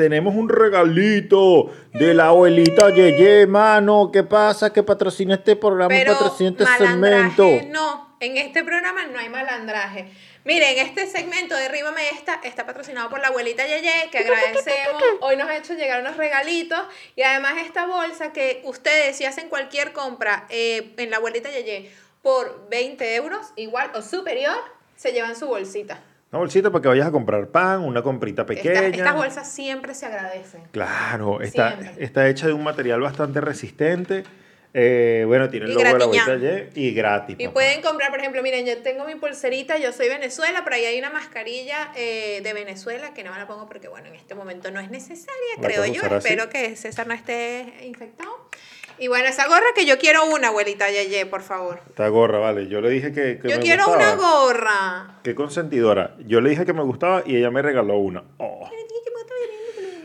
Tenemos 0.00 0.34
un 0.34 0.48
regalito 0.48 1.70
de 1.92 2.14
la 2.14 2.28
abuelita 2.28 2.88
Yeye, 2.88 3.46
mano. 3.46 4.10
¿Qué 4.10 4.22
pasa? 4.22 4.72
Que 4.72 4.82
patrocina 4.82 5.34
este 5.34 5.56
programa, 5.56 5.90
Pero 5.90 6.14
patrocina 6.14 6.56
este 6.58 6.64
segmento. 6.78 7.46
No, 7.68 8.16
en 8.18 8.38
este 8.38 8.64
programa 8.64 9.06
no 9.08 9.18
hay 9.18 9.28
malandraje. 9.28 10.10
Miren, 10.44 10.78
este 10.78 11.06
segmento 11.06 11.54
de 11.54 11.68
Ríbame 11.68 12.00
Esta 12.14 12.40
está 12.44 12.64
patrocinado 12.64 13.10
por 13.10 13.20
la 13.20 13.28
abuelita 13.28 13.66
Yeye, 13.66 14.08
que 14.10 14.16
agradecemos. 14.16 15.02
Hoy 15.20 15.36
nos 15.36 15.50
ha 15.50 15.58
hecho 15.58 15.74
llegar 15.74 16.00
unos 16.00 16.16
regalitos 16.16 16.80
y 17.14 17.20
además 17.20 17.56
esta 17.62 17.84
bolsa 17.84 18.32
que 18.32 18.62
ustedes 18.64 19.18
si 19.18 19.26
hacen 19.26 19.50
cualquier 19.50 19.92
compra 19.92 20.46
eh, 20.48 20.94
en 20.96 21.10
la 21.10 21.18
abuelita 21.18 21.50
Yeye 21.50 21.92
por 22.22 22.70
20 22.70 23.16
euros, 23.16 23.48
igual 23.56 23.90
o 23.94 24.00
superior, 24.00 24.56
se 24.96 25.12
llevan 25.12 25.36
su 25.36 25.46
bolsita. 25.46 26.00
Una 26.32 26.38
bolsita 26.38 26.70
para 26.70 26.80
que 26.82 26.88
vayas 26.88 27.08
a 27.08 27.10
comprar 27.10 27.48
pan, 27.48 27.80
una 27.80 28.02
comprita 28.02 28.46
pequeña. 28.46 28.72
Esta- 28.84 28.86
estas 28.96 29.14
bolsas 29.16 29.50
siempre 29.50 29.94
se 29.94 30.06
agradecen. 30.06 30.62
Claro, 30.70 31.40
está, 31.40 31.76
Siempre. 31.76 32.04
está 32.04 32.28
hecha 32.28 32.46
de 32.46 32.52
un 32.52 32.62
material 32.62 33.00
bastante 33.00 33.40
resistente. 33.40 34.22
Eh, 34.72 35.24
bueno, 35.26 35.50
tiene 35.50 35.66
el 35.66 35.72
logo 35.74 35.82
de 35.84 35.98
la 35.98 36.04
abuelita 36.04 36.70
Y 36.78 36.92
gratis. 36.92 37.34
Y 37.36 37.46
papá. 37.46 37.54
pueden 37.54 37.82
comprar, 37.82 38.10
por 38.10 38.20
ejemplo, 38.20 38.40
miren, 38.44 38.64
yo 38.64 38.80
tengo 38.82 39.04
mi 39.04 39.16
pulserita, 39.16 39.78
yo 39.78 39.92
soy 39.92 40.08
Venezuela, 40.08 40.60
pero 40.62 40.76
ahí 40.76 40.84
hay 40.84 40.96
una 41.00 41.10
mascarilla 41.10 41.90
eh, 41.96 42.40
de 42.44 42.52
Venezuela 42.52 43.12
que 43.12 43.24
no 43.24 43.32
me 43.32 43.38
la 43.38 43.48
pongo 43.48 43.66
porque, 43.66 43.88
bueno, 43.88 44.06
en 44.06 44.14
este 44.14 44.36
momento 44.36 44.70
no 44.70 44.78
es 44.78 44.88
necesaria, 44.88 45.34
¿La 45.60 45.66
creo 45.66 45.84
yo. 45.86 46.00
así? 46.04 46.14
Espero 46.28 46.48
que 46.48 46.76
César 46.76 47.08
no 47.08 47.14
esté 47.14 47.74
infectado. 47.82 48.39
Y 49.00 49.08
bueno, 49.08 49.28
esa 49.28 49.48
gorra 49.48 49.64
que 49.74 49.86
yo 49.86 49.98
quiero 49.98 50.26
una, 50.26 50.48
abuelita 50.48 50.90
Yeye, 50.90 51.24
por 51.24 51.40
favor. 51.40 51.80
Esta 51.88 52.06
gorra, 52.08 52.38
vale. 52.38 52.68
Yo 52.68 52.82
le 52.82 52.90
dije 52.90 53.12
que, 53.12 53.38
que 53.40 53.48
Yo 53.48 53.56
me 53.56 53.62
quiero 53.62 53.86
gustaba. 53.86 54.12
una 54.12 54.22
gorra. 54.22 55.18
Qué 55.24 55.34
consentidora. 55.34 56.16
Yo 56.26 56.42
le 56.42 56.50
dije 56.50 56.66
que 56.66 56.74
me 56.74 56.82
gustaba 56.82 57.22
y 57.24 57.36
ella 57.36 57.50
me 57.50 57.62
regaló 57.62 57.96
una. 57.96 58.24
Oh. 58.36 58.68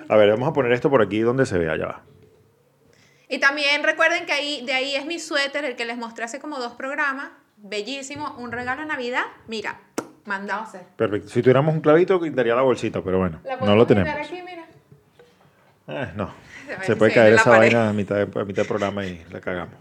A 0.08 0.16
ver, 0.16 0.30
vamos 0.30 0.48
a 0.48 0.54
poner 0.54 0.72
esto 0.72 0.90
por 0.90 1.02
aquí 1.02 1.20
donde 1.20 1.46
se 1.46 1.58
vea, 1.58 1.76
ya 1.76 1.88
va. 1.88 2.04
Y 3.28 3.40
también 3.40 3.84
recuerden 3.84 4.26
que 4.26 4.32
ahí, 4.32 4.66
de 4.66 4.74
ahí 4.74 4.96
es 4.96 5.06
mi 5.06 5.20
suéter, 5.20 5.66
el 5.66 5.76
que 5.76 5.84
les 5.84 5.98
mostré 5.98 6.24
hace 6.24 6.40
como 6.40 6.58
dos 6.60 6.74
programas. 6.74 7.32
Bellísimo, 7.58 8.34
un 8.38 8.54
regalo 8.54 8.82
de 8.82 8.88
Navidad. 8.88 9.24
Mira, 9.48 9.82
mandado 10.24 10.62
a 10.62 10.64
hacer. 10.64 10.84
Perfecto. 10.96 11.28
Si 11.28 11.42
tuviéramos 11.42 11.76
un 11.76 11.82
clavito, 11.82 12.22
quitaría 12.22 12.56
la 12.56 12.62
bolsita, 12.62 13.02
pero 13.04 13.20
bueno, 13.20 13.42
no 13.60 13.76
lo 13.76 13.86
tenemos. 13.86 14.16
aquí, 14.16 14.42
mira. 14.42 14.66
Eh, 15.88 16.14
no. 16.16 16.45
Se 16.86 16.96
puede 16.96 17.12
se 17.12 17.16
caer 17.16 17.34
esa 17.34 17.44
pared. 17.46 17.60
vaina 17.60 17.90
a 17.90 17.94
mitad, 17.94 18.16
de, 18.16 18.22
a 18.24 18.44
mitad 18.46 18.62
del 18.62 18.68
programa 18.68 19.06
y 19.06 19.24
la 19.32 19.40
cagamos. 19.42 19.76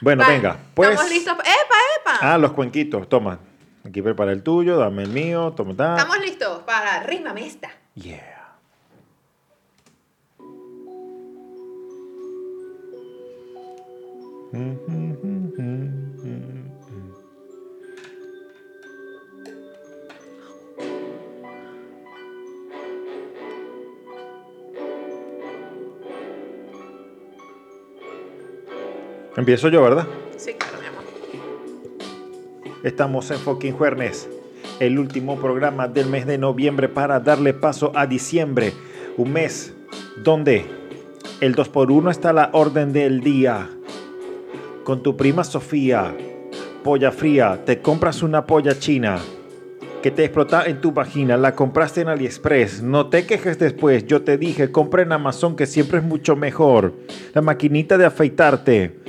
Bueno, 0.00 0.22
Vale, 0.22 0.34
venga. 0.34 0.56
Pues, 0.74 0.90
Estamos 0.90 1.10
listos. 1.12 1.34
¡Epa, 1.34 1.76
epa! 2.00 2.18
Ah, 2.22 2.38
los 2.38 2.52
cuenquitos. 2.52 3.08
Toma. 3.08 3.38
Aquí 3.86 4.02
prepara 4.02 4.32
el 4.32 4.42
tuyo, 4.42 4.76
dame 4.76 5.02
el 5.04 5.10
mío, 5.10 5.52
toma. 5.56 5.74
ta. 5.74 5.96
Estamos 5.96 6.20
listos 6.20 6.62
para 6.64 7.02
Rímame 7.02 7.46
esta. 7.46 7.70
Yeah. 7.94 8.36
Empiezo 29.40 29.70
yo, 29.70 29.80
¿verdad? 29.82 30.06
Sí, 30.36 30.52
claro, 30.52 30.76
mi 30.82 30.86
amor. 30.86 31.02
Estamos 32.84 33.30
en 33.30 33.38
fucking 33.38 33.72
Juernes, 33.72 34.28
el 34.80 34.98
último 34.98 35.40
programa 35.40 35.88
del 35.88 36.08
mes 36.08 36.26
de 36.26 36.36
noviembre 36.36 36.90
para 36.90 37.20
darle 37.20 37.54
paso 37.54 37.90
a 37.94 38.06
diciembre, 38.06 38.74
un 39.16 39.32
mes 39.32 39.72
donde 40.22 40.66
el 41.40 41.56
2x1 41.56 42.10
está 42.10 42.28
a 42.30 42.34
la 42.34 42.50
orden 42.52 42.92
del 42.92 43.22
día. 43.22 43.70
Con 44.84 45.02
tu 45.02 45.16
prima 45.16 45.42
Sofía, 45.42 46.14
polla 46.84 47.10
fría, 47.10 47.62
te 47.64 47.80
compras 47.80 48.22
una 48.22 48.44
polla 48.44 48.78
china 48.78 49.20
que 50.02 50.10
te 50.10 50.24
explota 50.24 50.64
en 50.64 50.82
tu 50.82 50.92
vagina, 50.92 51.38
la 51.38 51.54
compraste 51.54 52.02
en 52.02 52.08
AliExpress, 52.08 52.82
no 52.82 53.08
te 53.08 53.24
quejes 53.24 53.58
después, 53.58 54.06
yo 54.06 54.20
te 54.20 54.36
dije, 54.36 54.70
compra 54.70 55.00
en 55.00 55.12
Amazon 55.12 55.56
que 55.56 55.66
siempre 55.66 55.98
es 55.98 56.04
mucho 56.04 56.36
mejor. 56.36 56.92
La 57.32 57.42
maquinita 57.42 57.98
de 57.98 58.06
afeitarte, 58.06 59.00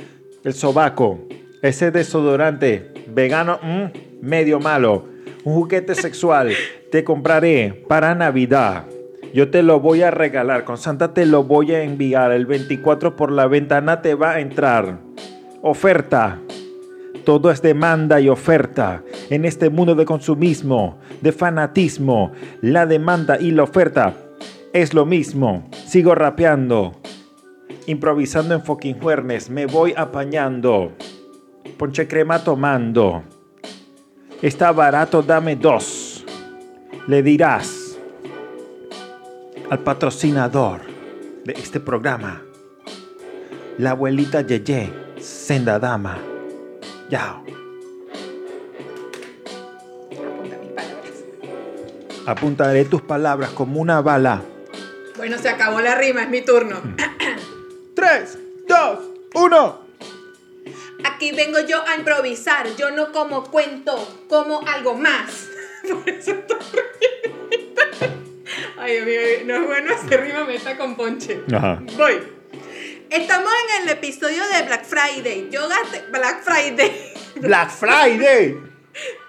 el 0.44 0.54
sobaco, 0.54 1.20
ese 1.62 1.90
desodorante 1.90 2.92
vegano, 3.08 3.58
mm, 3.62 4.26
medio 4.26 4.58
malo, 4.58 5.04
un 5.44 5.54
juguete 5.54 5.94
sexual, 5.94 6.50
te 6.90 7.04
compraré 7.04 7.84
para 7.88 8.14
Navidad. 8.14 8.84
Yo 9.32 9.50
te 9.50 9.62
lo 9.62 9.80
voy 9.80 10.02
a 10.02 10.10
regalar, 10.10 10.64
con 10.64 10.78
Santa 10.78 11.14
te 11.14 11.24
lo 11.24 11.44
voy 11.44 11.72
a 11.72 11.82
enviar, 11.82 12.32
el 12.32 12.46
24 12.46 13.16
por 13.16 13.32
la 13.32 13.46
ventana 13.46 14.02
te 14.02 14.14
va 14.14 14.32
a 14.32 14.40
entrar. 14.40 14.98
Oferta. 15.62 16.38
Todo 17.24 17.52
es 17.52 17.62
demanda 17.62 18.20
y 18.20 18.28
oferta. 18.28 19.02
En 19.30 19.44
este 19.44 19.70
mundo 19.70 19.94
de 19.94 20.04
consumismo, 20.04 20.98
de 21.20 21.30
fanatismo, 21.30 22.32
la 22.60 22.84
demanda 22.84 23.38
y 23.40 23.52
la 23.52 23.62
oferta 23.62 24.14
es 24.72 24.92
lo 24.92 25.06
mismo. 25.06 25.68
Sigo 25.86 26.14
rapeando, 26.14 27.00
improvisando 27.86 28.54
en 28.54 28.62
fucking 28.62 29.00
juernes, 29.00 29.50
me 29.50 29.66
voy 29.66 29.94
apañando. 29.96 30.92
Ponche 31.76 32.06
crema 32.06 32.42
tomando. 32.42 33.22
Está 34.40 34.72
barato, 34.72 35.22
dame 35.22 35.56
dos. 35.56 36.24
Le 37.06 37.22
dirás 37.22 37.98
al 39.70 39.78
patrocinador 39.80 40.80
de 41.44 41.52
este 41.54 41.80
programa, 41.80 42.42
la 43.78 43.90
abuelita 43.90 44.42
Yeye, 44.42 44.92
senda 45.20 45.78
dama. 45.78 46.18
Yao. 47.10 47.42
Apuntaré 52.26 52.84
tus 52.84 53.02
palabras 53.02 53.50
como 53.50 53.80
una 53.80 54.00
bala. 54.00 54.42
Bueno, 55.16 55.38
se 55.38 55.48
acabó 55.48 55.80
la 55.80 55.96
rima, 55.96 56.22
es 56.22 56.30
mi 56.30 56.42
turno. 56.42 56.76
3, 57.94 58.38
2, 58.68 58.98
1. 59.34 59.86
Aquí 61.04 61.32
vengo 61.32 61.60
yo 61.60 61.82
a 61.86 61.96
improvisar. 61.96 62.74
Yo 62.76 62.90
no 62.90 63.12
como 63.12 63.44
cuento, 63.50 64.24
como 64.28 64.66
algo 64.66 64.94
más. 64.94 65.48
Por 65.88 66.08
eso 66.08 66.32
estoy 66.32 66.58
riendo. 67.00 68.22
Ay, 68.78 69.00
Dios 69.00 69.06
mío, 69.06 69.18
no 69.46 69.56
es 69.56 69.66
bueno 69.66 69.94
hacer 69.94 70.20
rima 70.22 70.44
meta 70.44 70.76
con 70.76 70.96
ponche. 70.96 71.42
Ajá. 71.54 71.82
Voy. 71.96 72.20
Estamos 73.10 73.52
en 73.68 73.82
el 73.82 73.88
episodio 73.90 74.42
de 74.48 74.62
Black 74.62 74.84
Friday. 74.84 75.48
Yo 75.50 75.68
gasté. 75.68 76.04
Black 76.10 76.42
Friday. 76.42 77.12
Black 77.36 77.70
Friday. 77.70 78.56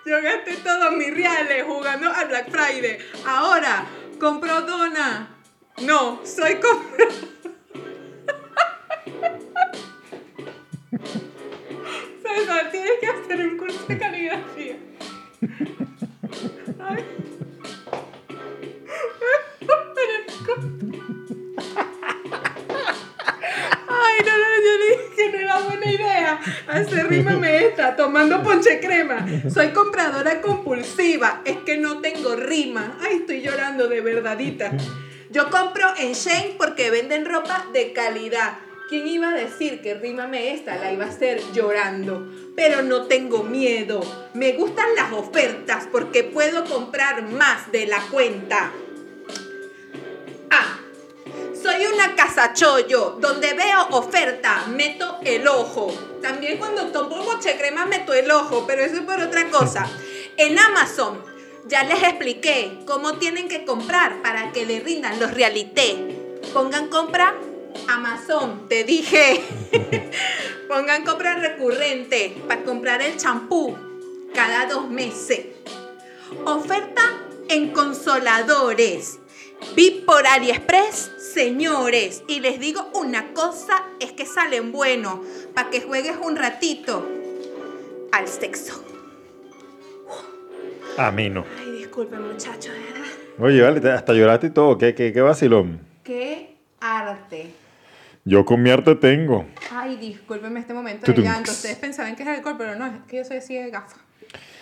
Yo 0.06 0.22
gasté 0.22 0.56
todos 0.64 0.94
mis 0.94 1.14
reales 1.14 1.64
jugando 1.66 2.12
al 2.12 2.28
Black 2.28 2.50
Friday. 2.50 2.98
Ahora, 3.26 3.86
compro 4.20 4.62
dona. 4.62 5.30
No, 5.82 6.22
soy 6.24 6.56
compro. 6.56 7.33
César, 12.22 12.72
tienes 12.72 12.92
que 13.00 13.08
hacer 13.08 13.48
un 13.48 13.58
curso 13.58 13.86
de 13.88 13.98
caligrafía. 13.98 14.78
Ay. 16.80 17.06
Ay, 23.88 24.18
no, 24.26 24.38
no, 24.38 24.48
yo 24.66 24.74
dije 24.88 25.16
que 25.16 25.32
no 25.32 25.38
era 25.38 25.60
buena 25.60 25.92
idea 25.92 26.40
hacer 26.68 27.08
rímame 27.08 27.66
esta, 27.68 27.96
tomando 27.96 28.42
ponche 28.44 28.80
crema. 28.80 29.26
Soy 29.52 29.70
compradora 29.70 30.42
compulsiva, 30.42 31.42
es 31.46 31.58
que 31.58 31.78
no 31.78 32.00
tengo 32.02 32.36
rima. 32.36 32.98
Ay, 33.02 33.18
estoy 33.18 33.42
llorando 33.42 33.88
de 33.88 34.02
verdadita. 34.02 34.72
Yo 35.30 35.50
compro 35.50 35.94
en 35.98 36.14
Shane 36.14 36.56
porque 36.58 36.92
venden 36.92 37.26
ropa 37.26 37.66
de 37.74 37.94
calidad. 37.94 38.58
¿Quién 38.90 39.08
iba 39.08 39.30
a 39.30 39.34
decir 39.34 39.82
que 39.82 39.94
rímame 39.94 40.54
esta 40.54 40.76
la 40.76 40.92
iba 40.92 41.06
a 41.06 41.10
hacer 41.10 41.42
llorando? 41.54 42.28
Pero 42.56 42.82
no 42.82 43.04
tengo 43.04 43.44
miedo. 43.44 44.02
Me 44.34 44.52
gustan 44.54 44.88
las 44.96 45.14
ofertas 45.14 45.88
porque 45.92 46.24
puedo 46.24 46.66
comprar 46.66 47.24
más 47.24 47.72
de 47.72 47.88
la 47.88 48.02
cuenta. 48.12 48.72
Ah, 50.50 50.80
soy 51.60 51.86
una 51.86 52.14
casachollo, 52.16 53.18
donde 53.22 53.54
veo 53.54 53.88
oferta, 53.92 54.66
meto 54.68 55.18
el 55.24 55.48
ojo. 55.48 55.88
También 56.22 56.58
cuando 56.58 56.88
tomo 56.88 57.24
moche 57.24 57.56
crema 57.58 57.86
meto 57.86 58.14
el 58.14 58.30
ojo, 58.30 58.66
pero 58.68 58.84
eso 58.84 58.98
es 58.98 59.02
por 59.02 59.20
otra 59.22 59.50
cosa. 59.50 59.88
En 60.36 60.60
Amazon 60.60 61.24
ya 61.68 61.86
les 61.86 62.04
expliqué 62.04 62.80
cómo 62.86 63.14
tienen 63.14 63.48
que 63.48 63.64
comprar 63.64 64.22
para 64.22 64.52
que 64.52 64.66
le 64.66 64.82
rindan 64.82 65.22
los 65.22 65.34
realité. 65.34 66.20
Pongan 66.54 66.90
compra 66.90 67.34
Amazon, 67.88 68.68
te 68.68 68.84
dije. 68.84 69.42
Pongan 70.68 71.04
compra 71.04 71.36
recurrente 71.36 72.36
para 72.48 72.64
comprar 72.64 73.02
el 73.02 73.18
champú 73.18 73.78
cada 74.34 74.66
dos 74.66 74.90
meses. 74.90 75.46
Oferta 76.46 77.02
en 77.50 77.72
consoladores. 77.72 79.20
Vi 79.76 80.04
por 80.06 80.28
AliExpress, 80.28 81.12
señores, 81.34 82.24
y 82.28 82.42
les 82.42 82.60
digo 82.60 82.90
una 82.94 83.34
cosa, 83.34 83.84
es 84.00 84.12
que 84.12 84.26
salen 84.26 84.72
buenos, 84.72 85.20
para 85.54 85.70
que 85.70 85.82
juegues 85.82 86.18
un 86.22 86.36
ratito 86.36 87.08
al 88.12 88.28
sexo. 88.28 88.84
A 90.98 91.12
mí 91.12 91.30
no. 91.30 91.46
Ay, 91.60 91.72
disculpen 91.72 92.22
muchachos, 92.28 92.74
de 92.74 92.80
verdad. 92.80 93.08
Oye, 93.40 93.62
vale, 93.62 93.92
hasta 93.92 94.14
lloraste 94.14 94.48
y 94.48 94.50
todo. 94.52 94.78
¿Qué, 94.78 94.94
qué, 94.94 95.12
qué 95.12 95.22
vacilón? 95.22 95.80
Qué 96.04 96.56
arte. 96.80 97.63
Yo 98.26 98.46
con 98.46 98.62
mi 98.62 98.70
arte 98.70 98.96
tengo. 98.96 99.46
Ay, 99.72 99.98
discúlpenme 99.98 100.60
este 100.62 100.74
momento 100.74 101.12
de 101.12 101.22
llanto. 101.22 101.52
Ustedes 101.52 101.76
pensaban 101.78 102.16
que 102.16 102.24
es 102.24 102.30
alcohol, 102.30 102.56
pero 102.58 102.76
no, 102.76 102.86
es 102.86 102.94
que 103.08 103.18
yo 103.18 103.26
soy 103.26 103.38
así 103.38 103.56
de 103.56 103.70
gafa. 103.70 103.98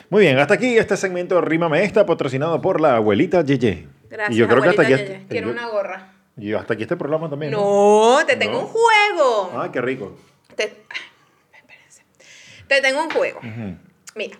Muy 0.09 0.23
bien, 0.23 0.39
hasta 0.39 0.55
aquí 0.55 0.77
este 0.77 0.97
segmento 0.97 1.35
de 1.35 1.41
Rímame 1.41 1.83
Esta, 1.83 2.05
patrocinado 2.05 2.59
por 2.61 2.81
la 2.81 2.95
abuelita 2.95 3.43
Yeye. 3.43 3.87
Gracias, 4.09 4.35
Y 4.35 4.39
yo 4.39 4.47
creo 4.47 4.61
que 4.63 4.69
hasta 4.69 4.83
Yeye. 4.83 5.25
Quiero 5.29 5.47
yo- 5.47 5.53
una 5.53 5.67
gorra. 5.67 6.13
y 6.37 6.53
hasta 6.53 6.73
aquí 6.73 6.83
este 6.83 6.97
programa 6.97 7.29
también. 7.29 7.51
No, 7.51 8.17
te 8.25 8.35
tengo 8.35 8.53
No. 8.53 8.59
un 8.61 8.67
juego. 8.67 9.51
Ah, 9.55 9.69
qué 9.71 9.79
rico. 9.79 10.17
Te, 10.55 10.63
espérense. 11.53 12.01
Te 12.67 12.81
tengo 12.81 13.03
un 13.03 13.09
juego. 13.11 13.39
Ujú. 13.39 13.77
Mira, 14.15 14.37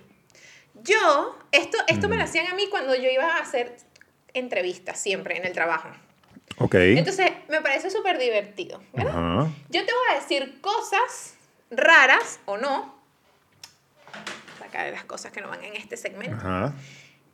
yo, 0.84 1.38
esto, 1.52 1.78
esto 1.88 2.10
me 2.10 2.18
lo 2.18 2.24
hacían 2.24 2.48
a 2.48 2.56
mí 2.56 2.64
cuando 2.70 2.96
yo 2.96 3.08
iba 3.10 3.38
a 3.38 3.40
hacer 3.40 3.78
entrevistas 4.34 5.00
siempre 5.00 5.38
en 5.38 5.46
el 5.46 5.54
trabajo. 5.54 5.90
Ok. 6.58 6.76
Entonces, 6.76 7.32
me 7.50 7.62
parece 7.62 7.90
súper 7.90 8.18
divertido. 8.18 8.82
¿verdad? 8.94 9.12
Ajá. 9.12 9.52
Yo 9.70 9.86
te 9.86 9.92
voy 9.92 10.04
a 10.12 10.20
decir 10.20 10.60
cosas 10.62 11.36
raras 11.70 12.40
o 12.46 12.58
no. 12.58 12.96
Sacar 14.60 14.92
las 14.92 15.06
cosas 15.06 15.32
que 15.32 15.42
no 15.42 15.50
van 15.50 15.64
en 15.64 15.76
este 15.76 15.98
segmento. 15.98 16.36
Ajá. 16.36 16.74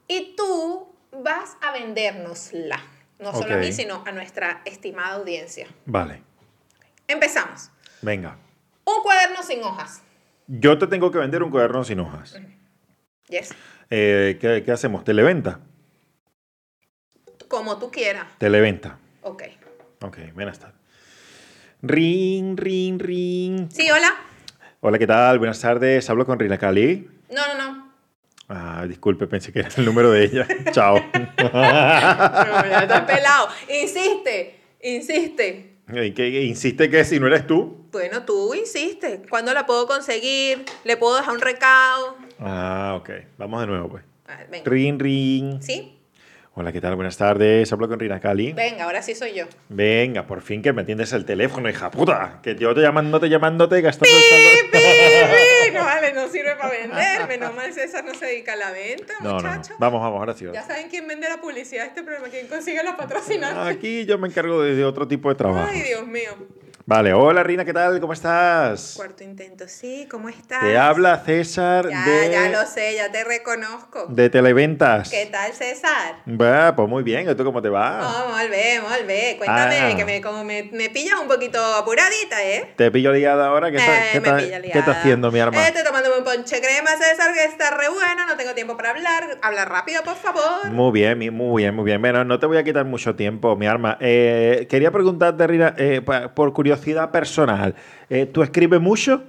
Y 0.08 0.36
tú 0.36 0.96
vas 1.12 1.58
a 1.62 1.72
vendérnosla. 1.72 2.80
No 3.20 3.34
solo 3.34 3.56
a 3.56 3.58
mí, 3.58 3.74
sino 3.74 4.04
a 4.06 4.12
nuestra 4.12 4.62
estimada 4.66 5.16
audiencia. 5.16 5.68
Vale. 5.86 6.22
Empezamos. 7.08 7.72
Venga. 8.02 8.38
Un 8.86 9.02
cuaderno 9.02 9.42
sin 9.42 9.64
hojas. 9.64 10.04
Yo 10.46 10.78
te 10.78 10.88
tengo 10.88 11.12
que 11.12 11.18
vender 11.18 11.42
un 11.42 11.50
cuaderno 11.50 11.84
sin 11.84 12.00
hojas. 12.00 12.40
Yes. 13.28 13.54
Eh, 13.90 14.38
¿qué, 14.40 14.64
qué 14.64 14.72
hacemos? 14.72 15.04
Televenta. 15.04 15.60
Como 17.48 17.80
tú 17.80 17.90
quieras. 17.90 18.28
Televenta. 18.38 19.00
Ok. 19.28 19.44
Ok, 20.04 20.18
buenas 20.34 20.58
tardes. 20.60 20.78
Ring, 21.82 22.58
ring, 22.58 22.98
ring. 23.00 23.68
Sí, 23.72 23.90
hola. 23.92 24.14
Hola, 24.80 24.98
¿qué 24.98 25.06
tal? 25.08 25.38
Buenas 25.40 25.60
tardes. 25.60 26.10
Hablo 26.10 26.26
con 26.26 26.40
Rina 26.40 26.58
Cali. 26.58 27.10
No, 27.30 27.42
no, 27.48 27.58
no. 27.74 27.88
Ah, 28.48 28.86
disculpe, 28.88 29.28
pensé 29.28 29.52
que 29.52 29.60
era 29.60 29.70
el 29.76 29.84
número 29.86 30.10
de 30.12 30.24
ella. 30.24 30.48
Chao. 30.72 30.96
No, 30.96 31.52
ya 31.52 32.80
estás 32.84 33.02
pelado. 33.02 33.50
Insiste, 33.82 34.60
insiste. 34.82 35.74
¿Y 35.92 36.12
qué- 36.14 36.44
insiste 36.46 36.90
que 36.90 37.04
si 37.04 37.20
no 37.20 37.28
eres 37.28 37.46
tú? 37.46 37.90
Bueno, 37.92 38.24
tú 38.24 38.54
insiste. 38.54 39.24
¿Cuándo 39.30 39.54
la 39.54 39.66
puedo 39.66 39.88
conseguir? 39.88 40.64
¿Le 40.86 40.96
puedo 40.96 41.18
dejar 41.18 41.34
un 41.34 41.42
recado? 41.42 42.16
Ah, 42.40 42.96
ok. 42.98 43.10
Vamos 43.38 43.60
de 43.62 43.68
nuevo, 43.68 43.90
pues. 43.90 44.04
Ver. 44.50 44.62
Ring, 44.66 45.00
ring. 45.00 45.62
¿Sí? 45.62 45.97
Hola, 46.60 46.72
¿qué 46.72 46.82
tal? 46.82 46.96
Buenas 46.96 47.16
tardes. 47.18 47.72
Hablo 47.72 47.88
con 47.88 48.00
Rina 48.00 48.20
Cali. 48.20 48.52
Venga, 48.54 48.86
ahora 48.86 49.04
sí 49.04 49.14
soy 49.14 49.36
yo. 49.36 49.46
Venga, 49.70 50.26
por 50.26 50.42
fin 50.42 50.64
que 50.64 50.74
me 50.74 50.82
atiendes 50.82 51.14
el 51.14 51.24
teléfono, 51.24 51.70
hija 51.70 51.92
puta. 51.92 52.40
Que 52.42 52.56
yo 52.56 52.74
te 52.74 52.82
llamándote, 52.82 53.30
llamándote, 53.30 53.80
gastando 53.82 54.10
el 54.18 54.24
¡Pi, 54.24 54.30
saldo. 54.30 54.72
pi! 54.72 54.78
No 55.78 55.84
vale, 55.84 56.14
no 56.14 56.28
sirve 56.30 56.56
para 56.56 56.72
vender. 56.72 57.28
Menos 57.28 57.54
mal 57.54 57.72
César 57.72 58.04
no 58.04 58.16
se 58.16 58.26
dedica 58.26 58.54
a 58.54 58.56
la 58.56 58.72
venta, 58.72 59.14
No, 59.22 59.34
no, 59.34 59.42
no. 59.42 59.50
muchacho. 59.50 59.76
Vamos, 59.78 60.02
vamos, 60.02 60.18
ahora 60.20 60.34
sí. 60.34 60.46
Ya 60.52 60.64
saben 60.64 60.90
quién 60.90 61.08
vende 61.08 61.30
la 61.30 61.38
publicidad 61.40 61.84
de 61.84 61.90
este 61.90 62.02
programa, 62.02 62.30
quién 62.30 62.48
consigue 62.48 62.84
los 62.84 62.96
patrocinantes. 62.96 63.76
Aquí 63.78 64.06
yo 64.08 64.18
me 64.18 64.28
encargo 64.28 64.64
de, 64.64 64.74
de 64.74 64.84
otro 64.84 65.08
tipo 65.08 65.30
de 65.30 65.36
trabajo. 65.36 65.68
Ay, 65.72 65.82
Dios 65.84 66.08
mío. 66.08 66.32
Vale, 66.90 67.12
hola 67.14 67.44
Rina, 67.44 67.66
¿qué 67.66 67.74
tal? 67.74 68.00
¿Cómo 68.00 68.14
estás? 68.14 68.94
Cuarto 68.96 69.22
intento, 69.22 69.66
sí, 69.68 70.08
¿cómo 70.10 70.30
estás? 70.30 70.62
Te 70.62 70.78
habla 70.78 71.18
César 71.20 71.90
Ya, 71.90 72.06
de, 72.06 72.32
ya 72.32 72.48
lo 72.48 72.66
sé, 72.66 72.96
ya 72.96 73.12
te 73.12 73.26
reconozco. 73.26 74.06
de 74.08 74.30
Televentas. 74.30 75.10
¿Qué 75.10 75.26
tal, 75.30 75.52
César? 75.52 76.16
Va, 76.26 76.74
pues 76.78 76.88
muy 76.88 77.04
bien, 77.04 77.30
¿y 77.30 77.36
tú 77.36 77.44
cómo 77.44 77.62
te 77.62 77.68
va? 77.68 77.98
No, 78.00 78.34
muy 78.38 78.48
bien, 78.48 78.82
muy 78.84 79.06
bien. 79.06 79.36
Cuéntame, 79.38 79.80
Ah. 79.82 79.96
que 79.98 80.06
me, 80.06 80.22
como 80.22 80.46
me, 80.46 80.70
me 80.72 80.90
pillas 80.90 81.20
un 81.20 81.28
poquito 81.28 81.60
apuradita, 81.62 82.42
¿eh? 82.42 82.72
Te 82.78 82.90
pillo 82.90 83.12
liada 83.12 83.48
ahora, 83.48 83.70
¿qué, 83.70 83.76
está- 83.80 83.98
Eh, 84.06 84.10
qué 84.14 84.22
me 84.22 84.28
está- 84.30 84.38
pilla 84.40 84.62
qué 84.62 84.68
liada. 84.68 84.80
está 84.80 84.92
haciendo 84.94 85.30
mi 85.30 85.40
arma? 85.42 85.62
Eh, 85.62 85.68
estoy 85.68 85.84
tomándome 85.84 86.20
un 86.20 86.24
ponche 86.24 86.62
crema, 86.62 86.92
César, 86.92 87.34
que 87.34 87.44
está 87.44 87.70
re 87.72 87.90
bueno, 87.90 88.26
no 88.26 88.38
tengo 88.38 88.54
tiempo 88.54 88.78
para 88.78 88.92
hablar. 88.92 89.38
Habla 89.42 89.66
rápido, 89.66 90.04
por 90.04 90.16
favor. 90.16 90.72
Muy 90.72 90.94
bien, 90.94 91.18
muy 91.36 91.64
bien, 91.64 91.76
muy 91.76 91.84
bien. 91.84 92.00
Bueno, 92.00 92.24
no 92.24 92.40
te 92.40 92.46
voy 92.46 92.56
a 92.56 92.64
quitar 92.64 92.86
mucho 92.86 93.14
tiempo, 93.18 93.58
mi 93.58 93.68
arma. 93.68 93.98
Eh, 94.00 94.68
quería 94.70 94.90
preguntarte, 94.90 95.46
Rina, 95.48 95.76
eh, 95.78 96.02
por 96.34 96.54
curiosidad 96.54 96.77
personal, 96.82 97.76
eh, 98.10 98.26
¿tú 98.26 98.42
escribes 98.44 98.80
mucho? 98.80 99.24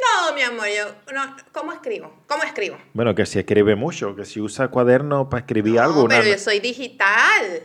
No, 0.00 0.34
mi 0.34 0.42
amor, 0.42 0.66
yo, 0.74 1.12
no, 1.14 1.36
¿cómo 1.52 1.72
escribo? 1.72 2.12
¿Cómo 2.26 2.42
escribo? 2.42 2.76
Bueno, 2.94 3.14
que 3.14 3.26
si 3.26 3.38
escribe 3.38 3.76
mucho, 3.76 4.16
que 4.16 4.24
si 4.24 4.40
usa 4.40 4.68
cuaderno 4.68 5.28
para 5.28 5.40
escribir 5.40 5.74
no, 5.74 5.82
algo. 5.82 6.04
una- 6.04 6.16
pero 6.18 6.30
yo 6.30 6.38
soy 6.38 6.58
digital. 6.60 7.62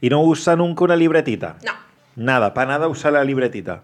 Y 0.00 0.10
no 0.10 0.22
usa 0.22 0.56
nunca 0.56 0.84
una 0.84 0.96
libretita. 0.96 1.58
No, 1.64 1.72
Nada, 2.16 2.52
para 2.52 2.72
nada 2.72 2.88
usa 2.88 3.10
la 3.10 3.22
libretita. 3.24 3.82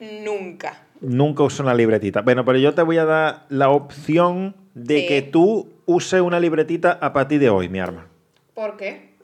nunca. 0.00 0.80
Nunca 1.00 1.42
uso 1.42 1.62
una 1.62 1.74
libretita. 1.74 2.22
Bueno, 2.22 2.44
pero 2.44 2.56
yo 2.58 2.72
te 2.72 2.82
voy 2.82 2.98
a 2.98 3.04
dar 3.04 3.44
la 3.48 3.68
opción 3.68 4.54
de 4.74 5.00
Sí. 5.00 5.06
que 5.08 5.22
tú 5.22 5.70
uses 5.86 6.20
una 6.20 6.40
libretita 6.40 6.92
a 7.00 7.12
partir 7.12 7.40
de 7.40 7.50
hoy, 7.50 7.68
mi 7.68 7.78
arma. 7.80 8.06
¿Por 8.54 8.76
qué? 8.76 9.14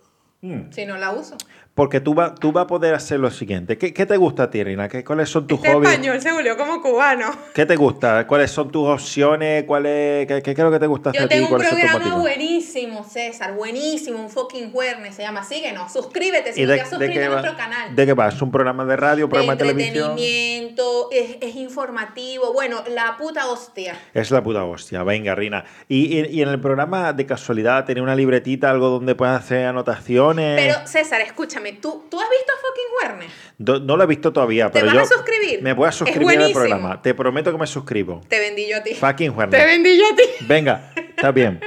Mm. 0.43 0.71
Si 0.73 0.85
no 0.85 0.97
la 0.99 1.13
uso. 1.13 1.37
Porque 1.75 2.01
tú 2.01 2.15
vas 2.15 2.35
tú 2.35 2.53
vas 2.53 2.65
a 2.65 2.67
poder 2.67 2.95
hacer 2.95 3.21
lo 3.21 3.31
siguiente. 3.31 3.79
¿Qué, 3.79 3.95
qué 3.95 4.05
te 4.05 4.17
gusta 4.17 4.43
a 4.45 4.51
ti, 4.51 4.63
Rina? 4.63 4.89
¿Qué, 4.89 5.03
¿Cuáles 5.05 5.31
son 5.31 5.47
tus 5.47 5.59
Este 5.59 5.73
hobbies? 5.73 5.93
español 5.93 6.21
se 6.21 6.33
volvió 6.33 6.57
como 6.57 6.83
cubano. 6.83 7.31
¿Qué 7.55 7.65
te 7.65 7.77
gusta? 7.77 8.27
¿Cuáles 8.27 8.51
son 8.51 8.71
tus 8.71 8.87
opciones? 8.89 9.65
¿Cuál 9.65 9.87
es, 9.87 10.27
qué, 10.27 10.43
qué, 10.43 10.51
es 10.51 10.59
lo 10.59 10.71
que 10.71 10.79
te 10.81 10.87
gusta 10.87 11.11
hacer 11.11 11.21
Yo 11.21 11.27
a 11.27 11.29
ti? 11.29 11.35
tengo 11.37 11.47
un 11.47 11.51
¿Cuáles 11.51 11.69
son 11.69 11.81
tus 11.81 11.89
programa 11.91 12.17
buenísimo, 12.21 13.05
César, 13.05 13.55
buenísimo, 13.55 14.19
un 14.21 14.29
fucking 14.31 14.73
jueves, 14.73 15.15
se 15.15 15.23
llama 15.23 15.43
Síguenos, 15.45 15.93
suscríbete 15.93 16.53
si 16.53 16.61
¿Y 16.63 16.65
no 16.65 16.71
de, 16.71 16.77
te 16.77 16.83
has 16.83 16.91
de 16.91 16.97
suscrito 16.97 17.21
qué 17.21 17.25
a 17.27 17.29
va? 17.29 17.35
nuestro 17.41 17.57
canal. 17.57 17.97
¿De 17.97 18.07
qué 18.07 18.13
va? 18.15 18.29
¿Es 18.29 18.43
un 18.43 18.51
programa 18.51 18.85
de 18.85 18.97
radio, 18.97 19.25
un 19.27 19.31
de 19.31 19.35
programa 19.35 19.53
de, 19.55 19.59
televisión? 19.65 20.11
entretenimiento, 20.19 21.09
es, 21.13 21.37
es 21.41 21.55
informativo, 21.57 22.53
bueno, 22.53 22.83
la 22.91 23.17
puta 23.17 23.47
hostia. 23.49 23.97
Es 24.13 24.31
la 24.31 24.43
puta 24.43 24.65
hostia. 24.65 25.03
Venga, 25.05 25.35
Rina. 25.35 25.65
Y, 25.89 26.19
y- 26.19 26.27
y 26.31 26.43
en 26.43 26.49
el 26.49 26.61
programa, 26.61 27.13
de 27.13 27.27
casualidad, 27.27 27.85
¿tenía 27.85 28.03
una 28.03 28.15
libretita, 28.17 28.71
algo 28.71 28.89
donde 28.91 29.15
puedas 29.15 29.41
hacer 29.41 29.67
anotaciones? 29.67 30.61
Pero, 30.61 30.87
César, 30.87 31.21
escúchame, 31.21 31.60
¿tú, 31.81 32.05
¿tú 32.11 32.21
has 32.21 32.29
visto 32.31 32.53
fucking 32.61 33.19
Werner? 33.19 33.81
No 33.87 33.97
lo 33.97 34.03
he 34.05 34.07
visto 34.07 34.33
todavía, 34.33 34.67
¿Te 34.71 34.81
pero 34.81 34.87
vas 34.87 34.95
yo 34.95 35.01
a 35.01 35.05
suscribir? 35.07 35.63
me 35.63 35.73
voy 35.73 35.89
a 35.89 35.93
suscribir 35.93 36.39
al 36.39 36.53
programa. 36.53 37.01
Te 37.03 37.15
prometo 37.15 37.53
que 37.53 37.59
me 37.59 37.67
suscribo. 37.67 38.21
Te 38.29 38.39
vendí 38.39 38.69
yo 38.69 38.77
a 38.79 38.83
ti. 38.83 38.95
Fucking 38.95 39.31
Te 39.33 39.37
Werner. 39.39 39.67
vendí 39.67 39.99
yo 39.99 40.05
a 40.13 40.17
ti. 40.17 40.23
Venga, 40.47 40.93
está 40.97 41.31
bien. 41.33 41.61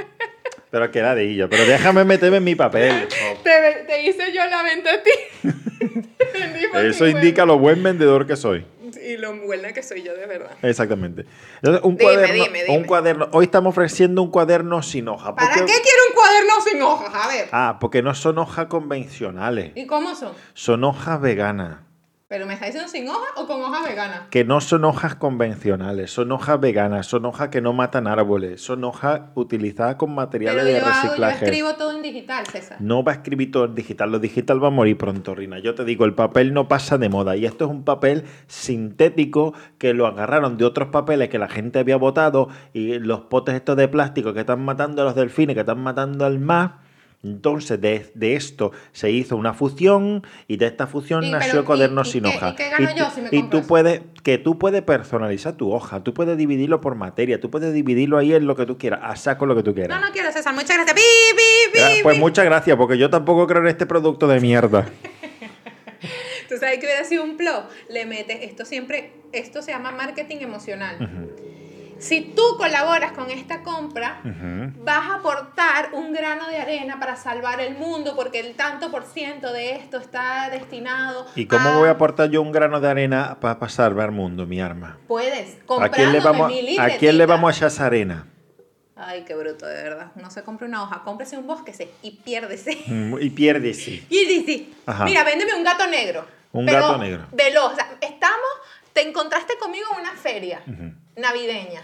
Pero 0.70 0.90
que 0.90 1.00
la 1.02 1.14
de 1.14 1.30
ello. 1.30 1.48
Pero 1.48 1.64
déjame 1.66 2.04
meterme 2.04 2.38
en 2.38 2.44
mi 2.44 2.54
papel. 2.56 3.06
Te, 3.44 3.84
te 3.86 4.02
hice 4.02 4.32
yo 4.32 4.44
la 4.46 4.62
venta 4.64 4.90
a 4.92 5.02
ti. 5.02 5.10
Te 6.18 6.38
vendí 6.38 6.88
Eso 6.88 7.06
indica 7.06 7.44
lo 7.46 7.58
buen 7.58 7.82
vendedor 7.82 8.26
que 8.26 8.36
soy. 8.36 8.64
Y 9.04 9.16
lo 9.18 9.36
buena 9.40 9.72
que 9.72 9.82
soy 9.82 10.02
yo, 10.02 10.14
de 10.14 10.26
verdad. 10.26 10.50
Exactamente. 10.62 11.26
Entonces, 11.56 11.82
un 11.84 11.96
Dime, 11.96 12.12
cuaderno, 12.12 12.44
dime, 12.44 12.60
un 12.68 12.74
dime. 12.76 12.86
cuaderno. 12.86 13.28
Hoy 13.32 13.44
estamos 13.44 13.70
ofreciendo 13.70 14.22
un 14.22 14.30
cuaderno 14.30 14.82
sin 14.82 15.08
hoja. 15.08 15.34
¿Para 15.34 15.48
porque- 15.54 15.66
qué 15.72 15.80
quiero 15.82 15.98
un 16.08 16.14
cuaderno 16.14 16.52
sin 16.70 16.82
hojas? 16.82 17.10
A 17.14 17.28
ver. 17.28 17.48
Ah, 17.52 17.76
porque 17.80 18.02
no 18.02 18.14
son 18.14 18.38
hojas 18.38 18.66
convencionales. 18.66 19.72
¿Y 19.74 19.86
cómo 19.86 20.14
son? 20.14 20.32
Son 20.54 20.82
hojas 20.84 21.20
veganas. 21.20 21.78
¿Pero 22.26 22.46
me 22.46 22.54
está 22.54 22.64
diciendo 22.64 22.88
sin 22.88 23.06
hojas 23.06 23.28
o 23.36 23.46
con 23.46 23.60
hojas 23.60 23.86
veganas? 23.86 24.22
Que 24.30 24.44
no 24.44 24.62
son 24.62 24.84
hojas 24.86 25.14
convencionales. 25.14 26.10
Son 26.10 26.32
hojas 26.32 26.58
veganas. 26.58 27.06
Son 27.06 27.26
hojas 27.26 27.50
que 27.50 27.60
no 27.60 27.74
matan 27.74 28.06
árboles. 28.06 28.62
Son 28.62 28.82
hojas 28.82 29.20
utilizadas 29.34 29.96
con 29.96 30.14
materiales 30.14 30.64
Pero 30.64 30.74
de 30.74 30.80
yo, 30.80 30.86
hago, 30.86 30.94
yo 30.94 31.02
reciclaje. 31.02 31.44
escribo 31.44 31.74
todo 31.74 31.94
en 31.94 32.02
digital, 32.02 32.46
César. 32.46 32.78
No 32.80 33.04
va 33.04 33.12
a 33.12 33.14
escribir 33.16 33.52
todo 33.52 33.66
en 33.66 33.74
digital, 33.74 34.10
lo 34.10 34.18
digital 34.20 34.62
va 34.62 34.68
a 34.68 34.70
morir 34.70 34.96
pronto, 34.96 35.34
Rina. 35.34 35.58
Yo 35.58 35.74
te 35.74 35.84
digo, 35.84 36.06
el 36.06 36.14
papel 36.14 36.54
no 36.54 36.66
pasa 36.66 36.96
de 36.96 37.10
moda 37.10 37.36
y 37.36 37.44
esto 37.44 37.66
es 37.66 37.70
un 37.70 37.84
papel 37.84 38.24
sintético 38.46 39.52
que 39.76 39.92
lo 39.92 40.06
agarraron 40.06 40.56
de 40.56 40.64
otros 40.64 40.88
papeles 40.88 41.28
que 41.28 41.38
la 41.38 41.48
gente 41.48 41.78
había 41.78 41.96
botado 41.96 42.48
y 42.72 42.98
los 43.00 43.20
potes 43.20 43.54
estos 43.54 43.76
de 43.76 43.86
plástico 43.88 44.32
que 44.32 44.40
están 44.40 44.64
matando 44.64 45.02
a 45.02 45.04
los 45.04 45.14
delfines, 45.14 45.54
que 45.54 45.60
están 45.60 45.82
matando 45.82 46.24
al 46.24 46.38
mar. 46.38 46.83
Entonces, 47.24 47.80
de, 47.80 48.06
de 48.14 48.36
esto 48.36 48.70
se 48.92 49.10
hizo 49.10 49.36
una 49.36 49.54
fusión 49.54 50.24
y 50.46 50.58
de 50.58 50.66
esta 50.66 50.86
fusión 50.86 51.24
Y, 51.24 51.30
nació 51.32 51.52
pero, 51.52 51.64
Cuaderno 51.64 52.02
¿y- 52.04 52.08
y 52.08 52.10
sin 52.12 52.26
hoja. 52.26 52.50
y 52.50 52.54
qué 52.54 52.68
gano 52.68 52.88
tú- 52.90 52.94
yo 52.96 53.10
si 53.10 53.20
me 53.22 53.28
y 53.32 53.42
tú 53.44 53.62
puedes, 53.66 54.02
que 54.22 54.38
tú 54.38 54.58
puedes 54.58 54.82
personalizar 54.82 55.54
tu 55.56 55.72
hoja, 55.72 56.02
tú 56.04 56.12
puedes 56.14 56.36
dividirlo 56.36 56.80
por 56.82 56.94
materia, 56.96 57.40
tú 57.40 57.50
puedes 57.50 57.72
dividirlo 57.72 58.18
ahí 58.18 58.34
en 58.34 58.46
lo 58.46 58.54
que 58.54 58.66
tú 58.66 58.76
quieras, 58.78 59.00
a 59.02 59.16
saco 59.16 59.46
lo 59.46 59.56
que 59.56 59.62
tú 59.62 59.74
quieras. 59.74 59.98
No, 59.98 60.06
no 60.06 60.12
quiero, 60.12 60.30
César. 60.32 60.54
Muchas 60.54 60.76
gracias. 60.76 60.94
Pi, 60.94 61.78
Ya, 61.78 61.88
pi, 61.96 62.02
pues 62.02 62.18
muchas 62.18 62.44
gracias, 62.44 62.76
porque 62.76 62.98
yo 62.98 63.08
tampoco 63.10 63.46
creo 63.46 63.62
en 63.62 63.68
este 63.68 63.86
producto 63.86 64.28
de 64.28 64.40
mierda. 64.40 64.86
Tú 66.48 66.56
sabes 66.58 66.78
que 66.78 66.86
hubiera 66.86 67.04
sido 67.04 67.24
un 67.24 67.36
plot. 67.36 67.70
Le 67.88 68.04
metes, 68.04 68.38
esto 68.42 68.64
siempre, 68.66 69.12
esto 69.32 69.62
se 69.62 69.70
llama 69.72 69.90
marketing 69.92 70.36
emocional. 70.40 70.98
Si 71.98 72.20
tú 72.20 72.42
colaboras 72.58 73.12
con 73.12 73.30
esta 73.30 73.62
compra, 73.62 74.20
vas 74.82 75.10
a 75.10 75.14
aportar 75.16 75.90
un 75.92 76.12
grano 76.12 76.48
de 76.48 76.58
arena 76.58 76.98
para 76.98 77.16
salvar 77.16 77.60
el 77.60 77.76
mundo, 77.76 78.14
porque 78.16 78.40
el 78.40 78.54
tanto 78.56 78.90
por 78.90 79.04
ciento 79.04 79.52
de 79.52 79.72
esto 79.76 79.98
está 79.98 80.48
destinado 80.50 81.26
¿Y 81.34 81.46
cómo 81.46 81.68
a- 81.70 81.76
voy 81.78 81.88
a 81.88 81.92
aportar 81.92 82.30
yo 82.30 82.42
un 82.42 82.52
grano 82.52 82.80
de 82.80 82.88
arena 82.88 83.38
para 83.40 83.68
salvar 83.68 84.08
el 84.10 84.14
mundo, 84.14 84.46
mi 84.46 84.60
arma? 84.60 84.98
Puedes, 85.08 85.56
¿A 85.80 85.88
quién, 85.88 86.12
le 86.12 86.20
vamos, 86.20 86.52
¿A 86.78 86.88
quién 86.98 87.18
le 87.18 87.26
vamos 87.26 87.52
a 87.52 87.56
echar 87.56 87.68
esa 87.68 87.86
arena? 87.86 88.26
Ay, 88.96 89.24
qué 89.24 89.34
bruto, 89.34 89.66
de 89.66 89.74
verdad. 89.82 90.12
No 90.14 90.30
se 90.30 90.44
compre 90.44 90.66
una 90.68 90.82
hoja, 90.84 91.02
cómprese 91.04 91.36
un 91.36 91.46
bosquese 91.46 91.90
y 92.02 92.12
piérdese. 92.12 92.84
Mm, 92.86 93.18
Y. 93.20 93.26
Y 94.08 94.26
dice, 94.26 94.68
Ajá. 94.86 95.04
mira, 95.04 95.24
véndeme 95.24 95.54
un 95.54 95.64
gato 95.64 95.86
negro. 95.88 96.24
Un 96.52 96.64
Pero 96.66 96.80
gato 96.80 96.98
negro. 96.98 97.26
Veloz. 97.32 97.72
O 97.72 97.74
sea, 97.74 97.88
estamos, 98.00 98.48
te 98.92 99.02
encontraste 99.08 99.58
conmigo 99.58 99.86
en 99.94 100.00
una 100.02 100.12
feria 100.12 100.62
navideña. 101.16 101.82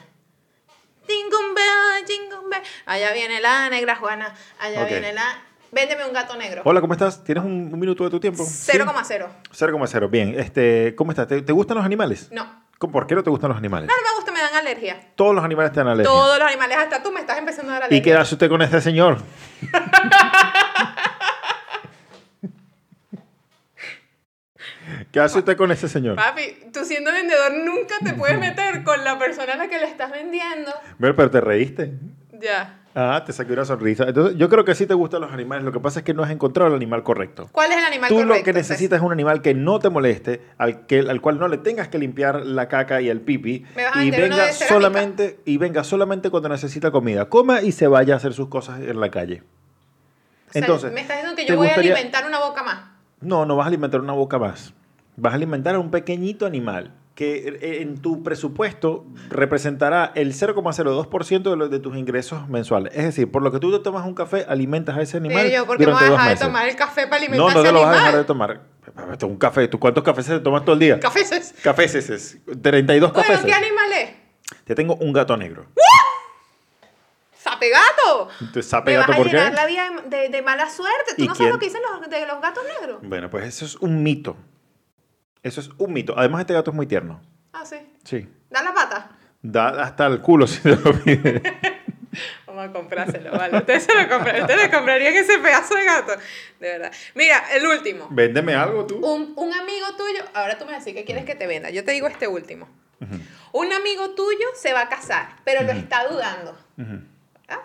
jingle 1.07 1.55
bell, 1.55 2.07
jingle 2.07 2.49
bell. 2.51 2.62
Allá 2.87 3.12
viene 3.12 3.41
la 3.41 3.68
negra 3.70 3.97
Juana, 3.97 4.35
allá 4.61 4.85
viene 4.85 5.12
la... 5.12 5.43
Véndeme 5.72 6.05
un 6.05 6.12
gato 6.12 6.35
negro. 6.37 6.62
Hola, 6.64 6.81
¿cómo 6.81 6.95
estás? 6.95 7.22
¿Tienes 7.22 7.45
un, 7.45 7.70
un 7.72 7.78
minuto 7.78 8.03
de 8.03 8.11
tu 8.11 8.18
tiempo? 8.18 8.43
0,0. 8.43 9.28
0,0. 9.53 10.11
Bien, 10.11 10.35
este, 10.39 10.95
¿cómo 10.97 11.12
estás? 11.12 11.28
¿Te, 11.28 11.43
te 11.43 11.53
gustan 11.53 11.76
los 11.76 11.87
animales? 11.87 12.28
No. 12.33 12.64
¿Cómo- 12.78 12.93
¿Por 12.93 13.07
qué 13.07 13.14
no 13.14 13.22
te 13.22 13.31
gustan 13.31 13.51
los 13.51 13.57
animales? 13.59 13.89
No, 13.89 13.95
no 13.95 14.03
me 14.03 14.14
gusta, 14.16 14.33
me 14.33 14.41
dan 14.41 14.55
alergia. 14.57 15.12
Todos 15.14 15.33
los 15.33 15.45
animales 15.45 15.70
te 15.72 15.78
dan 15.78 15.87
alergia. 15.89 16.11
Todos 16.12 16.39
los 16.41 16.49
animales, 16.49 16.76
hasta 16.76 17.01
tú 17.05 17.12
me 17.12 17.20
estás 17.20 17.39
empezando 17.39 17.72
a 17.72 17.78
dar 17.78 17.93
¿Y 17.93 18.03
qué 18.03 18.11
alergia. 18.11 18.20
hace 18.22 18.35
usted 18.35 18.49
con 18.49 18.62
este 18.62 18.81
señor? 18.81 19.18
¿Qué 25.13 25.19
hace 25.21 25.39
usted 25.39 25.57
con 25.57 25.73
ese 25.73 25.89
señor? 25.89 26.17
Papi, 26.17 26.43
tú 26.73 26.85
siendo 26.85 27.11
vendedor 27.13 27.53
nunca 27.65 27.97
te 28.05 28.13
puedes 28.15 28.39
meter 28.39 28.85
con 28.85 29.03
la 29.03 29.19
persona 29.19 29.55
a 29.55 29.57
la 29.57 29.69
que 29.69 29.79
le 29.79 29.87
estás 29.87 30.11
vendiendo. 30.13 30.71
Bueno, 30.99 31.17
pero 31.17 31.31
te 31.31 31.41
reíste. 31.41 31.93
Ya. 32.41 32.77
Ah, 32.95 33.23
te 33.25 33.33
saqué 33.33 33.53
una 33.53 33.65
sonrisa. 33.65 34.05
Entonces, 34.09 34.37
yo 34.37 34.49
creo 34.49 34.65
que 34.65 34.75
sí 34.75 34.87
te 34.87 34.95
gustan 34.95 35.21
los 35.21 35.33
animales. 35.33 35.65
Lo 35.65 35.73
que 35.73 35.79
pasa 35.81 36.01
es 36.01 36.05
que 36.05 36.15
no 36.15 36.23
has 36.25 36.31
encontrado 36.31 36.69
el 36.71 36.75
animal 36.77 37.03
correcto. 37.03 37.49
¿Cuál 37.53 37.71
es 37.73 37.79
el 37.79 37.85
animal 37.85 38.09
Tú 38.09 38.15
correcto? 38.17 38.35
lo 38.39 38.43
que 38.45 38.53
necesitas 38.53 38.99
es 38.99 39.03
un 39.05 39.13
animal 39.13 39.43
que 39.43 39.55
no 39.55 39.79
te 39.79 39.91
moleste, 39.91 40.43
al, 40.59 40.87
que, 40.87 41.01
al 41.01 41.21
cual 41.21 41.39
no 41.39 41.47
le 41.49 41.59
tengas 41.59 41.89
que 41.89 41.99
limpiar 41.99 42.45
la 42.47 42.69
caca 42.69 43.01
y 43.01 43.09
el 43.09 43.21
pipi. 43.21 43.65
Me 43.77 43.85
vas 43.85 43.97
a 43.97 44.05
Y 44.05 44.11
venga, 44.11 44.47
de 44.47 44.53
solamente, 44.53 45.39
y 45.45 45.57
venga 45.57 45.85
solamente 45.85 46.31
cuando 46.31 46.49
necesita 46.49 46.91
comida. 46.91 47.29
Coma 47.29 47.63
y 47.63 47.73
se 47.73 47.87
vaya 47.87 48.15
a 48.15 48.17
hacer 48.17 48.33
sus 48.33 48.49
cosas 48.49 48.81
en 48.81 48.99
la 49.01 49.11
calle. 49.11 49.43
O 50.49 50.53
sea, 50.53 50.61
Entonces, 50.63 50.93
me 50.93 51.01
estás 51.03 51.17
diciendo 51.19 51.37
que 51.37 51.43
¿te 51.43 51.49
yo 51.53 51.57
voy 51.57 51.67
gustaría- 51.67 51.93
a 51.93 51.97
alimentar 51.97 52.27
una 52.27 52.39
boca 52.41 52.63
más. 52.65 52.79
No, 53.21 53.45
no 53.47 53.55
vas 53.57 53.67
a 53.67 53.69
alimentar 53.69 54.01
una 54.01 54.15
boca 54.15 54.39
más. 54.39 54.73
Vas 55.21 55.33
a 55.33 55.37
alimentar 55.37 55.75
a 55.75 55.79
un 55.79 55.91
pequeñito 55.91 56.47
animal 56.47 56.95
que 57.14 57.59
eh, 57.61 57.83
en 57.83 58.01
tu 58.01 58.23
presupuesto 58.23 59.05
representará 59.29 60.12
el 60.14 60.33
0,02% 60.33 61.59
de, 61.59 61.68
de 61.68 61.79
tus 61.79 61.95
ingresos 61.97 62.49
mensuales. 62.49 62.95
Es 62.97 63.05
decir, 63.05 63.31
por 63.31 63.43
lo 63.43 63.53
que 63.53 63.59
tú 63.59 63.71
te 63.71 63.79
tomas 63.81 64.07
un 64.07 64.14
café, 64.14 64.47
alimentas 64.49 64.97
a 64.97 65.03
ese 65.03 65.18
animal 65.18 65.43
Pero 65.43 65.55
yo, 65.55 65.66
¿por 65.66 65.77
qué 65.77 65.85
me 65.85 65.93
durante 65.93 66.09
voy 66.11 66.14
a 66.18 66.23
dejar 66.23 66.39
de 66.39 66.45
tomar 66.47 66.68
el 66.68 66.77
café 66.77 67.07
para 67.07 67.16
alimentar 67.16 67.39
No, 67.39 67.49
a 67.49 67.55
no 67.55 67.62
te 67.62 67.73
lo 67.73 67.81
vas 67.83 67.91
a 67.91 67.95
dejar 67.99 68.16
de 68.16 68.25
tomar. 68.25 68.61
Un 69.23 69.37
café. 69.37 69.68
¿Tú 69.68 69.79
cuántos 69.79 70.03
cafés 70.03 70.27
te 70.27 70.41
tomas 70.41 70.64
todo 70.64 70.73
el 70.73 70.79
día? 70.81 70.99
Cafés. 70.99 71.55
Cafés. 71.62 72.39
32 72.62 73.12
Bueno, 73.12 73.29
cafés. 73.29 73.45
¿qué 73.45 73.53
animal 73.53 73.93
es? 73.93 74.11
Te 74.64 74.75
tengo 74.75 74.95
un 74.97 75.12
gato 75.12 75.37
negro. 75.37 75.66
¡Sapegato! 77.37 78.29
Entonces, 78.41 78.66
¿sabe 78.66 78.93
Me 78.93 78.99
vas 78.99 79.07
gato 79.09 79.18
por 79.23 79.31
qué? 79.31 79.51
la 79.51 79.66
vida 79.66 79.85
de, 80.07 80.16
de- 80.16 80.29
de 80.29 80.43
mala 80.43 80.68
suerte. 80.68 81.14
¿Tú 81.16 81.23
¿Y 81.25 81.27
no 81.27 81.35
quién? 81.35 81.37
sabes 81.37 81.53
lo 81.55 81.59
que 81.59 81.66
dicen 81.66 81.81
los, 82.01 82.11
de 82.11 82.27
los 82.27 82.41
gatos 82.41 82.62
negros? 82.81 83.01
Bueno, 83.03 83.31
pues 83.31 83.45
eso 83.47 83.64
es 83.64 83.77
un 83.77 84.03
mito. 84.03 84.37
Eso 85.43 85.61
es 85.61 85.70
un 85.78 85.93
mito. 85.93 86.14
Además, 86.16 86.41
este 86.41 86.55
gato 86.55 86.70
es 86.70 86.76
muy 86.76 86.86
tierno. 86.86 87.20
Ah, 87.53 87.64
sí. 87.64 87.76
Sí. 88.05 88.28
Da 88.51 88.62
la 88.62 88.74
pata. 88.74 89.11
Da 89.43 89.82
hasta 89.82 90.07
el 90.07 90.20
culo 90.20 90.47
si 90.47 90.61
te 90.61 90.76
lo 90.76 90.93
pide. 91.03 91.43
Vamos 92.47 92.68
a 92.68 92.72
comprárselo, 92.72 93.30
¿vale? 93.30 93.59
Ustedes 93.59 93.84
se 93.84 93.95
lo 93.95 94.09
comprarían. 94.09 94.43
Ustedes 94.43 94.62
le 94.62 94.70
comprarían 94.76 95.14
ese 95.14 95.38
pedazo 95.38 95.74
de 95.76 95.84
gato. 95.84 96.12
De 96.59 96.68
verdad. 96.68 96.93
Mira, 97.14 97.45
el 97.55 97.66
último. 97.66 98.09
Véndeme 98.11 98.55
algo 98.55 98.86
tú. 98.86 98.97
Un, 98.97 99.32
un 99.36 99.53
amigo 99.55 99.86
tuyo, 99.97 100.24
ahora 100.34 100.59
tú 100.59 100.66
me 100.66 100.72
decís 100.72 100.93
que 100.93 101.05
quieres 101.05 101.24
que 101.24 101.36
te 101.36 101.47
venda. 101.47 101.70
Yo 101.70 101.84
te 101.84 101.93
digo 101.93 102.09
este 102.09 102.26
último. 102.26 102.68
Un 103.53 103.72
amigo 103.72 104.11
tuyo 104.11 104.47
se 104.55 104.72
va 104.72 104.82
a 104.82 104.88
casar, 104.88 105.36
pero 105.45 105.62
lo 105.62 105.72
está 105.72 106.07
dudando. 106.07 106.59
¿Ah? 107.49 107.61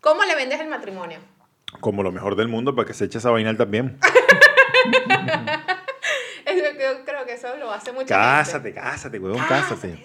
¿Cómo 0.00 0.24
le 0.24 0.34
vendes 0.34 0.58
el 0.60 0.68
matrimonio? 0.68 1.18
Como 1.80 2.02
lo 2.02 2.10
mejor 2.10 2.34
del 2.34 2.48
mundo 2.48 2.74
para 2.74 2.86
que 2.88 2.94
se 2.94 3.04
eche 3.04 3.18
esa 3.18 3.30
vaina 3.30 3.50
él 3.50 3.56
también. 3.56 3.98
Yo 6.80 7.04
creo 7.04 7.26
que 7.26 7.34
eso 7.34 7.48
lo 7.58 7.70
hace 7.70 7.92
mucha 7.92 8.14
Cásate, 8.14 8.72
cásate, 8.72 9.18
huevón, 9.18 9.42
cásate. 9.48 10.04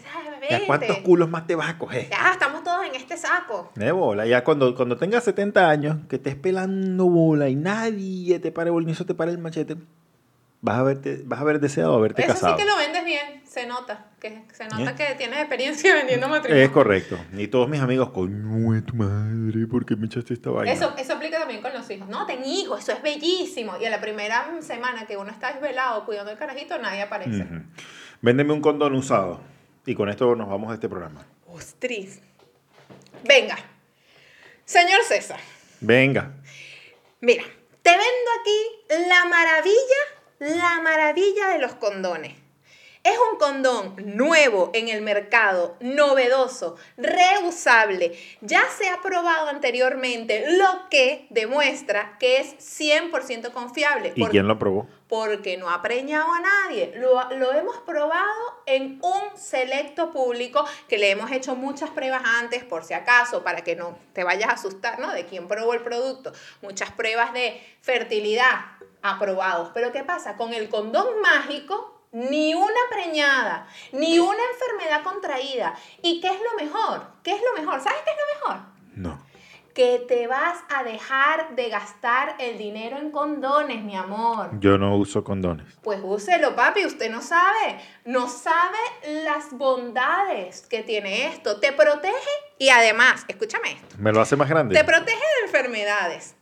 ¿Ya 0.49 0.66
cuántos 0.66 0.97
culos 0.99 1.30
más 1.30 1.47
te 1.47 1.56
vas 1.56 1.70
a 1.70 1.78
coger? 1.78 2.10
Ya, 2.10 2.32
estamos 2.32 2.64
todos 2.64 2.86
en 2.86 2.95
este 2.95 3.18
saco. 3.18 3.72
De 3.76 3.91
bola, 3.91 4.26
ya 4.26 4.43
cuando, 4.43 4.76
cuando 4.76 4.97
tengas 4.97 5.24
70 5.24 5.70
años, 5.70 5.97
que 6.08 6.18
estés 6.18 6.36
pelando 6.36 7.06
bola 7.06 7.49
y 7.49 7.56
nadie 7.56 8.39
te 8.39 8.51
pare 8.51 8.70
bola, 8.70 8.86
ni 8.86 8.91
eso 8.91 9.06
te 9.06 9.16
pare 9.16 9.32
el 9.32 9.38
machete, 9.38 9.76
vas 10.66 10.78
a 10.78 10.80
haberte, 10.80 11.22
vas 11.26 11.38
a 11.39 11.41
haber 11.43 11.59
deseado 11.59 11.93
haberte 11.93 12.24
Eso 12.24 12.34
casado. 12.34 12.57
sí 12.57 12.63
que 12.63 12.68
lo 12.68 12.76
vendes 12.76 13.05
bien, 13.05 13.43
se 13.45 13.68
nota. 13.68 14.07
Que, 14.20 14.41
se 14.51 14.66
nota 14.68 14.91
¿Eh? 14.91 14.95
que 14.95 15.16
tienes 15.16 15.38
experiencia 15.39 15.93
vendiendo 15.99 16.28
matrimonio. 16.28 16.66
Es 16.66 16.72
correcto. 16.72 17.20
Y 17.38 17.47
todos 17.47 17.70
mis 17.70 17.80
amigos, 17.82 18.09
coño 18.09 18.84
tu 18.84 18.95
madre, 18.95 19.68
¿por 19.68 19.86
qué 19.86 19.95
me 19.95 20.07
echaste 20.07 20.34
esta 20.34 20.49
vaina? 20.49 20.72
Eso, 20.74 20.95
eso 20.97 21.13
aplica 21.13 21.38
también 21.38 21.61
con 21.61 21.72
los 21.72 21.88
hijos. 21.91 22.09
No, 22.09 22.26
ten 22.26 22.43
hijos, 22.43 22.80
eso 22.80 22.93
es 22.93 23.03
bellísimo. 23.03 23.74
Y 23.80 23.86
a 23.86 23.91
la 23.91 24.01
primera 24.01 24.49
semana 24.61 25.05
que 25.05 25.18
uno 25.18 25.30
está 25.32 25.53
desvelado 25.53 26.03
cuidando 26.05 26.32
el 26.32 26.38
carajito, 26.39 26.80
nadie 26.80 27.03
aparece. 27.03 27.43
Ujú. 27.43 27.61
Véndeme 28.22 28.53
un 28.53 28.61
condón 28.61 28.95
usado. 28.95 29.39
Y 29.86 29.93
con 29.93 30.09
esto 30.09 30.36
nos 30.36 30.49
vamos 30.49 30.72
a 30.72 30.74
este 30.74 30.89
programa. 30.89 31.24
Ostris. 31.47 32.22
Venga. 33.24 33.55
Señor 34.66 35.03
César, 35.03 35.39
Venga. 35.80 36.32
mira, 37.22 37.43
te 37.84 37.91
vendo 37.91 38.32
aquí 38.41 39.07
la 39.07 39.26
maravilla, 39.26 40.01
la 40.40 40.82
maravilla 40.82 41.50
de 41.50 41.60
los 41.60 41.76
condones. 41.76 42.34
Es 43.04 43.16
un 43.32 43.38
condón 43.38 43.96
nuevo 44.18 44.72
en 44.74 44.90
el 44.90 45.04
mercado, 45.04 45.78
novedoso, 45.80 46.76
reusable. 46.98 48.14
Ya 48.42 48.64
se 48.76 48.90
ha 48.90 49.00
probado 49.02 49.48
anteriormente, 49.48 50.58
lo 50.58 50.90
que 50.90 51.28
demuestra 51.30 52.18
que 52.20 52.40
es 52.40 52.56
100% 52.58 53.52
confiable. 53.52 54.14
¿Y 54.16 54.26
quién 54.26 54.48
lo 54.48 54.58
probó? 54.58 54.88
Porque 55.16 55.55
no 55.55 55.70
ha 55.70 55.82
preñado 55.82 56.30
a 56.30 56.41
nadie. 56.41 56.91
Lo, 56.97 57.30
lo 57.38 57.53
hemos 57.53 57.78
probado 57.78 58.61
en 58.66 58.99
un 59.01 59.38
selecto 59.38 60.11
público 60.11 60.66
que 60.89 60.97
le 60.97 61.09
hemos 61.09 61.32
hecho 61.32 61.55
muchas 61.55 61.89
pruebas 61.89 62.22
antes, 62.26 62.66
por 62.66 62.84
si 62.84 62.93
acaso, 62.93 63.41
para 63.41 63.63
que 63.63 63.78
no 63.78 63.97
te 64.11 64.26
vayas 64.26 64.49
a 64.49 64.53
asustar, 64.53 64.99
¿no? 64.99 65.13
De 65.13 65.26
quién 65.26 65.47
probó 65.47 65.74
el 65.74 65.82
producto. 65.84 66.34
Muchas 66.61 66.91
pruebas 66.91 67.32
de 67.32 67.61
fertilidad 67.80 68.59
aprobados. 69.01 69.72
Pero 69.74 69.93
¿qué 69.93 70.03
pasa? 70.03 70.36
Con 70.36 70.53
el 70.53 70.68
condón 70.68 71.22
mágico, 71.22 72.03
ni 72.11 72.53
una 72.53 72.82
preñada, 72.89 73.70
ni 73.93 74.20
una 74.20 74.43
enfermedad 74.53 75.01
contraída. 75.01 75.80
¿Y 76.01 76.20
qué 76.20 76.28
es 76.28 76.39
lo 76.41 76.61
mejor? 76.61 77.07
¿Qué 77.24 77.32
es 77.32 77.41
lo 77.41 77.61
mejor? 77.61 77.82
¿Sabes 77.82 78.01
qué 78.03 78.11
es 78.11 78.18
lo 78.18 78.47
mejor? 78.47 78.66
No. 78.95 79.24
Que 79.76 79.99
te 80.07 80.26
vas 80.26 80.57
a 80.69 80.84
dejar 80.84 81.53
de 81.55 81.67
gastar 81.67 82.36
el 82.39 82.57
dinero 82.57 82.97
en 82.97 83.11
condones, 83.11 83.84
mi 83.84 83.95
amor. 83.95 84.51
Yo 84.61 84.78
no 84.78 84.95
uso 84.95 85.23
condones. 85.23 85.67
Pues 85.84 85.99
úselo, 86.01 86.55
papi, 86.55 86.86
usted 86.86 87.11
no 87.11 87.21
sabe. 87.21 87.78
No 88.05 88.30
sabe 88.30 88.78
las 89.26 89.51
bondades 89.51 90.65
que 90.67 90.82
tiene 90.82 91.28
esto. 91.28 91.59
Te 91.59 91.73
protege 91.73 92.15
y 92.57 92.69
además, 92.69 93.26
escúchame 93.28 93.73
esto, 93.73 93.97
¿Me 93.99 94.13
lo 94.13 94.21
hace 94.21 94.38
más 94.38 94.47
grande? 94.49 94.73
te 94.76 94.84
protege 94.86 95.17
de 95.17 95.45
enfermedades, 95.45 96.36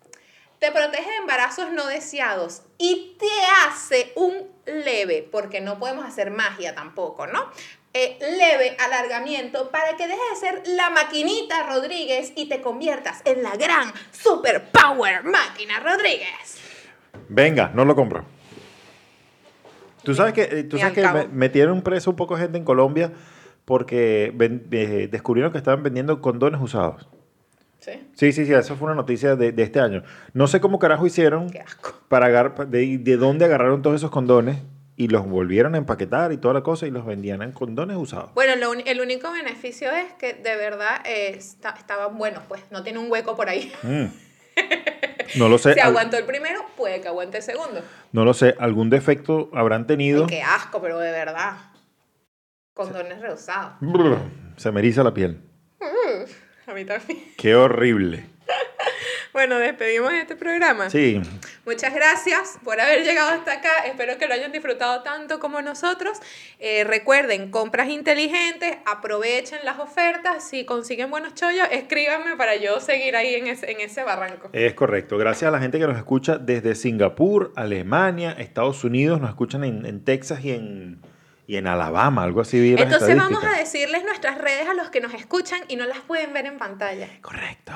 te 0.59 0.71
protege 0.71 1.09
de 1.09 1.15
embarazos 1.17 1.71
no 1.71 1.87
deseados 1.87 2.61
y 2.77 3.17
te 3.19 3.25
hace 3.65 4.13
un 4.15 4.47
leve, 4.65 5.27
porque 5.31 5.59
no 5.59 5.79
podemos 5.79 6.05
hacer 6.05 6.29
magia 6.29 6.75
tampoco, 6.75 7.25
¿no? 7.25 7.49
Eh, 7.95 8.17
leve 8.19 8.75
alargamiento 8.83 9.69
para 9.69 9.95
que 9.95 10.07
dejes 10.07 10.19
de 10.31 10.47
ser 10.47 10.63
la 10.75 10.89
maquinita 10.89 11.61
Rodríguez 11.69 12.33
y 12.35 12.49
te 12.49 12.59
conviertas 12.59 13.21
en 13.23 13.43
la 13.43 13.55
gran 13.55 13.91
superpower 14.11 15.23
máquina 15.23 15.79
Rodríguez. 15.79 16.57
Venga, 17.29 17.71
no 17.75 17.85
lo 17.85 17.95
compro. 17.95 18.25
Tú 20.03 20.15
sabes 20.15 20.33
que, 20.33 20.41
eh, 20.41 20.63
tú 20.63 20.79
sabes 20.79 20.93
que 20.93 21.07
me- 21.07 21.27
metieron 21.27 21.83
preso 21.83 22.09
un 22.09 22.15
poco 22.15 22.35
gente 22.35 22.57
en 22.57 22.63
Colombia 22.65 23.11
porque 23.63 24.31
ven- 24.33 24.67
eh, 24.71 25.07
descubrieron 25.11 25.51
que 25.51 25.59
estaban 25.59 25.83
vendiendo 25.83 26.19
condones 26.19 26.59
usados. 26.61 27.07
¿Sí? 27.79 27.91
Sí, 28.15 28.31
sí, 28.31 28.45
sí, 28.47 28.53
eso 28.53 28.75
fue 28.75 28.87
una 28.87 28.95
noticia 28.95 29.35
de, 29.35 29.51
de 29.51 29.61
este 29.63 29.79
año. 29.79 30.03
No 30.33 30.47
sé 30.47 30.59
cómo 30.61 30.79
carajo 30.79 31.05
hicieron 31.05 31.49
Qué 31.51 31.59
asco. 31.59 31.93
para 32.07 32.25
agar- 32.25 32.67
de, 32.69 32.97
de 32.97 33.17
dónde 33.17 33.45
agarraron 33.45 33.81
todos 33.83 33.97
esos 33.97 34.09
condones 34.09 34.57
y 34.95 35.07
los 35.07 35.25
volvieron 35.27 35.75
a 35.75 35.77
empaquetar 35.79 36.31
y 36.31 36.37
toda 36.37 36.53
la 36.53 36.61
cosa 36.61 36.85
y 36.87 36.91
los 36.91 37.05
vendían 37.05 37.41
en 37.41 37.51
condones 37.51 37.97
usados. 37.97 38.31
Bueno, 38.35 38.55
lo 38.55 38.73
el 38.73 39.01
único 39.01 39.31
beneficio 39.31 39.91
es 39.91 40.13
que 40.13 40.33
de 40.33 40.55
verdad 40.55 41.01
eh, 41.05 41.33
está- 41.37 41.71
estaban 41.77 42.17
buenos, 42.17 42.43
pues 42.47 42.61
no 42.71 42.83
tiene 42.83 42.99
un 42.99 43.11
hueco 43.11 43.35
por 43.35 43.49
ahí. 43.49 43.71
Mm. 43.83 44.05
No 45.35 45.49
lo 45.49 45.57
sé. 45.57 45.73
Si 45.73 45.79
aguantó 45.79 46.17
el 46.17 46.25
primero, 46.25 46.63
puede 46.77 47.01
que 47.01 47.07
aguante 47.07 47.37
el 47.37 47.43
segundo. 47.43 47.81
no 48.11 48.23
lo 48.23 48.35
sé. 48.35 48.53
Algún 48.59 48.91
defecto 48.91 49.49
habrán 49.53 49.87
tenido. 49.87 50.23
Ay, 50.25 50.29
qué 50.29 50.41
asco, 50.43 50.79
pero 50.79 50.99
de 50.99 51.09
verdad. 51.11 51.53
Condones 52.75 53.19
reusados. 53.19 53.73
Brr, 53.79 54.17
Se 54.57 54.71
me 54.71 54.81
eriza 54.81 55.03
la 55.03 55.13
piel. 55.13 55.41
A 56.67 56.73
mí 56.73 56.85
también. 56.85 57.19
Qué 57.37 57.55
horrible. 57.55 58.25
Bueno, 59.33 59.57
despedimos 59.57 60.13
este 60.13 60.35
programa. 60.35 60.91
Sí. 60.91 61.19
Muchas 61.65 61.93
gracias 61.93 62.59
por 62.61 62.81
haber 62.81 63.05
llegado 63.05 63.29
hasta 63.31 63.53
acá. 63.53 63.85
Espero 63.85 64.17
que 64.17 64.27
lo 64.27 64.33
hayan 64.33 64.51
disfrutado 64.51 65.01
tanto 65.01 65.39
como 65.39 65.61
nosotros. 65.61 66.19
Eh, 66.59 66.83
recuerden, 66.83 67.51
compras 67.51 67.87
inteligentes, 67.87 68.77
aprovechen 68.85 69.59
las 69.63 69.79
ofertas. 69.79 70.43
Si 70.43 70.65
consiguen 70.65 71.09
buenos 71.09 71.35
chollos, 71.35 71.65
escríbanme 71.71 72.35
para 72.35 72.57
yo 72.57 72.81
seguir 72.81 73.15
ahí 73.15 73.35
en 73.35 73.47
ese, 73.47 73.71
en 73.71 73.79
ese 73.79 74.03
barranco. 74.03 74.49
Es 74.51 74.73
correcto. 74.73 75.17
Gracias 75.17 75.47
a 75.47 75.51
la 75.51 75.59
gente 75.59 75.79
que 75.79 75.87
nos 75.87 75.97
escucha 75.97 76.37
desde 76.37 76.75
Singapur, 76.75 77.53
Alemania, 77.55 78.35
Estados 78.37 78.83
Unidos. 78.83 79.21
Nos 79.21 79.29
escuchan 79.29 79.63
en, 79.63 79.85
en 79.85 80.03
Texas 80.03 80.43
y 80.43 80.51
en, 80.51 80.99
y 81.47 81.55
en 81.55 81.67
Alabama, 81.67 82.23
algo 82.23 82.41
así. 82.41 82.59
vi 82.59 82.75
Entonces 82.77 83.15
vamos 83.15 83.41
a 83.41 83.57
decirles 83.57 84.03
nuestras 84.03 84.37
redes 84.37 84.67
a 84.67 84.73
los 84.73 84.89
que 84.89 84.99
nos 84.99 85.13
escuchan 85.13 85.61
y 85.69 85.77
no 85.77 85.85
las 85.85 85.99
pueden 85.99 86.33
ver 86.33 86.45
en 86.45 86.57
pantalla. 86.57 87.07
Correcto. 87.21 87.71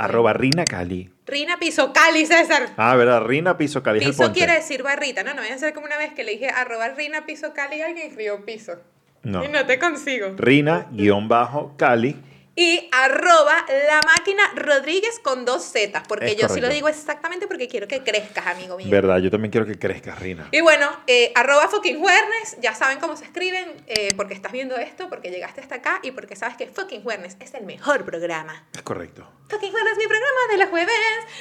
Arroba 0.00 0.32
Rina 0.32 0.64
Cali. 0.64 1.10
Rina 1.26 1.58
Piso 1.58 1.92
Cali, 1.92 2.24
César. 2.24 2.70
Ah, 2.78 2.96
¿verdad? 2.96 3.22
Rina 3.22 3.58
Piso 3.58 3.82
Cali. 3.82 3.98
es 3.98 4.06
el 4.06 4.10
Piso 4.12 4.32
quiere 4.32 4.54
decir 4.54 4.82
barrita, 4.82 5.22
no, 5.22 5.34
no 5.34 5.42
voy 5.42 5.50
a 5.50 5.54
hacer 5.54 5.74
como 5.74 5.84
una 5.84 5.98
vez 5.98 6.14
que 6.14 6.24
le 6.24 6.32
dije 6.32 6.48
arroba 6.48 6.88
Rina 6.88 7.26
Piso 7.26 7.52
Cali 7.52 7.76
y 7.76 7.82
alguien 7.82 8.08
escribió 8.08 8.42
piso. 8.46 8.76
No. 9.22 9.44
Y 9.44 9.48
no 9.48 9.66
te 9.66 9.78
consigo. 9.78 10.34
Rina 10.38 10.86
guion 10.90 11.28
bajo 11.28 11.74
Cali. 11.76 12.16
Y 12.62 12.90
arroba 12.92 13.64
la 13.88 14.02
máquina 14.04 14.42
Rodríguez 14.54 15.18
con 15.22 15.46
dos 15.46 15.62
Z, 15.62 16.02
porque 16.06 16.32
Es 16.32 16.36
yo 16.36 16.40
sí 16.40 16.56
lo 16.56 16.66
correcto. 16.66 16.74
digo 16.74 16.88
exactamente 16.88 17.46
porque 17.46 17.68
quiero 17.68 17.88
que 17.88 18.02
crezcas, 18.02 18.46
amigo 18.48 18.76
mío. 18.76 18.88
Verdad, 18.90 19.16
yo 19.16 19.30
también 19.30 19.50
quiero 19.50 19.66
que 19.66 19.78
crezca, 19.78 20.14
Rina. 20.16 20.46
Y 20.50 20.60
bueno, 20.60 20.90
eh, 21.06 21.32
arroba 21.34 21.68
fucking 21.68 21.98
Juernes, 21.98 22.58
ya 22.60 22.74
saben 22.74 22.98
cómo 23.00 23.16
se 23.16 23.24
escriben, 23.24 23.82
eh, 23.86 24.08
porque 24.14 24.34
estás 24.34 24.52
viendo 24.52 24.76
esto, 24.76 25.08
porque 25.08 25.30
llegaste 25.30 25.62
hasta 25.62 25.76
acá 25.76 26.00
y 26.02 26.10
porque 26.10 26.36
sabes 26.36 26.58
que 26.58 26.66
fucking 26.66 27.02
Juernes 27.02 27.38
es 27.40 27.54
el 27.54 27.64
mejor 27.64 28.04
programa. 28.04 28.66
Es 28.74 28.82
correcto. 28.82 29.26
Fucking 29.48 29.70
Juernes 29.70 29.92
es 29.92 29.98
mi 29.98 30.06
programa 30.06 30.40
de 30.50 30.58
los 30.58 30.68
jueves. 30.68 30.94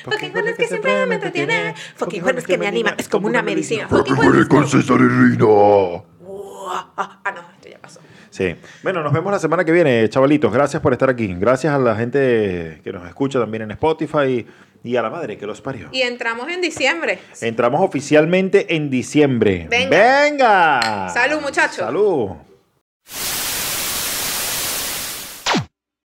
Fucking 0.05 0.31
Juernes 0.31 0.55
que 0.55 0.67
siempre 0.69 1.05
me 1.05 1.15
entretiene. 1.15 1.75
Fucking 1.97 2.21
Juernes 2.21 2.45
que 2.47 2.57
me 2.57 2.65
anima, 2.65 2.95
es 2.97 3.09
como 3.09 3.27
una 3.27 3.41
medicina. 3.41 3.89
Fucking 3.89 4.15
Juernes. 4.15 4.47
con 4.47 4.65
César 4.69 4.95
y 5.01 5.35
Rina. 5.35 6.03
Ah, 6.71 7.19
ah, 7.25 7.31
no. 7.31 7.58
Sí. 8.29 8.55
Bueno, 8.83 9.01
nos 9.03 9.11
vemos 9.13 9.31
la 9.31 9.39
semana 9.39 9.65
que 9.65 9.71
viene, 9.71 10.07
chavalitos. 10.09 10.51
Gracias 10.51 10.81
por 10.81 10.93
estar 10.93 11.09
aquí. 11.09 11.33
Gracias 11.37 11.73
a 11.73 11.77
la 11.77 11.95
gente 11.95 12.81
que 12.83 12.93
nos 12.93 13.07
escucha 13.07 13.39
también 13.39 13.63
en 13.63 13.71
Spotify 13.71 14.45
y 14.83 14.95
a 14.95 15.01
la 15.01 15.09
madre 15.09 15.37
que 15.37 15.45
los 15.45 15.61
parió. 15.61 15.89
Y 15.91 16.01
entramos 16.01 16.47
en 16.49 16.61
diciembre. 16.61 17.19
Entramos 17.41 17.81
oficialmente 17.81 18.75
en 18.75 18.89
diciembre. 18.89 19.67
Venga. 19.69 20.21
¡Venga! 20.21 21.09
Salud, 21.09 21.41
muchachos. 21.41 21.77
Salud. 21.77 22.31